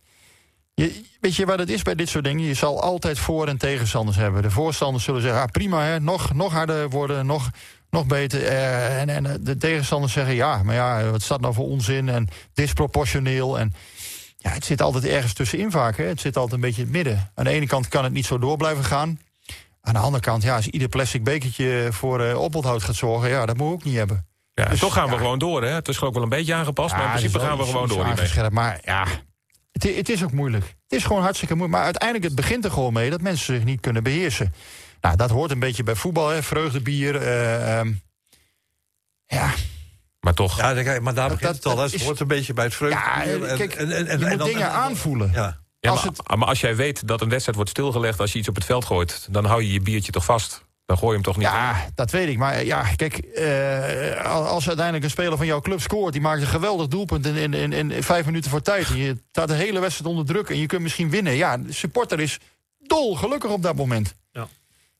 Je, 0.81 1.01
weet 1.19 1.35
je 1.35 1.45
wat 1.45 1.59
het 1.59 1.69
is 1.69 1.81
bij 1.81 1.95
dit 1.95 2.09
soort 2.09 2.23
dingen? 2.23 2.45
Je 2.45 2.53
zal 2.53 2.81
altijd 2.81 3.19
voor- 3.19 3.47
en 3.47 3.57
tegenstanders 3.57 4.17
hebben. 4.17 4.41
De 4.41 4.51
voorstanders 4.51 5.03
zullen 5.03 5.21
zeggen, 5.21 5.41
ah, 5.41 5.47
prima, 5.51 5.83
hè, 5.83 5.99
nog, 5.99 6.33
nog 6.33 6.51
harder 6.51 6.89
worden, 6.89 7.25
nog, 7.25 7.49
nog 7.89 8.05
beter. 8.05 8.43
Eh, 8.43 9.01
en, 9.01 9.09
en 9.09 9.43
de 9.43 9.57
tegenstanders 9.57 10.13
zeggen, 10.13 10.35
ja, 10.35 10.63
maar 10.63 10.75
ja, 10.75 11.09
wat 11.09 11.21
staat 11.21 11.41
nou 11.41 11.53
voor 11.53 11.65
onzin 11.65 12.09
en 12.09 12.27
disproportioneel. 12.53 13.59
En 13.59 13.73
ja, 14.37 14.49
het 14.49 14.65
zit 14.65 14.81
altijd 14.81 15.05
ergens 15.05 15.33
tussenin 15.33 15.71
vaak. 15.71 15.97
Hè. 15.97 16.03
Het 16.03 16.21
zit 16.21 16.37
altijd 16.37 16.55
een 16.55 16.67
beetje 16.67 16.81
in 16.81 16.87
het 16.87 16.95
midden. 16.95 17.31
Aan 17.35 17.45
de 17.45 17.51
ene 17.51 17.67
kant 17.67 17.87
kan 17.87 18.03
het 18.03 18.13
niet 18.13 18.25
zo 18.25 18.37
door 18.37 18.57
blijven 18.57 18.83
gaan. 18.83 19.19
Aan 19.81 19.93
de 19.93 19.99
andere 19.99 20.23
kant, 20.23 20.43
ja, 20.43 20.55
als 20.55 20.67
ieder 20.67 20.89
plastic 20.89 21.23
bekertje 21.23 21.87
voor 21.91 22.21
uh, 22.21 22.39
oponthoud 22.41 22.83
gaat 22.83 22.95
zorgen... 22.95 23.29
ja, 23.29 23.45
dat 23.45 23.57
moet 23.57 23.67
we 23.67 23.73
ook 23.73 23.83
niet 23.83 23.95
hebben. 23.95 24.27
Ja, 24.53 24.65
dus, 24.65 24.79
toch 24.79 24.93
gaan 24.93 25.09
we 25.09 25.17
gewoon 25.17 25.39
door, 25.39 25.63
hè? 25.63 25.69
Het 25.69 25.87
is 25.87 26.01
ook 26.01 26.13
wel 26.13 26.23
een 26.23 26.29
beetje 26.29 26.53
aangepast, 26.53 26.95
maar 26.95 27.03
in 27.03 27.09
principe 27.09 27.39
gaan 27.39 27.57
we 27.57 27.63
gewoon 27.63 27.87
door. 27.87 28.51
Maar 28.51 28.79
ja, 28.83 29.05
het, 29.83 29.95
het, 29.95 30.09
is 30.09 30.23
ook 30.23 30.31
moeilijk. 30.31 30.65
Het 30.65 30.99
is 30.99 31.03
gewoon 31.03 31.21
hartstikke 31.21 31.53
moeilijk. 31.53 31.77
Maar 31.77 31.85
uiteindelijk 31.85 32.29
het 32.29 32.35
begint 32.35 32.65
er 32.65 32.71
gewoon 32.71 32.93
mee 32.93 33.09
dat 33.09 33.21
mensen 33.21 33.55
zich 33.55 33.63
niet 33.63 33.79
kunnen 33.79 34.03
beheersen. 34.03 34.53
Nou, 35.01 35.15
dat 35.15 35.29
hoort 35.29 35.51
een 35.51 35.59
beetje 35.59 35.83
bij 35.83 35.95
voetbal, 35.95 36.29
hè? 36.29 36.43
vreugdebier. 36.43 37.21
Uh, 37.21 37.79
um, 37.79 38.01
ja. 39.25 39.53
Maar 40.19 40.33
toch. 40.33 40.57
Ja, 40.57 40.99
maar 41.01 41.13
daar 41.13 41.29
begint 41.29 41.55
het 41.55 41.65
al. 41.65 41.79
Het 41.79 42.01
hoort 42.01 42.19
een 42.19 42.27
beetje 42.27 42.53
bij 42.53 42.63
het 42.63 42.75
vreugdebier. 42.75 43.47
Ja, 43.47 43.55
kijk, 43.55 43.75
en, 43.75 43.91
en, 43.91 44.07
en, 44.07 44.19
je 44.19 44.25
moet 44.25 44.45
dingen 44.45 44.71
aanvoelen. 44.71 45.31
Ja. 45.33 45.65
Ja, 45.79 45.89
als 45.89 46.03
maar, 46.03 46.13
het... 46.13 46.37
maar 46.37 46.47
als 46.47 46.61
jij 46.61 46.75
weet 46.75 47.07
dat 47.07 47.21
een 47.21 47.29
wedstrijd 47.29 47.55
wordt 47.55 47.71
stilgelegd 47.71 48.19
als 48.19 48.31
je 48.31 48.39
iets 48.39 48.47
op 48.47 48.55
het 48.55 48.65
veld 48.65 48.85
gooit, 48.85 49.27
dan 49.31 49.45
hou 49.45 49.63
je 49.63 49.71
je 49.71 49.81
biertje 49.81 50.11
toch 50.11 50.25
vast. 50.25 50.65
Dan 50.87 50.97
gooi 50.97 51.09
je 51.09 51.13
hem 51.13 51.23
toch 51.23 51.37
niet 51.37 51.47
Ja, 51.47 51.85
dat 51.95 52.11
weet 52.11 52.27
ik. 52.27 52.37
Maar 52.37 52.65
ja, 52.65 52.83
kijk, 52.95 53.21
uh, 53.33 54.25
als 54.25 54.67
uiteindelijk 54.67 55.05
een 55.05 55.09
speler 55.09 55.37
van 55.37 55.45
jouw 55.45 55.59
club 55.59 55.81
scoort... 55.81 56.13
die 56.13 56.21
maakt 56.21 56.41
een 56.41 56.47
geweldig 56.47 56.87
doelpunt 56.87 57.25
in, 57.25 57.53
in, 57.53 57.73
in, 57.73 58.03
vijf 58.03 58.25
minuten 58.25 58.51
voor 58.51 58.61
tijd... 58.61 58.89
en 58.89 58.97
je 58.97 59.17
staat 59.31 59.47
de 59.47 59.53
hele 59.53 59.79
wedstrijd 59.79 60.09
onder 60.09 60.25
druk 60.25 60.49
en 60.49 60.57
je 60.59 60.65
kunt 60.65 60.81
misschien 60.81 61.09
winnen. 61.09 61.33
Ja, 61.33 61.57
de 61.57 61.73
supporter 61.73 62.19
is 62.19 62.39
dol 62.79 63.15
gelukkig 63.15 63.51
op 63.51 63.61
dat 63.61 63.75
moment. 63.75 64.15
Ja, 64.31 64.47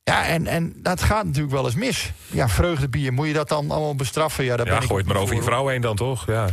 ja 0.04 0.26
en, 0.26 0.48
en 0.48 0.74
dat 0.76 1.02
gaat 1.02 1.26
natuurlijk 1.26 1.54
wel 1.54 1.66
eens 1.66 1.76
mis. 1.76 2.12
Ja, 2.28 2.50
vreugdebier, 2.50 3.14
moet 3.14 3.28
je 3.28 3.34
dat 3.34 3.50
dan 3.50 3.72
allemaal 3.72 3.96
bestraffen? 3.96 4.44
Ja, 4.44 4.58
daar 4.58 4.68
ja 4.68 4.82
gooi 4.82 5.04
het 5.04 5.14
maar 5.14 5.22
over 5.22 5.36
je 5.36 5.44
vrouw 5.44 5.68
heen 5.68 5.82
dan, 5.82 5.96
toch? 5.96 6.28
Ja. 6.28 6.48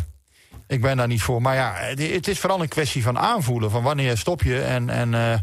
Ik 0.66 0.80
ben 0.80 0.96
daar 0.96 1.06
niet 1.06 1.22
voor. 1.22 1.42
Maar 1.42 1.54
ja, 1.54 1.74
het 1.74 2.28
is 2.28 2.38
vooral 2.38 2.60
een 2.60 2.68
kwestie 2.68 3.02
van 3.02 3.18
aanvoelen. 3.18 3.70
Van 3.70 3.82
wanneer 3.82 4.18
stop 4.18 4.42
je 4.42 4.62
en... 4.62 4.90
en 4.90 5.12
uh, 5.12 5.34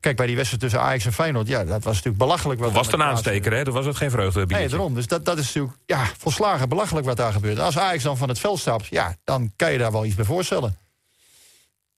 Kijk, 0.00 0.16
bij 0.16 0.26
die 0.26 0.36
wedstrijd 0.36 0.62
tussen 0.62 0.80
Ajax 0.80 1.04
en 1.04 1.12
Feyenoord, 1.12 1.48
ja, 1.48 1.64
dat 1.64 1.84
was 1.84 1.94
natuurlijk 1.94 2.18
belachelijk. 2.18 2.60
Wat 2.60 2.72
was 2.72 2.86
het 2.86 2.94
een 2.94 3.02
aansteker, 3.02 3.52
hè? 3.52 3.64
Dat 3.64 3.74
was 3.74 3.86
het 3.86 3.96
geen 3.96 4.10
vreugde. 4.10 4.46
Nee, 4.46 4.68
daarom. 4.68 4.94
Dus 4.94 5.06
dat, 5.06 5.24
dat 5.24 5.38
is 5.38 5.46
natuurlijk 5.46 5.74
ja, 5.86 6.04
volslagen 6.18 6.68
belachelijk 6.68 7.06
wat 7.06 7.16
daar 7.16 7.32
gebeurt. 7.32 7.58
Als 7.58 7.78
Ajax 7.78 8.02
dan 8.02 8.16
van 8.16 8.28
het 8.28 8.38
veld 8.38 8.58
stapt, 8.58 8.86
ja, 8.86 9.16
dan 9.24 9.52
kan 9.56 9.72
je 9.72 9.78
daar 9.78 9.92
wel 9.92 10.04
iets 10.04 10.14
bij 10.14 10.24
voorstellen. 10.24 10.78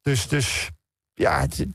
Dus, 0.02 0.28
dus 0.28 0.70
ja, 1.14 1.40
het, 1.40 1.66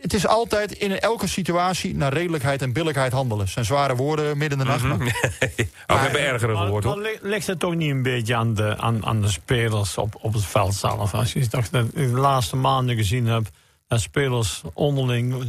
het 0.00 0.14
is 0.14 0.26
altijd 0.26 0.72
in 0.72 1.00
elke 1.00 1.26
situatie 1.26 1.96
naar 1.96 2.12
redelijkheid 2.12 2.62
en 2.62 2.72
billijkheid 2.72 3.12
handelen. 3.12 3.44
Dat 3.44 3.52
zijn 3.52 3.64
zware 3.64 3.96
woorden 3.96 4.38
midden 4.38 4.58
in 4.58 4.64
de 4.64 4.70
nacht. 4.70 4.82
Mm 4.82 4.90
-hmm. 4.90 5.04
we 5.86 5.94
hebben 5.94 6.20
ergere 6.20 6.68
woorden. 6.68 6.90
Maar, 6.90 7.00
maar 7.00 7.30
ligt 7.30 7.46
het 7.46 7.58
toch 7.58 7.74
niet 7.74 7.90
een 7.90 8.02
beetje 8.02 8.34
aan 8.34 8.54
de, 8.54 8.76
aan, 8.76 9.06
aan 9.06 9.20
de 9.20 9.28
spelers 9.28 9.98
op, 9.98 10.14
op 10.20 10.32
het 10.32 10.44
veld 10.44 10.74
zelf? 10.74 11.14
Als 11.14 11.32
je 11.32 11.48
toch 11.48 11.68
de, 11.68 11.86
de 11.94 12.06
laatste 12.06 12.56
maanden 12.56 12.96
gezien 12.96 13.26
hebt 13.26 13.50
en 13.88 14.00
spelers 14.00 14.62
onderling 14.72 15.44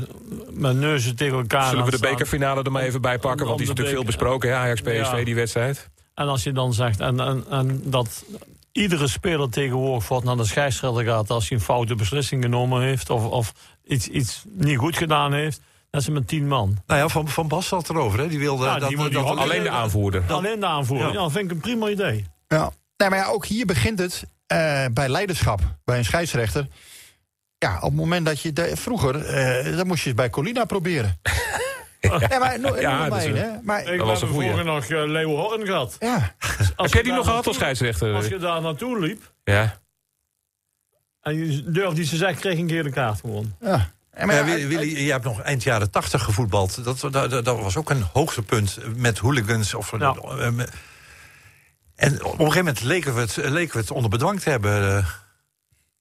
met 0.50 0.76
neuzen 0.76 1.16
tegen 1.16 1.38
elkaar. 1.38 1.70
Zullen 1.70 1.86
we 1.86 1.92
de 1.92 2.00
bekerfinale 2.00 2.64
er 2.64 2.72
maar 2.72 2.82
even 2.82 3.02
bij 3.02 3.20
pakken? 3.20 3.46
Want 3.46 3.58
die 3.58 3.68
is 3.68 3.74
natuurlijk 3.74 3.98
veel 3.98 4.06
besproken, 4.06 4.56
Ajax 4.56 4.82
PSV, 4.82 5.26
die 5.26 5.36
wedstrijd. 5.36 5.90
En 6.14 6.28
als 6.28 6.44
je 6.44 6.52
dan 6.52 6.74
zegt, 6.74 7.00
en, 7.00 7.20
en, 7.20 7.46
en 7.50 7.82
dat 7.86 8.26
iedere 8.72 9.08
speler 9.08 9.50
tegenwoordig 9.50 10.08
wordt 10.08 10.26
naar 10.26 10.38
de 10.38 10.46
scheidsrechter 10.46 11.04
gaat 11.04 11.30
als 11.30 11.50
hij 11.50 11.58
een 11.58 11.64
foute 11.64 11.96
beslissing 11.96 12.44
genomen 12.44 12.82
heeft 12.82 13.10
of, 13.10 13.26
of 13.26 13.54
iets, 13.86 14.08
iets 14.08 14.44
niet 14.48 14.78
goed 14.78 14.98
gedaan 14.98 15.34
heeft. 15.34 15.62
Dat 15.90 16.02
is 16.02 16.10
met 16.10 16.28
tien 16.28 16.48
man. 16.48 16.78
Nou 16.86 17.00
ja, 17.00 17.08
Van, 17.08 17.28
van 17.28 17.48
Bas 17.48 17.68
zat 17.68 17.90
erover. 17.90 18.20
Hè? 18.20 18.28
Die 18.28 18.40
wilde 18.40 18.66
ja, 18.66 18.80
dat, 18.80 18.90
die, 18.90 18.98
dat, 18.98 19.12
dat 19.12 19.38
alleen 19.38 19.64
de 19.64 19.70
aanvoerder. 19.70 20.24
alleen 20.28 20.60
de 20.60 20.66
aanvoerder. 20.66 21.08
Ja. 21.08 21.14
dat 21.14 21.32
vind 21.32 21.46
ik 21.46 21.52
een 21.52 21.60
prima 21.60 21.90
idee. 21.90 22.26
Ja. 22.48 22.72
Nee, 22.98 23.10
maar 23.10 23.20
ja, 23.20 23.28
ook 23.28 23.46
hier 23.46 23.66
begint 23.66 24.00
het 24.00 24.24
uh, 24.24 24.86
bij 24.94 25.10
leiderschap. 25.10 25.60
Bij 25.86 25.98
een 25.98 26.06
scheidsrechter. 26.06 26.68
Ja, 27.58 27.76
op 27.76 27.82
het 27.82 27.94
moment 27.94 28.26
dat 28.26 28.42
je... 28.42 28.54
De, 28.54 28.76
vroeger, 28.76 29.16
uh, 29.66 29.78
dan 29.78 29.88
moest 29.88 30.02
je 30.02 30.08
het 30.08 30.18
bij 30.18 30.30
Colina 30.30 30.66
proberen. 30.66 31.20
ja, 32.30 32.40
maar, 32.40 32.60
no, 32.60 32.80
ja, 32.80 33.10
dat, 33.10 33.24
hè? 33.24 33.62
maar 33.64 33.94
ik 33.94 34.02
was 34.02 34.22
er 34.22 34.28
vroeger 34.28 34.66
nog 34.66 34.90
uh, 34.90 35.06
Leo 35.06 35.36
Horn 35.36 35.66
gehad. 35.66 35.96
Ja. 36.00 36.36
Heb 36.76 36.94
jij 36.94 37.04
die 37.04 37.14
nog 37.14 37.26
gehad 37.26 37.48
als 37.48 37.56
scheidsrechter? 37.56 38.14
Als 38.14 38.28
je 38.28 38.38
daar 38.38 38.62
naartoe 38.62 39.00
liep... 39.00 39.34
Ja. 39.44 39.80
En 41.22 41.36
je 41.36 41.72
durfde 41.72 42.02
iets 42.02 42.10
te 42.10 42.16
zeggen, 42.16 42.40
kreeg 42.40 42.58
een 42.58 42.70
gele 42.70 42.90
kaart 42.90 43.20
gewoon. 43.20 43.56
Ja. 43.60 43.92
Maar 44.26 44.36
ja, 44.36 44.68
Willy, 44.68 45.06
je 45.06 45.12
hebt 45.12 45.24
nog 45.24 45.42
eind 45.42 45.64
jaren 45.64 45.92
tachtig 45.92 46.24
gevoetbald. 46.24 46.84
Dat, 46.84 47.00
dat, 47.00 47.46
dat, 47.46 47.60
was 47.60 47.78
ook 47.78 47.90
een 47.90 48.06
hoogtepunt 48.14 48.78
met 48.96 49.18
hooligans. 49.18 49.74
Of, 49.74 49.92
ja. 50.00 50.16
uh, 50.26 50.48
en 51.96 52.24
op 52.24 52.32
een 52.32 52.38
gegeven 52.38 52.58
moment 52.58 52.84
leken 52.84 53.14
we 53.14 53.20
het, 53.20 53.36
leken 53.36 53.74
we 53.74 53.80
het 53.80 53.92
onder 53.92 54.10
bedwang 54.10 54.40
te 54.40 54.50
hebben. 54.50 55.06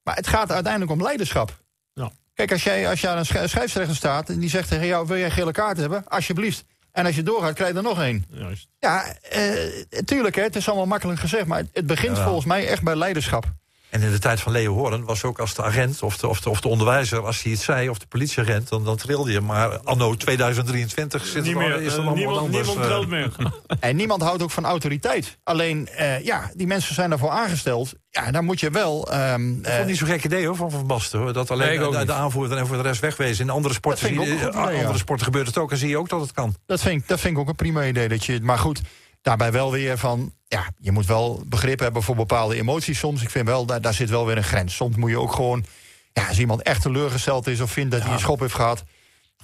Maar 0.07 0.17
het 0.17 0.27
gaat 0.27 0.53
uiteindelijk 0.53 0.93
om 0.93 1.03
leiderschap. 1.03 1.63
Ja. 1.93 2.11
Kijk, 2.35 2.53
als 2.53 2.63
jij, 2.63 2.89
als 2.89 3.01
je 3.01 3.09
aan 3.09 3.19
een 3.19 3.27
schrijfsrechter 3.27 3.97
staat 3.97 4.29
en 4.29 4.39
die 4.39 4.49
zegt 4.49 4.69
tegen 4.69 4.87
jou: 4.87 5.07
wil 5.07 5.17
jij 5.17 5.31
gele 5.31 5.53
kaart 5.53 5.77
hebben? 5.77 6.09
Alsjeblieft. 6.09 6.65
En 6.93 7.07
als 7.07 7.17
je 7.17 7.23
doorgaat, 7.23 7.55
krijg 7.55 7.71
je 7.71 7.77
er 7.77 7.83
nog 7.83 8.01
één. 8.01 8.25
Juist. 8.31 8.69
Ja, 8.79 9.17
uh, 9.37 10.03
tuurlijk, 10.05 10.35
hè, 10.35 10.43
het 10.43 10.57
is 10.57 10.69
allemaal 10.69 10.87
makkelijk 10.87 11.21
gezegd. 11.21 11.47
Maar 11.47 11.63
het 11.73 11.87
begint 11.87 12.19
volgens 12.19 12.45
mij 12.45 12.69
echt 12.69 12.83
bij 12.83 12.97
leiderschap. 12.97 13.55
En 13.91 14.03
in 14.03 14.11
de 14.11 14.19
tijd 14.19 14.41
van 14.41 14.53
Leo 14.53 14.75
Hoorn 14.75 15.05
was 15.05 15.25
ook 15.25 15.39
als 15.39 15.55
de 15.55 15.63
agent 15.63 16.03
of 16.03 16.17
de, 16.17 16.29
of 16.29 16.41
de, 16.41 16.51
of 16.51 16.61
de 16.61 16.69
onderwijzer... 16.69 17.27
als 17.27 17.43
hij 17.43 17.53
het 17.53 17.61
zei, 17.61 17.89
of 17.89 17.99
de 17.99 18.07
politieagent, 18.07 18.69
dan, 18.69 18.85
dan 18.85 18.97
trilde 18.97 19.33
je. 19.33 19.41
Maar 19.41 19.79
anno 19.79 20.15
2023 20.15 21.27
zit 21.27 21.43
Niet 21.43 21.53
er 21.53 21.59
meer, 21.59 21.81
is 21.81 21.93
er 21.93 22.05
uh, 22.05 22.13
niemand, 22.13 22.39
anders. 22.39 22.67
Niemand 22.67 22.87
trilt 22.87 23.09
meer. 23.09 23.33
en 23.81 23.97
niemand 23.97 24.23
houdt 24.23 24.43
ook 24.43 24.51
van 24.51 24.65
autoriteit. 24.65 25.39
Alleen, 25.43 25.89
uh, 25.99 26.25
ja, 26.25 26.51
die 26.55 26.67
mensen 26.67 26.95
zijn 26.95 27.11
daarvoor 27.11 27.31
aangesteld. 27.31 27.93
Ja, 28.11 28.31
dan 28.31 28.45
moet 28.45 28.61
je 28.61 28.71
wel... 28.71 29.15
Um, 29.15 29.61
vond 29.63 29.87
niet 29.87 29.97
zo'n 29.97 30.09
gek 30.09 30.25
idee 30.25 30.47
hoor, 30.47 30.57
van 30.57 30.71
Van 30.71 30.87
Basten. 30.87 31.19
Hoor. 31.19 31.33
Dat 31.33 31.51
alleen 31.51 31.81
nee, 31.81 31.91
de, 31.91 32.05
de, 32.05 32.13
aanvoerder 32.13 32.59
en 32.59 32.67
voor 32.67 32.77
de 32.77 32.83
rest 32.83 33.01
wegwezen. 33.01 33.45
In 33.45 33.51
andere 33.51 33.75
sporten, 33.75 34.07
zie, 34.07 34.21
idee, 34.21 34.47
andere 34.47 34.77
ja. 34.77 34.97
sporten 34.97 35.25
gebeurt 35.25 35.47
het 35.47 35.59
ook 35.59 35.71
en 35.71 35.77
zie 35.77 35.89
je 35.89 35.99
ook 35.99 36.09
dat 36.09 36.21
het 36.21 36.33
kan. 36.33 36.55
Dat 36.67 36.81
vind, 36.81 37.03
ik, 37.03 37.09
dat 37.09 37.21
vind 37.21 37.35
ik 37.35 37.41
ook 37.41 37.49
een 37.49 37.55
prima 37.55 37.85
idee. 37.85 38.09
Dat 38.09 38.25
je, 38.25 38.41
maar 38.43 38.59
goed, 38.59 38.81
daarbij 39.27 39.53
wel 39.53 39.71
weer 39.71 39.99
van 39.99 40.33
ja, 40.49 40.67
je 40.79 40.93
moet 40.93 41.07
wel 41.07 41.43
begrip 41.47 41.79
hebben 41.79 42.03
voor 42.03 42.17
bepaalde 42.17 42.57
emoties 42.57 42.99
soms. 42.99 43.23
Ik 43.23 43.31
vind 43.31 43.47
wel, 43.47 43.67
daar, 43.67 43.81
daar 43.81 43.95
zit 43.95 44.11
wel 44.11 44.27
weer 44.27 44.37
een 44.37 44.45
grens. 44.45 44.75
Soms 44.75 44.97
moet 44.97 45.11
je 45.11 45.21
ook 45.21 45.33
gewoon, 45.33 45.65
ja, 46.13 46.29
als 46.29 46.39
iemand 46.39 46.63
echt 46.63 46.83
teleurgesteld 46.83 47.47
is 47.47 47.61
of 47.61 47.71
vindt 47.71 47.91
dat 47.91 48.03
hij 48.03 48.13
een 48.13 48.19
schop 48.19 48.41
heeft 48.41 48.55
gehad. 48.55 48.85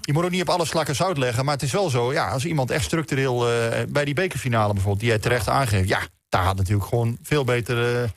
Je 0.00 0.12
moet 0.12 0.24
ook 0.24 0.30
niet 0.30 0.42
op 0.42 0.48
alle 0.48 0.64
slakken 0.64 1.04
uitleggen, 1.04 1.44
maar 1.44 1.54
het 1.54 1.62
is 1.62 1.72
wel 1.72 1.90
zo, 1.90 2.12
ja, 2.12 2.28
als 2.28 2.44
iemand 2.44 2.70
echt 2.70 2.84
structureel 2.84 3.52
uh, 3.52 3.82
bij 3.88 4.04
die 4.04 4.14
bekerfinale 4.14 4.72
bijvoorbeeld, 4.72 5.00
die 5.00 5.08
jij 5.08 5.18
terecht 5.18 5.48
aangeeft, 5.48 5.88
ja, 5.88 6.00
daar 6.28 6.44
had 6.44 6.56
natuurlijk 6.56 6.88
gewoon 6.88 7.18
veel 7.22 7.44
beter, 7.44 8.02
uh, 8.02 8.08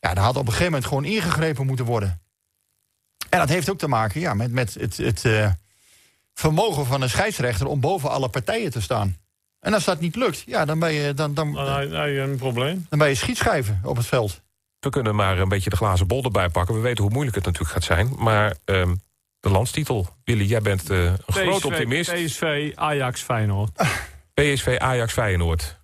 ja, 0.00 0.14
daar 0.14 0.24
had 0.24 0.36
op 0.36 0.46
een 0.46 0.52
gegeven 0.52 0.72
moment 0.72 0.86
gewoon 0.86 1.04
ingegrepen 1.04 1.66
moeten 1.66 1.84
worden. 1.84 2.20
En 3.30 3.38
dat 3.38 3.48
heeft 3.48 3.70
ook 3.70 3.78
te 3.78 3.88
maken, 3.88 4.20
ja, 4.20 4.34
met, 4.34 4.52
met 4.52 4.74
het, 4.74 4.96
het 4.96 5.24
uh, 5.24 5.50
vermogen 6.34 6.86
van 6.86 7.02
een 7.02 7.10
scheidsrechter 7.10 7.66
om 7.66 7.80
boven 7.80 8.10
alle 8.10 8.28
partijen 8.28 8.70
te 8.70 8.80
staan. 8.80 9.16
En 9.64 9.74
als 9.74 9.84
dat 9.84 10.00
niet 10.00 10.16
lukt, 10.16 10.42
ja, 10.46 10.64
dan 10.64 10.78
ben 10.78 10.92
je, 10.92 11.14
dan, 11.14 11.34
dan, 11.34 11.52
dan, 11.52 11.66
heb 11.66 11.90
je 11.90 12.20
een 12.20 12.36
probleem. 12.36 12.86
Dan 12.88 12.98
ben 12.98 13.08
je 13.08 13.14
schietschijven 13.14 13.80
op 13.84 13.96
het 13.96 14.06
veld. 14.06 14.42
We 14.78 14.90
kunnen 14.90 15.14
maar 15.14 15.38
een 15.38 15.48
beetje 15.48 15.70
de 15.70 15.76
glazen 15.76 16.06
bol 16.06 16.22
erbij 16.22 16.48
pakken. 16.48 16.74
We 16.74 16.80
weten 16.80 17.02
hoe 17.02 17.12
moeilijk 17.12 17.36
het 17.36 17.44
natuurlijk 17.44 17.72
gaat 17.72 17.84
zijn. 17.84 18.14
Maar 18.18 18.54
um, 18.64 19.00
de 19.40 19.50
landstitel, 19.50 20.08
Willy, 20.24 20.44
jij 20.44 20.60
bent 20.60 20.90
uh, 20.90 21.04
een 21.04 21.16
PSV, 21.26 21.40
groot 21.40 21.64
optimist. 21.64 22.12
PSV, 22.12 22.72
Ajax, 22.74 23.22
Feyenoord. 23.22 23.70
PSV, 24.34 24.76
Ajax, 24.78 25.12
Feyenoord. 25.12 25.78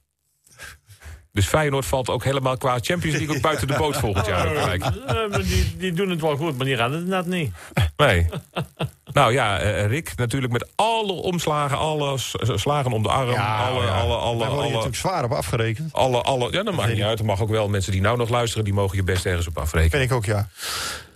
Dus 1.33 1.47
Feyenoord 1.47 1.87
valt 1.87 2.09
ook 2.09 2.24
helemaal 2.24 2.57
qua 2.57 2.78
Champions 2.81 3.16
League 3.16 3.37
ook 3.37 3.43
buiten 3.43 3.66
de 3.66 3.76
boot 3.76 3.97
volgend 3.97 4.26
jaar. 4.26 4.78
Uh, 4.78 5.35
die, 5.49 5.76
die 5.76 5.93
doen 5.93 6.11
het 6.11 6.20
wel 6.20 6.37
goed, 6.37 6.57
maar 6.57 6.66
die 6.66 6.76
gaan 6.76 6.93
het 6.93 7.07
net 7.07 7.26
niet. 7.26 7.53
Nee. 7.97 8.26
nou 9.12 9.33
ja, 9.33 9.62
uh, 9.62 9.87
Rick 9.87 10.12
natuurlijk 10.16 10.53
met 10.53 10.68
alle 10.74 11.12
omslagen, 11.12 11.78
alle 11.78 12.14
slagen 12.55 12.93
om 12.93 13.03
de 13.03 13.09
arm. 13.09 13.31
Ja, 13.31 13.68
alle, 13.68 13.85
ja. 13.85 14.01
alle, 14.01 14.16
alle, 14.16 14.39
Daar 14.39 14.49
word 14.49 14.61
je 14.61 14.64
alle, 14.64 14.68
natuurlijk 14.68 14.97
zwaar 14.97 15.24
op 15.24 15.33
afgerekend. 15.33 15.93
alle, 15.93 16.22
alle, 16.22 16.53
ja, 16.53 16.62
dat 16.62 16.74
maakt 16.74 16.93
niet 16.93 17.03
uit. 17.03 17.18
Dat 17.18 17.26
mag 17.26 17.41
ook 17.41 17.51
wel. 17.51 17.68
Mensen 17.68 17.93
die 17.93 18.01
nou 18.01 18.16
nog 18.16 18.28
luisteren, 18.28 18.64
die 18.64 18.74
mogen 18.74 18.97
je 18.97 19.03
best 19.03 19.26
ergens 19.26 19.47
op 19.47 19.59
afrekenen. 19.59 19.99
Vind 19.99 20.11
ik 20.11 20.16
ook, 20.16 20.24
ja. 20.24 20.49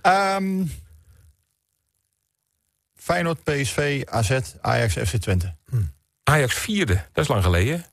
Ehm 0.03 0.63
Feyenoord, 2.97 3.43
PSV, 3.43 4.03
AZ, 4.05 4.41
Ajax, 4.61 4.93
FC 4.93 5.17
Twente. 5.17 5.55
Ajax 6.23 6.55
vierde, 6.55 6.95
dat 7.13 7.25
is 7.25 7.29
lang 7.29 7.43
geleden. 7.43 7.85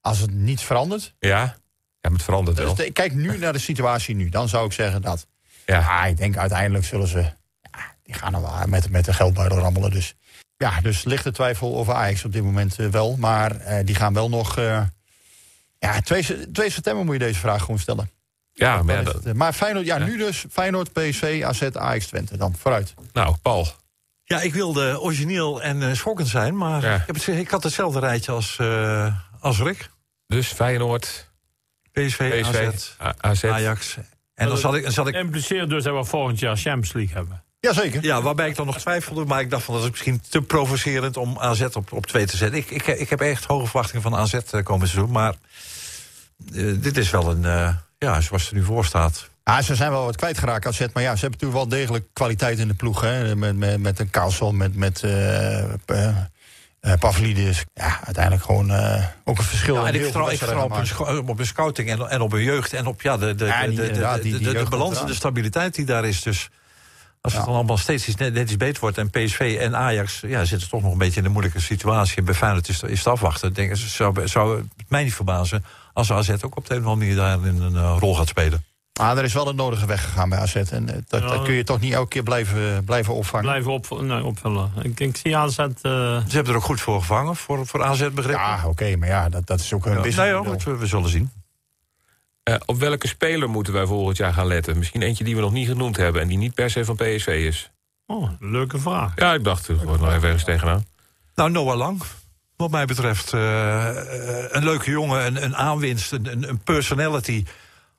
Als 0.00 0.18
het 0.18 0.30
niet 0.30 0.60
verandert. 0.60 1.14
Ja, 1.18 1.28
ja 1.28 1.54
maar 2.00 2.12
het 2.12 2.22
verandert 2.22 2.58
wel. 2.58 2.74
Dus 2.74 2.86
de- 2.86 2.92
kijk 2.92 3.14
nu 3.14 3.38
naar 3.38 3.52
de 3.52 3.58
situatie 3.58 4.14
nu. 4.14 4.28
Dan 4.28 4.48
zou 4.48 4.66
ik 4.66 4.72
zeggen 4.72 5.02
dat. 5.02 5.26
Ja. 5.66 5.78
Ja, 5.80 6.04
ik 6.04 6.16
denk 6.16 6.36
uiteindelijk 6.36 6.84
zullen 6.84 7.08
ze. 7.08 7.18
Ja, 7.18 7.94
die 8.02 8.14
gaan 8.14 8.34
er 8.34 8.40
wel 8.40 8.66
met, 8.66 8.90
met 8.90 9.04
de 9.04 9.12
geldbuidel 9.12 9.58
rammelen. 9.58 9.90
Dus 9.90 10.14
ja, 10.56 10.80
dus 10.80 11.04
lichte 11.04 11.32
twijfel 11.32 11.76
over 11.76 11.94
Ajax 11.94 12.24
op 12.24 12.32
dit 12.32 12.42
moment 12.42 12.78
eh, 12.78 12.86
wel. 12.86 13.16
Maar 13.16 13.56
eh, 13.60 13.86
die 13.86 13.94
gaan 13.94 14.12
wel 14.14 14.28
nog. 14.28 14.56
eh, 14.58 14.82
ja, 15.78 16.00
2, 16.00 16.50
2 16.52 16.70
september 16.70 17.04
moet 17.04 17.14
je 17.14 17.20
deze 17.20 17.38
vraag 17.40 17.60
gewoon 17.60 17.78
stellen. 17.78 18.10
Ja, 18.52 18.74
maar, 18.82 18.86
Dan 18.86 18.94
ja, 18.94 19.00
is 19.00 19.12
dat- 19.12 19.24
het, 19.24 19.36
maar 19.36 19.52
Feyenoord, 19.52 19.86
ja, 19.86 19.96
Ja. 19.98 20.04
nu 20.04 20.16
dus 20.18 20.44
Feyenoord, 20.50 20.92
PSV, 20.92 21.42
AZ, 21.44 21.62
Ajax, 21.72 22.06
Twente. 22.06 22.36
Dan 22.36 22.54
vooruit. 22.56 22.94
nou, 23.12 23.36
Paul. 23.42 23.66
Ja, 24.24 24.40
ik 24.40 24.52
wilde 24.54 25.00
origineel 25.00 25.62
en 25.62 25.82
eh, 25.82 25.94
schokkend 25.94 26.28
zijn, 26.28 26.56
maar 26.56 26.82
Ja. 26.82 26.94
ik, 26.94 27.02
heb 27.06 27.14
het, 27.14 27.26
ik 27.26 27.50
had 27.50 27.62
hetzelfde 27.62 27.98
rijtje 28.00 28.32
als, 28.32 28.56
eh, 28.58 29.14
als 29.40 29.58
Rick. 29.58 29.90
Dus 30.26 30.46
Feyenoord, 30.46 31.30
PSV, 31.92 32.40
PSV, 32.40 32.70
AZ. 33.18 33.44
Ajax. 33.44 33.96
En 34.34 34.48
dan 34.48 34.58
zat 34.58 34.74
ik, 34.74 34.82
dan 34.82 34.92
zat 34.92 35.08
ik 35.08 35.14
Impliceert 35.14 35.68
dus 35.68 35.84
dat 35.84 35.94
we 35.94 36.04
volgend 36.04 36.38
jaar 36.38 36.56
Champions 36.56 36.92
League 36.92 37.14
hebben. 37.14 37.42
Jazeker. 37.60 38.04
Ja, 38.04 38.22
waarbij 38.22 38.48
ik 38.48 38.56
dan 38.56 38.66
nog 38.66 38.78
twijfelde, 38.78 39.24
maar 39.24 39.40
ik 39.40 39.50
dacht 39.50 39.64
van 39.64 39.74
dat 39.74 39.82
is 39.82 39.90
misschien 39.90 40.20
te 40.28 40.42
provocerend 40.42 41.16
om 41.16 41.38
AZ 41.38 41.62
op, 41.62 41.92
op 41.92 42.06
2 42.06 42.26
te 42.26 42.36
zetten. 42.36 42.58
Ik, 42.58 42.70
ik, 42.70 42.86
ik 42.86 43.10
heb 43.10 43.20
echt 43.20 43.44
hoge 43.44 43.64
verwachtingen 43.64 44.02
van 44.02 44.14
AZ 44.14 44.34
eh, 44.34 44.62
komend 44.62 44.90
seizoen, 44.90 45.12
maar 45.12 45.34
eh, 46.54 46.72
dit 46.76 46.96
is 46.96 47.10
wel 47.10 47.30
een, 47.30 47.44
eh, 47.44 47.74
ja, 47.98 48.20
zoals 48.20 48.42
het 48.42 48.50
er 48.50 48.56
nu 48.56 48.64
voor 48.64 48.84
staat. 48.84 49.28
Ja, 49.44 49.62
ze 49.62 49.74
zijn 49.74 49.90
wel 49.90 50.04
wat 50.04 50.16
kwijtgeraakt 50.16 50.66
AZ. 50.66 50.78
Maar 50.92 51.02
ja, 51.02 51.14
ze 51.14 51.20
hebben 51.20 51.40
natuurlijk 51.40 51.70
wel 51.70 51.78
degelijk 51.78 52.04
kwaliteit 52.12 52.58
in 52.58 52.68
de 52.68 52.74
ploeg. 52.74 53.00
Hè? 53.00 53.36
Met, 53.36 53.56
met, 53.56 53.80
met 53.80 53.98
een 53.98 54.10
Kaalsel, 54.10 54.52
met, 54.52 54.76
met 54.76 55.02
eh 55.02 56.16
eh, 56.80 56.92
Pavlidis. 56.98 57.64
Ja, 57.74 58.00
uiteindelijk 58.04 58.44
gewoon 58.44 58.70
eh, 58.70 59.04
ook 59.24 59.38
een 59.38 59.44
verschil. 59.44 59.74
Ja, 59.74 59.86
en 59.86 59.94
ik 59.94 60.02
vertrouw, 60.02 60.28
ik 60.28 61.28
op, 61.28 61.36
hun 61.36 61.46
scouting 61.46 61.88
en, 61.90 62.08
en 62.10 62.20
op 62.20 62.32
hun 62.32 62.42
jeugd 62.42 62.72
en 62.72 62.86
op 62.86 63.02
ja, 63.02 63.16
de, 63.16 63.34
de, 63.34 63.44
Ja, 63.44 63.62
de, 63.62 63.68
die- 63.68 63.76
de, 63.76 63.82
de, 63.92 64.18
die- 64.22 64.32
de, 64.32 64.38
die 64.38 64.52
de, 64.52 64.66
balans 64.68 65.00
en 65.00 65.06
de 65.06 65.14
stabiliteit 65.14 65.74
die 65.74 65.84
daar 65.84 66.04
is. 66.04 66.22
Dus 66.22 66.48
als 67.20 67.32
het 67.32 67.42
Ja. 67.42 67.48
dan 67.48 67.56
allemaal 67.56 67.76
steeds 67.78 68.08
iets 68.08 68.16
net, 68.16 68.32
net 68.34 68.42
iets 68.48 68.56
beter 68.56 68.80
wordt 68.80 68.98
en 68.98 69.10
PSV 69.10 69.56
en 69.60 69.76
Ajax 69.76 70.20
ja, 70.26 70.44
zitten 70.44 70.68
toch 70.68 70.82
nog 70.82 70.92
een 70.92 70.98
beetje 70.98 71.20
in 71.20 71.26
een 71.26 71.32
moeilijke 71.32 71.60
situatie. 71.60 72.16
En 72.16 72.24
bij 72.24 72.34
Feyenoord 72.34 72.68
is, 72.68 72.82
is 72.82 72.98
het 72.98 73.06
afwachten. 73.06 73.52
Denk, 73.52 73.76
zou, 73.76 74.28
zou 74.28 74.56
het 74.58 74.88
mij 74.88 75.02
niet 75.04 75.14
verbazen 75.14 75.64
als 75.92 76.12
AZ 76.12 76.30
ook 76.40 76.56
op 76.56 76.66
de 76.66 76.74
een 76.74 76.80
of 76.80 76.86
andere 76.86 76.96
manier 77.14 77.16
daarin 77.16 77.62
een 77.62 77.76
eh, 77.76 77.96
rol 77.98 78.14
gaat 78.14 78.28
spelen. 78.28 78.64
Maar 78.98 79.16
er 79.18 79.24
is 79.24 79.32
wel 79.32 79.46
het 79.46 79.56
nodige 79.56 79.86
weggegaan 79.86 80.28
bij 80.28 80.38
AZ. 80.38 80.54
En 80.54 80.88
eh, 80.88 80.96
dat, 81.08 81.20
Ja. 81.22 81.28
dat 81.28 81.42
kun 81.42 81.54
je 81.54 81.64
toch 81.64 81.80
niet 81.80 81.92
elke 81.92 82.08
keer 82.08 82.22
blijven, 82.22 82.84
blijven 82.84 83.14
opvangen. 83.14 83.44
Blijven 83.46 83.72
op, 83.72 84.00
nee, 84.02 84.24
opvullen. 84.24 84.70
Ik, 84.82 85.00
ik 85.00 85.16
zie 85.16 85.36
AZ... 85.36 85.58
eh, 85.58 85.68
Ze 85.82 86.22
hebben 86.28 86.52
er 86.52 86.58
ook 86.58 86.64
goed 86.64 86.80
voor 86.80 87.00
gevangen, 87.00 87.36
voor, 87.36 87.66
voor 87.66 87.84
AZ 87.84 88.08
begrip. 88.10 88.34
Ja, 88.36 88.60
oké, 88.66 88.96
maar 88.96 89.08
ja, 89.08 89.28
dat, 89.28 89.46
dat 89.46 89.60
is 89.60 89.72
ook 89.72 89.86
een 89.86 89.92
Ja, 89.92 90.00
business. 90.00 90.44
nee, 90.46 90.56
we, 90.74 90.76
we 90.76 90.86
zullen 90.86 91.10
zien. 91.10 91.30
Eh, 92.42 92.54
op 92.66 92.78
welke 92.78 93.06
speler 93.08 93.48
moeten 93.50 93.72
wij 93.72 93.86
volgend 93.86 94.16
jaar 94.16 94.32
gaan 94.32 94.46
letten? 94.46 94.78
Misschien 94.78 95.02
eentje 95.02 95.24
die 95.24 95.34
we 95.34 95.40
nog 95.40 95.52
niet 95.52 95.68
genoemd 95.68 95.96
hebben 95.96 96.22
en 96.22 96.28
die 96.28 96.38
niet 96.38 96.54
per 96.54 96.70
se 96.70 96.84
van 96.84 96.96
PSV 96.96 97.26
is. 97.26 97.70
oh, 98.06 98.30
leuke 98.40 98.78
vraag. 98.78 99.12
Ja, 99.16 99.34
ik 99.34 99.44
dacht, 99.44 99.68
er 99.68 99.84
wordt 99.84 100.00
nog 100.02 100.10
even 100.12 100.22
ergens 100.22 100.44
tegenaan. 100.44 100.84
Nou, 101.34 101.50
Noah 101.50 101.76
Lang. 101.76 102.02
Wat 102.56 102.70
mij 102.70 102.84
betreft 102.86 103.32
een 103.32 104.64
leuke 104.64 104.90
jongen, 104.90 105.26
een, 105.26 105.44
een 105.44 105.56
aanwinst, 105.56 106.12
een, 106.12 106.32
een- 106.32 106.48
een 106.48 106.58
personality. 106.58 107.44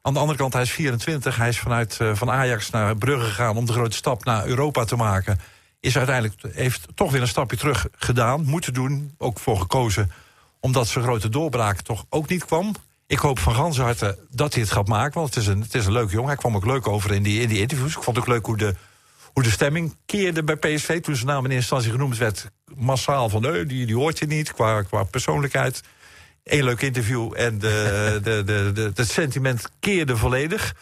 Aan 0.01 0.13
de 0.13 0.19
andere 0.19 0.37
kant, 0.37 0.53
hij 0.53 0.61
is 0.61 0.71
24. 0.71 1.35
Hij 1.35 1.49
is 1.49 1.59
vanuit 1.59 1.97
eh, 1.99 2.15
van 2.15 2.31
Ajax 2.31 2.69
naar 2.69 2.95
Brugge 2.95 3.25
gegaan 3.25 3.57
om 3.57 3.65
de 3.65 3.73
grote 3.73 3.95
stap 3.95 4.23
naar 4.25 4.45
Europa 4.45 4.83
te 4.83 4.95
maken. 4.95 5.39
Is 5.79 5.97
uiteindelijk, 5.97 6.55
heeft 6.55 6.87
toch 6.95 7.11
weer 7.11 7.21
een 7.21 7.27
stapje 7.27 7.57
terug 7.57 7.87
gedaan. 7.91 8.45
Moeten 8.45 8.73
doen, 8.73 9.13
ook 9.17 9.39
voor 9.39 9.57
gekozen. 9.57 10.11
Omdat 10.59 10.87
zijn 10.87 11.03
grote 11.03 11.29
doorbraak 11.29 11.81
toch 11.81 12.05
ook 12.09 12.29
niet 12.29 12.45
kwam. 12.45 12.75
Ik 13.07 13.19
hoop 13.19 13.39
van 13.39 13.55
ganse 13.55 13.81
harte 13.81 14.17
dat 14.29 14.53
hij 14.53 14.61
het 14.61 14.71
gaat 14.71 14.87
maken. 14.87 15.19
Want 15.19 15.33
het 15.33 15.43
is 15.43 15.49
een, 15.49 15.61
het 15.61 15.75
is 15.75 15.85
een 15.85 15.91
leuke 15.91 16.11
jongen. 16.11 16.27
Hij 16.27 16.37
kwam 16.37 16.55
ook 16.55 16.65
leuk 16.65 16.87
over 16.87 17.11
in 17.11 17.23
die, 17.23 17.41
in 17.41 17.47
die 17.47 17.59
interviews. 17.59 17.95
Ik 17.95 18.03
vond 18.03 18.17
ook 18.17 18.27
leuk 18.27 18.45
hoe 18.45 18.57
de, 18.57 18.75
hoe 19.33 19.43
de 19.43 19.51
stemming 19.51 19.95
keerde 20.05 20.43
bij 20.43 20.55
PSV. 20.55 21.01
Toen 21.01 21.15
zijn 21.15 21.27
naam 21.27 21.45
in 21.45 21.51
eerste 21.51 21.75
instantie 21.75 21.91
genoemd 21.91 22.17
werd, 22.17 22.49
massaal 22.75 23.29
van... 23.29 23.41
nee, 23.41 23.65
die, 23.65 23.85
die 23.85 23.95
hoort 23.95 24.19
je 24.19 24.25
niet 24.25 24.53
qua, 24.53 24.81
qua 24.81 25.03
persoonlijkheid. 25.03 25.81
Eén 26.49 26.63
leuk 26.63 26.81
interview 26.81 27.33
en 27.35 27.59
de, 27.59 28.19
de, 28.23 28.43
de, 28.43 28.71
de, 28.73 28.91
het 28.93 29.09
sentiment 29.09 29.69
keerde 29.79 30.17
volledig. 30.17 30.75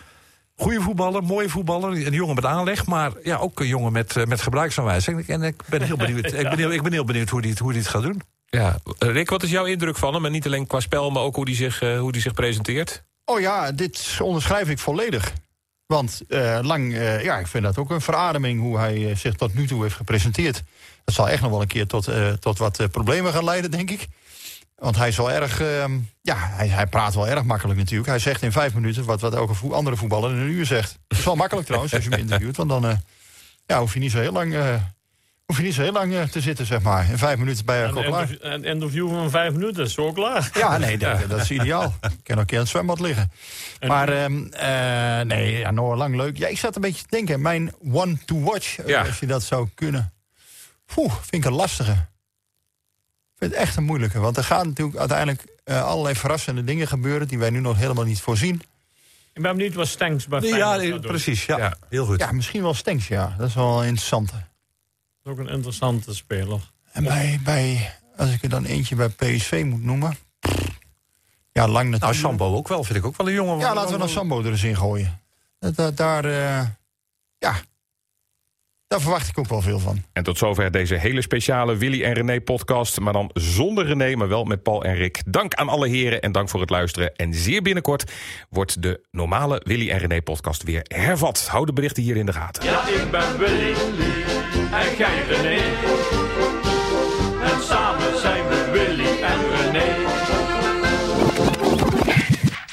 Goeie 0.56 0.80
voetballer, 0.80 1.24
mooie 1.24 1.50
voetballer, 1.50 1.90
een 1.90 2.14
jongen 2.14 2.36
met 2.36 2.46
aanleg... 2.46 2.86
maar 2.86 3.12
ja, 3.24 3.38
ook 3.38 3.60
een 3.60 3.68
jongen 3.68 3.92
met, 3.92 4.28
met 4.28 4.42
gebruiksaanwijzing. 4.42 5.28
En 5.28 5.44
ik 5.44 5.64
ben 5.66 5.82
heel 5.82 5.98
benieuwd, 5.98 6.26
ik 6.34 6.50
ben 6.50 6.58
heel, 6.58 6.72
ik 6.72 6.82
ben 6.82 6.92
heel 6.92 7.06
benieuwd 7.06 7.30
hoe 7.30 7.40
hij 7.40 7.50
het, 7.50 7.60
hoe 7.60 7.72
die 7.72 7.82
het 7.82 7.90
gaat 7.90 8.02
doen. 8.02 8.22
Ja, 8.50 8.80
Rick, 9.00 9.30
wat 9.30 9.44
is 9.44 9.50
jouw 9.50 9.66
indruk 9.66 9.98
van 9.98 10.14
hem? 10.14 10.26
En 10.26 10.32
niet 10.32 10.46
alleen 10.46 10.68
qua 10.68 10.80
spel, 10.80 11.10
maar 11.10 11.24
ook 11.24 11.36
hoe 11.36 11.46
hij 11.46 11.56
zich, 11.56 11.82
eh, 11.82 12.00
hoe 12.00 12.12
die 12.12 12.22
zich 12.22 12.34
presenteert? 12.34 13.04
Oh 13.26 13.40
ja, 13.40 13.72
dit 13.72 14.18
onderschrijf 14.22 14.70
ik 14.70 14.80
volledig. 14.80 15.34
Want 15.88 16.22
eh, 16.28 16.60
lang, 16.62 16.94
eh, 16.94 17.24
ja, 17.24 17.38
ik 17.38 17.48
vind 17.48 17.64
dat 17.64 17.78
ook 17.78 17.90
een 17.90 18.02
verademing 18.02 18.60
hoe 18.60 18.78
hij 18.78 19.16
zich 19.16 19.36
tot 19.36 19.54
nu 19.54 19.68
toe 19.68 19.82
heeft 19.84 19.96
gepresenteerd. 19.96 20.64
Dat 21.04 21.16
zal 21.16 21.30
echt 21.30 21.42
nog 21.42 21.52
wel 21.52 21.62
een 21.62 21.68
keer 21.68 21.88
tot, 21.88 22.08
eh, 22.08 22.32
tot 22.32 22.58
wat 22.58 22.88
problemen 22.92 23.34
gaan 23.34 23.44
leiden, 23.44 23.72
denk 23.72 23.92
ik. 23.92 24.08
Want 24.78 24.96
hij 24.96 25.08
is 25.08 25.18
wel 25.18 25.32
erg, 25.32 25.62
ehm, 25.62 25.98
ja, 26.22 26.36
hij, 26.38 26.68
hij 26.68 26.88
praat 26.88 27.14
wel 27.16 27.28
erg 27.28 27.44
makkelijk 27.44 27.80
natuurlijk. 27.80 28.10
Hij 28.10 28.20
zegt 28.20 28.42
in 28.42 28.52
vijf 28.52 28.74
minuten 28.74 29.06
wat, 29.06 29.22
wat 29.22 29.34
elke 29.36 29.74
andere 29.74 29.96
voetballer 29.96 30.32
in 30.32 30.38
een 30.38 30.50
uur 30.50 30.66
zegt. 30.66 31.00
Dat 31.08 31.18
is 31.20 31.26
wel 31.26 31.36
makkelijk 31.36 31.66
trouwens, 31.68 31.94
als 31.94 32.04
je 32.04 32.10
hem 32.10 32.20
interviewt. 32.20 32.58
Want 32.58 32.70
dan 32.70 32.88
eh, 32.88 32.98
ja, 33.66 33.80
hoef 33.80 33.94
je 33.94 34.00
niet 34.00 34.12
zo 34.12 34.20
heel 34.20 34.32
lang, 34.32 34.54
eh, 34.56 34.76
hoef 35.46 35.58
je 35.58 35.64
niet 35.64 35.74
zo 35.74 35.82
heel 35.82 35.92
lang 35.92 36.14
eh, 36.14 36.24
te 36.24 36.42
zitten, 36.42 36.66
zeg 36.66 36.82
maar. 36.82 37.10
In 37.10 37.18
vijf 37.18 37.38
minuten 37.38 37.66
ben 37.66 37.76
je 37.78 37.84
Een 37.84 37.90
gewoon 37.90 38.06
klaar. 38.06 38.28
een 38.40 38.64
interview 38.64 39.10
van 39.10 39.30
vijf 39.30 39.54
minuten 39.54 39.84
is 39.84 39.94
zo 39.94 40.12
klaar. 40.12 40.50
Ja, 40.54 40.78
nee, 40.78 40.98
dat, 41.08 41.30
dat 41.30 41.42
is 41.42 41.52
ideaal. 41.52 41.96
Ik 42.02 42.10
kan 42.24 42.36
ook 42.36 42.40
een 42.42 42.46
keer 42.46 42.58
aan 42.58 42.64
het 42.64 42.72
zwembad 42.72 43.00
liggen. 43.00 43.32
Maar 43.88 44.10
ehm, 44.10 44.46
eh, 44.52 45.26
nee, 45.26 45.58
ja, 45.58 45.72
Noah 45.72 45.98
Lang 45.98 46.16
leuk. 46.16 46.38
Ja, 46.38 46.48
ik 46.48 46.58
zat 46.58 46.76
een 46.76 46.82
beetje 46.82 47.02
te 47.02 47.10
denken. 47.16 47.42
Mijn 47.42 47.74
one 47.92 48.18
to 48.26 48.40
watch, 48.40 48.78
Ja. 48.86 49.02
als 49.06 49.20
je 49.20 49.26
dat 49.26 49.44
zou 49.44 49.68
kunnen. 49.76 50.14
Poeh, 50.86 51.12
vind 51.14 51.44
ik 51.44 51.46
een 51.46 51.56
lastige. 51.58 52.06
Ik 53.38 53.44
vind 53.44 53.52
het 53.52 53.62
echt 53.62 53.76
een 53.78 53.84
moeilijke. 53.84 54.20
Want 54.20 54.38
er 54.38 54.44
gaan 54.44 54.68
natuurlijk 54.68 54.98
uiteindelijk 54.98 55.46
eh, 55.64 55.84
allerlei 55.84 56.16
verrassende 56.16 56.64
dingen 56.64 56.88
gebeuren... 56.88 57.28
die 57.28 57.38
wij 57.38 57.50
nu 57.50 57.60
nog 57.60 57.78
helemaal 57.78 58.04
niet 58.04 58.22
voorzien. 58.22 58.62
Ik 59.34 59.42
ben 59.42 59.56
benieuwd 59.56 59.74
wat 59.74 59.88
Stenks 59.88 60.28
bij 60.28 60.42
Ja, 60.42 60.48
Feyenoord 60.76 61.02
doen. 61.02 61.12
precies. 61.12 61.46
Ja, 61.46 61.58
Ja. 61.58 61.78
heel 61.90 62.06
goed. 62.06 62.20
Ja, 62.20 62.32
misschien 62.32 62.62
wel 62.62 62.74
Stenks, 62.74 63.08
ja. 63.08 63.36
Dat 63.38 63.48
is 63.48 63.54
wel 63.56 63.80
een 63.82 63.88
interessante. 63.88 64.32
Dat 64.34 64.42
is 65.24 65.32
ook 65.32 65.38
een 65.38 65.54
interessante 65.54 66.16
speler. 66.16 66.72
En 66.92 67.04
bij, 67.04 67.40
bij, 67.44 67.94
als 68.16 68.32
ik 68.32 68.44
er 68.44 68.50
dan 68.50 68.66
eentje 68.66 68.96
bij 68.96 69.10
PSV 69.10 69.64
moet 69.66 69.84
noemen... 69.84 70.18
Ja, 71.52 71.68
Lang 71.68 71.74
Nou, 71.74 71.90
natuurlijk. 71.90 72.20
Sambo 72.20 72.56
ook 72.56 72.68
wel, 72.68 72.84
vind 72.84 72.98
ik 72.98 73.06
ook 73.06 73.18
wel 73.18 73.28
een 73.28 73.34
jongen. 73.34 73.58
Ja, 73.60 73.74
laten 73.74 73.92
we 73.92 73.98
dan 73.98 74.10
Sambo 74.10 74.40
er 74.40 74.52
eens 74.52 74.64
in 74.64 74.78
gooien. 74.78 75.22
Dat, 75.60 75.76
dat- 75.76 75.98
daar, 75.98 76.26
eh, 76.26 76.66
ja, 77.38 77.56
daar 78.88 79.02
verwacht 79.02 79.28
ik 79.28 79.38
ook 79.38 79.48
wel 79.48 79.62
veel 79.62 79.80
van. 79.80 80.04
En 80.14 80.24
tot 80.24 80.38
zover 80.38 80.72
deze 80.72 80.96
hele 80.96 81.22
speciale 81.22 81.76
Willy 81.76 82.04
en 82.04 82.14
René 82.14 82.42
podcast. 82.42 83.00
Maar 83.00 83.14
dan 83.14 83.30
zonder 83.34 83.86
René, 83.86 84.16
maar 84.16 84.28
wel 84.28 84.44
met 84.44 84.64
Paul 84.64 84.84
en 84.84 84.96
Rick. 84.96 85.22
Dank 85.26 85.54
aan 85.54 85.70
alle 85.70 85.88
heren 85.88 86.22
en 86.22 86.32
dank 86.32 86.50
voor 86.50 86.60
het 86.62 86.70
luisteren. 86.70 87.16
En 87.16 87.34
zeer 87.34 87.62
binnenkort 87.62 88.12
wordt 88.50 88.82
de 88.82 89.06
normale 89.12 89.62
Willy 89.64 89.90
en 89.90 89.98
René 89.98 90.22
podcast 90.22 90.64
weer 90.64 90.82
hervat. 90.88 91.48
Hou 91.48 91.66
de 91.66 91.74
berichten 91.74 92.04
hier 92.04 92.18
in 92.18 92.26
de 92.26 92.34
gaten. 92.34 92.64
Ja, 92.64 92.88
ik 92.88 93.12
ben 93.12 93.38
Willy 93.38 93.74
en 94.72 94.98
jij 94.98 95.24
René. 95.30 95.87